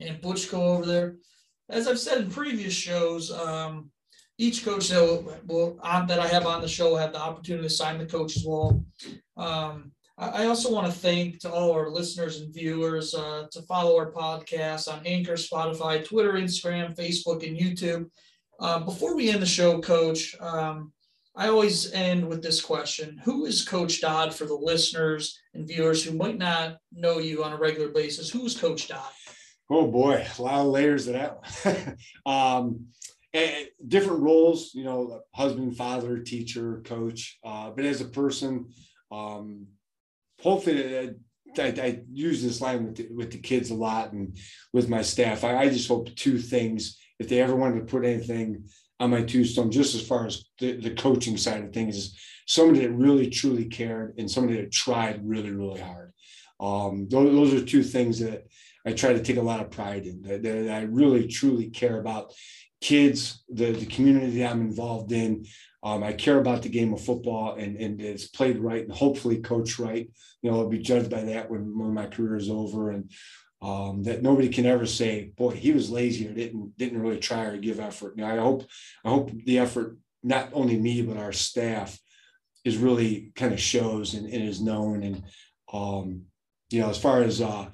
And 0.00 0.20
Butchko 0.20 0.54
over 0.54 0.84
there. 0.84 1.16
As 1.70 1.88
I've 1.88 1.98
said 1.98 2.18
in 2.18 2.30
previous 2.30 2.74
shows, 2.74 3.30
um, 3.30 3.90
each 4.36 4.64
coach 4.64 4.88
that 4.88 5.00
will, 5.00 5.34
will 5.46 5.78
on, 5.82 6.06
that 6.08 6.18
I 6.18 6.26
have 6.26 6.44
on 6.44 6.60
the 6.60 6.68
show 6.68 6.90
will 6.90 6.96
have 6.98 7.12
the 7.12 7.20
opportunity 7.20 7.66
to 7.66 7.70
sign 7.72 7.96
the 7.98 8.04
coach's 8.06 8.44
wall. 8.44 8.84
Um, 9.38 9.92
I, 10.18 10.46
also 10.46 10.72
want 10.72 10.86
to 10.86 10.92
thank 10.92 11.40
to 11.40 11.50
all 11.50 11.72
our 11.72 11.88
listeners 11.88 12.40
and 12.40 12.52
viewers 12.52 13.14
uh, 13.14 13.46
to 13.50 13.62
follow 13.62 13.96
our 13.96 14.12
podcast 14.12 14.92
on 14.92 15.06
Anchor, 15.06 15.34
Spotify, 15.34 16.04
Twitter, 16.04 16.34
Instagram, 16.34 16.94
Facebook, 16.96 17.46
and 17.46 17.56
YouTube. 17.56 18.10
Uh, 18.60 18.80
before 18.80 19.16
we 19.16 19.30
end 19.30 19.42
the 19.42 19.46
show, 19.46 19.80
Coach, 19.80 20.36
um, 20.40 20.92
I 21.34 21.48
always 21.48 21.92
end 21.92 22.28
with 22.28 22.42
this 22.42 22.60
question: 22.60 23.20
Who 23.24 23.46
is 23.46 23.66
Coach 23.66 24.00
Dodd 24.00 24.34
for 24.34 24.44
the 24.44 24.54
listeners 24.54 25.38
and 25.54 25.66
viewers 25.66 26.04
who 26.04 26.16
might 26.16 26.38
not 26.38 26.76
know 26.92 27.18
you 27.18 27.42
on 27.42 27.52
a 27.52 27.58
regular 27.58 27.88
basis? 27.88 28.30
Who 28.30 28.44
is 28.44 28.56
Coach 28.56 28.88
Dodd? 28.88 29.10
Oh 29.70 29.86
boy, 29.86 30.26
a 30.38 30.42
lot 30.42 30.60
of 30.60 30.66
layers 30.66 31.06
to 31.06 31.12
that 31.12 31.96
um, 32.26 32.88
and 33.32 33.68
different 33.88 34.20
roles, 34.20 34.74
you 34.74 34.84
know, 34.84 35.22
husband, 35.34 35.76
father, 35.76 36.18
teacher, 36.18 36.82
coach. 36.84 37.38
Uh, 37.42 37.70
but 37.70 37.86
as 37.86 38.02
a 38.02 38.06
person, 38.06 38.68
um, 39.10 39.66
hopefully, 40.42 40.98
I, 40.98 41.62
I, 41.62 41.66
I 41.66 42.00
use 42.12 42.42
this 42.42 42.60
line 42.60 42.84
with 42.84 42.96
the, 42.96 43.08
with 43.14 43.30
the 43.30 43.38
kids 43.38 43.70
a 43.70 43.74
lot 43.74 44.12
and 44.12 44.36
with 44.72 44.88
my 44.88 45.02
staff. 45.02 45.44
I, 45.44 45.56
I 45.56 45.68
just 45.68 45.88
hope 45.88 46.14
two 46.14 46.38
things. 46.38 46.98
If 47.18 47.28
they 47.28 47.40
ever 47.40 47.54
wanted 47.54 47.78
to 47.80 47.92
put 47.92 48.04
anything 48.04 48.64
on 48.98 49.10
my 49.10 49.22
tombstone, 49.22 49.70
just 49.70 49.94
as 49.94 50.06
far 50.06 50.26
as 50.26 50.44
the, 50.58 50.76
the 50.76 50.94
coaching 50.94 51.36
side 51.36 51.62
of 51.62 51.72
things, 51.72 51.96
is 51.96 52.18
somebody 52.46 52.80
that 52.80 52.92
really 52.92 53.30
truly 53.30 53.66
cared 53.66 54.14
and 54.18 54.30
somebody 54.30 54.60
that 54.60 54.72
tried 54.72 55.20
really, 55.28 55.50
really 55.50 55.80
hard. 55.80 56.12
Um, 56.60 57.08
those, 57.08 57.32
those 57.32 57.54
are 57.54 57.64
two 57.64 57.82
things 57.82 58.18
that 58.20 58.44
I 58.86 58.92
try 58.92 59.12
to 59.12 59.22
take 59.22 59.36
a 59.36 59.42
lot 59.42 59.60
of 59.60 59.70
pride 59.70 60.06
in 60.06 60.22
that, 60.22 60.42
that 60.42 60.70
I 60.70 60.82
really 60.82 61.28
truly 61.28 61.70
care 61.70 62.00
about 62.00 62.32
kids, 62.80 63.44
the, 63.48 63.72
the 63.72 63.86
community 63.86 64.38
that 64.38 64.50
I'm 64.50 64.60
involved 64.62 65.12
in. 65.12 65.46
Um, 65.82 66.02
I 66.02 66.12
care 66.12 66.38
about 66.38 66.62
the 66.62 66.68
game 66.68 66.92
of 66.92 67.04
football 67.04 67.54
and, 67.54 67.76
and 67.76 68.00
it's 68.00 68.28
played 68.28 68.58
right 68.58 68.84
and 68.84 68.92
hopefully 68.92 69.40
coached 69.40 69.78
right. 69.78 70.08
You 70.40 70.50
know, 70.50 70.60
I'll 70.60 70.68
be 70.68 70.78
judged 70.78 71.10
by 71.10 71.22
that 71.24 71.50
when, 71.50 71.76
when 71.78 71.92
my 71.92 72.06
career 72.06 72.36
is 72.36 72.50
over 72.50 72.90
and 72.90 73.10
um, 73.60 74.02
that 74.04 74.22
nobody 74.22 74.48
can 74.48 74.66
ever 74.66 74.86
say, 74.86 75.32
boy, 75.36 75.50
he 75.50 75.72
was 75.72 75.90
lazy 75.90 76.28
or 76.28 76.34
didn't 76.34 76.76
didn't 76.76 77.00
really 77.00 77.20
try 77.20 77.44
or 77.44 77.56
give 77.56 77.80
effort. 77.80 78.16
Know, 78.16 78.26
I 78.26 78.36
hope 78.36 78.64
I 79.04 79.10
hope 79.10 79.30
the 79.44 79.58
effort, 79.58 79.98
not 80.22 80.50
only 80.52 80.76
me, 80.78 81.02
but 81.02 81.16
our 81.16 81.32
staff 81.32 81.98
is 82.64 82.76
really 82.76 83.32
kind 83.36 83.52
of 83.52 83.60
shows 83.60 84.14
and, 84.14 84.26
and 84.26 84.48
is 84.48 84.60
known. 84.60 85.02
And 85.02 85.24
um, 85.72 86.22
you 86.70 86.80
know, 86.80 86.90
as 86.90 86.98
far 86.98 87.22
as 87.22 87.40
uh 87.40 87.68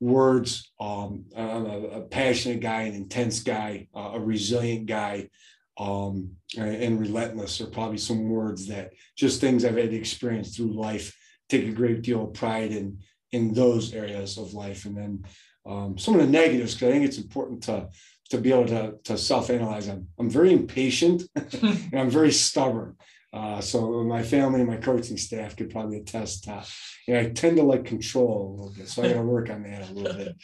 words. 0.00 0.72
Um, 0.78 1.24
I'm 1.36 1.66
a, 1.66 1.78
a 1.78 2.00
passionate 2.02 2.60
guy, 2.60 2.82
an 2.82 2.94
intense 2.94 3.40
guy, 3.40 3.88
uh, 3.94 4.12
a 4.14 4.20
resilient 4.20 4.86
guy, 4.86 5.30
um, 5.78 6.30
and, 6.56 6.98
relentless 6.98 7.60
are 7.60 7.66
probably 7.66 7.98
some 7.98 8.28
words 8.28 8.66
that 8.68 8.92
just 9.16 9.40
things 9.40 9.64
I've 9.64 9.76
had 9.76 9.90
to 9.90 9.96
experience 9.96 10.56
through 10.56 10.72
life. 10.72 11.14
Take 11.48 11.66
a 11.66 11.72
great 11.72 12.02
deal 12.02 12.24
of 12.24 12.34
pride 12.34 12.72
in 12.72 12.98
in 13.32 13.52
those 13.52 13.92
areas 13.92 14.38
of 14.38 14.54
life, 14.54 14.86
and 14.86 14.96
then 14.96 15.24
um, 15.66 15.98
some 15.98 16.14
of 16.14 16.20
the 16.20 16.26
negatives 16.26 16.74
because 16.74 16.88
I 16.88 16.92
think 16.92 17.04
it's 17.04 17.18
important 17.18 17.62
to 17.64 17.88
to 18.30 18.38
be 18.38 18.52
able 18.52 18.66
to 18.66 18.94
to 19.04 19.18
self 19.18 19.50
analyze. 19.50 19.88
I'm 19.88 20.08
I'm 20.18 20.30
very 20.30 20.52
impatient 20.52 21.24
and 21.36 21.94
I'm 21.94 22.10
very 22.10 22.32
stubborn. 22.32 22.96
Uh, 23.36 23.60
so 23.60 24.02
my 24.02 24.22
family 24.22 24.60
and 24.60 24.68
my 24.68 24.78
coaching 24.78 25.18
staff 25.18 25.56
could 25.56 25.68
probably 25.68 25.98
attest 25.98 26.44
to. 26.44 26.64
You 27.06 27.14
know, 27.14 27.20
I 27.20 27.28
tend 27.28 27.58
to 27.58 27.62
like 27.62 27.84
control 27.84 28.48
a 28.48 28.50
little 28.56 28.74
bit, 28.74 28.88
so 28.88 29.02
I 29.02 29.08
got 29.08 29.14
to 29.14 29.22
work 29.22 29.50
on 29.50 29.62
that 29.64 29.90
a 29.90 29.92
little 29.92 30.16
bit. 30.16 30.36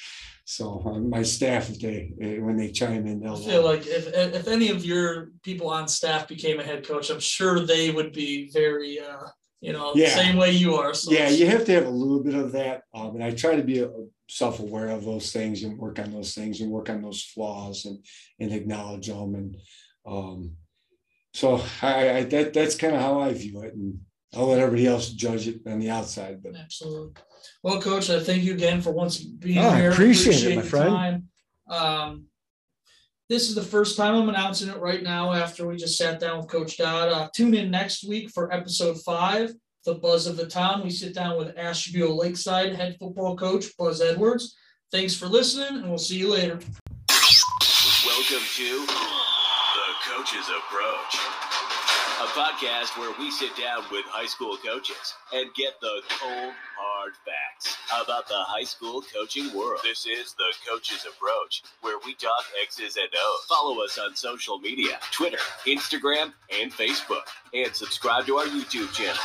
So 0.44 0.82
um, 0.84 1.08
my 1.08 1.22
staff, 1.22 1.70
if 1.70 1.80
they 1.80 2.12
eh, 2.20 2.38
when 2.38 2.58
they 2.58 2.70
chime 2.70 3.06
in, 3.06 3.20
they'll. 3.20 3.36
feel 3.36 3.64
like 3.64 3.86
if 3.86 4.08
if 4.08 4.46
any 4.46 4.68
of 4.68 4.84
your 4.84 5.30
people 5.42 5.70
on 5.70 5.88
staff 5.88 6.28
became 6.28 6.60
a 6.60 6.64
head 6.64 6.86
coach, 6.86 7.08
I'm 7.08 7.20
sure 7.20 7.60
they 7.60 7.90
would 7.90 8.12
be 8.12 8.50
very, 8.50 9.00
uh, 9.00 9.28
you 9.62 9.72
know, 9.72 9.92
Yeah. 9.94 10.14
same 10.14 10.36
way 10.36 10.50
you 10.50 10.74
are. 10.74 10.92
So 10.92 11.12
yeah, 11.12 11.30
you 11.30 11.46
have 11.46 11.64
to 11.64 11.72
have 11.72 11.86
a 11.86 11.90
little 11.90 12.22
bit 12.22 12.34
of 12.34 12.52
that, 12.52 12.82
um, 12.92 13.14
and 13.14 13.24
I 13.24 13.30
try 13.30 13.56
to 13.56 13.62
be 13.62 13.82
uh, 13.82 13.88
self-aware 14.28 14.90
of 14.90 15.06
those 15.06 15.32
things 15.32 15.62
and 15.62 15.78
work 15.78 15.98
on 15.98 16.12
those 16.12 16.34
things 16.34 16.60
and 16.60 16.70
work 16.70 16.90
on 16.90 17.00
those 17.00 17.22
flaws 17.22 17.86
and 17.86 18.04
and 18.38 18.52
acknowledge 18.52 19.06
them 19.06 19.34
and 19.34 19.56
um, 20.04 20.56
so 21.34 21.62
I, 21.82 22.10
I 22.18 22.22
that 22.24 22.52
that's 22.52 22.74
kind 22.76 22.94
of 22.94 23.00
how 23.00 23.20
I 23.20 23.32
view 23.32 23.62
it, 23.62 23.74
and 23.74 23.98
I'll 24.34 24.46
let 24.46 24.58
everybody 24.60 24.86
else 24.86 25.10
judge 25.10 25.48
it 25.48 25.60
on 25.66 25.78
the 25.78 25.90
outside, 25.90 26.42
but. 26.42 26.56
Absolutely. 26.56 27.12
Well, 27.62 27.80
coach, 27.80 28.08
I 28.10 28.20
thank 28.20 28.42
you 28.44 28.54
again 28.54 28.80
for 28.80 28.92
once 28.92 29.18
being 29.18 29.58
Oh, 29.58 29.68
I 29.70 29.80
here. 29.80 29.90
appreciate 29.92 30.44
it, 30.44 30.56
my 30.56 30.62
friend. 30.62 30.88
time. 30.88 31.28
Um, 31.68 32.24
this 33.28 33.48
is 33.48 33.54
the 33.54 33.62
first 33.62 33.96
time 33.96 34.14
I'm 34.14 34.28
announcing 34.28 34.68
it 34.68 34.78
right 34.78 35.02
now 35.02 35.32
after 35.32 35.66
we 35.66 35.76
just 35.76 35.96
sat 35.96 36.20
down 36.20 36.38
with 36.38 36.48
Coach 36.48 36.76
Dodd. 36.76 37.08
Uh, 37.08 37.28
tune 37.34 37.54
in 37.54 37.70
next 37.70 38.06
week 38.06 38.30
for 38.30 38.52
episode 38.52 39.00
five, 39.02 39.52
The 39.86 39.94
Buzz 39.94 40.26
of 40.26 40.36
the 40.36 40.46
Town. 40.46 40.82
We 40.84 40.90
sit 40.90 41.14
down 41.14 41.36
with 41.38 41.56
Ashtabula 41.56 42.12
Lakeside 42.12 42.74
head 42.74 42.96
football 43.00 43.36
coach 43.36 43.66
Buzz 43.78 44.00
Edwards. 44.00 44.54
Thanks 44.90 45.14
for 45.16 45.26
listening, 45.26 45.78
and 45.80 45.88
we'll 45.88 45.98
see 45.98 46.18
you 46.18 46.28
later. 46.30 46.58
Welcome 47.08 48.44
to 48.56 48.86
The 50.32 50.38
Coach's 50.38 50.48
Approach, 50.48 51.14
a 52.20 52.26
podcast 52.32 52.98
where 52.98 53.12
we 53.18 53.30
sit 53.30 53.54
down 53.54 53.82
with 53.92 54.06
high 54.06 54.24
school 54.24 54.56
coaches 54.56 55.14
and 55.34 55.52
get 55.54 55.78
the 55.82 56.00
cold, 56.08 56.54
hard 56.78 57.12
facts 57.26 57.76
about 58.02 58.28
the 58.28 58.38
high 58.38 58.64
school 58.64 59.02
coaching 59.14 59.52
world. 59.54 59.80
This 59.82 60.06
is 60.06 60.32
The 60.34 60.54
Coach's 60.66 61.04
Approach, 61.04 61.64
where 61.82 61.98
we 62.06 62.14
talk 62.14 62.44
X's 62.62 62.96
and 62.96 63.08
O's. 63.14 63.44
Follow 63.44 63.84
us 63.84 63.98
on 63.98 64.16
social 64.16 64.58
media 64.58 64.98
Twitter, 65.10 65.38
Instagram, 65.66 66.32
and 66.58 66.72
Facebook, 66.72 67.28
and 67.52 67.74
subscribe 67.74 68.24
to 68.26 68.36
our 68.36 68.46
YouTube 68.46 68.90
channel. 68.94 69.20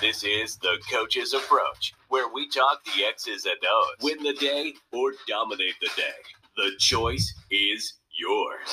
This 0.00 0.22
is 0.22 0.56
The 0.58 0.78
Coach's 0.92 1.34
Approach, 1.34 1.94
where 2.08 2.28
we 2.32 2.48
talk 2.48 2.84
the 2.84 3.04
X's 3.04 3.46
and 3.46 3.58
O's. 3.68 3.96
Win 4.00 4.22
the 4.22 4.34
day 4.34 4.74
or 4.92 5.12
dominate 5.26 5.74
the 5.80 5.90
day. 5.96 6.20
The 6.56 6.70
choice 6.78 7.34
is 7.50 7.94
yours. 8.12 8.68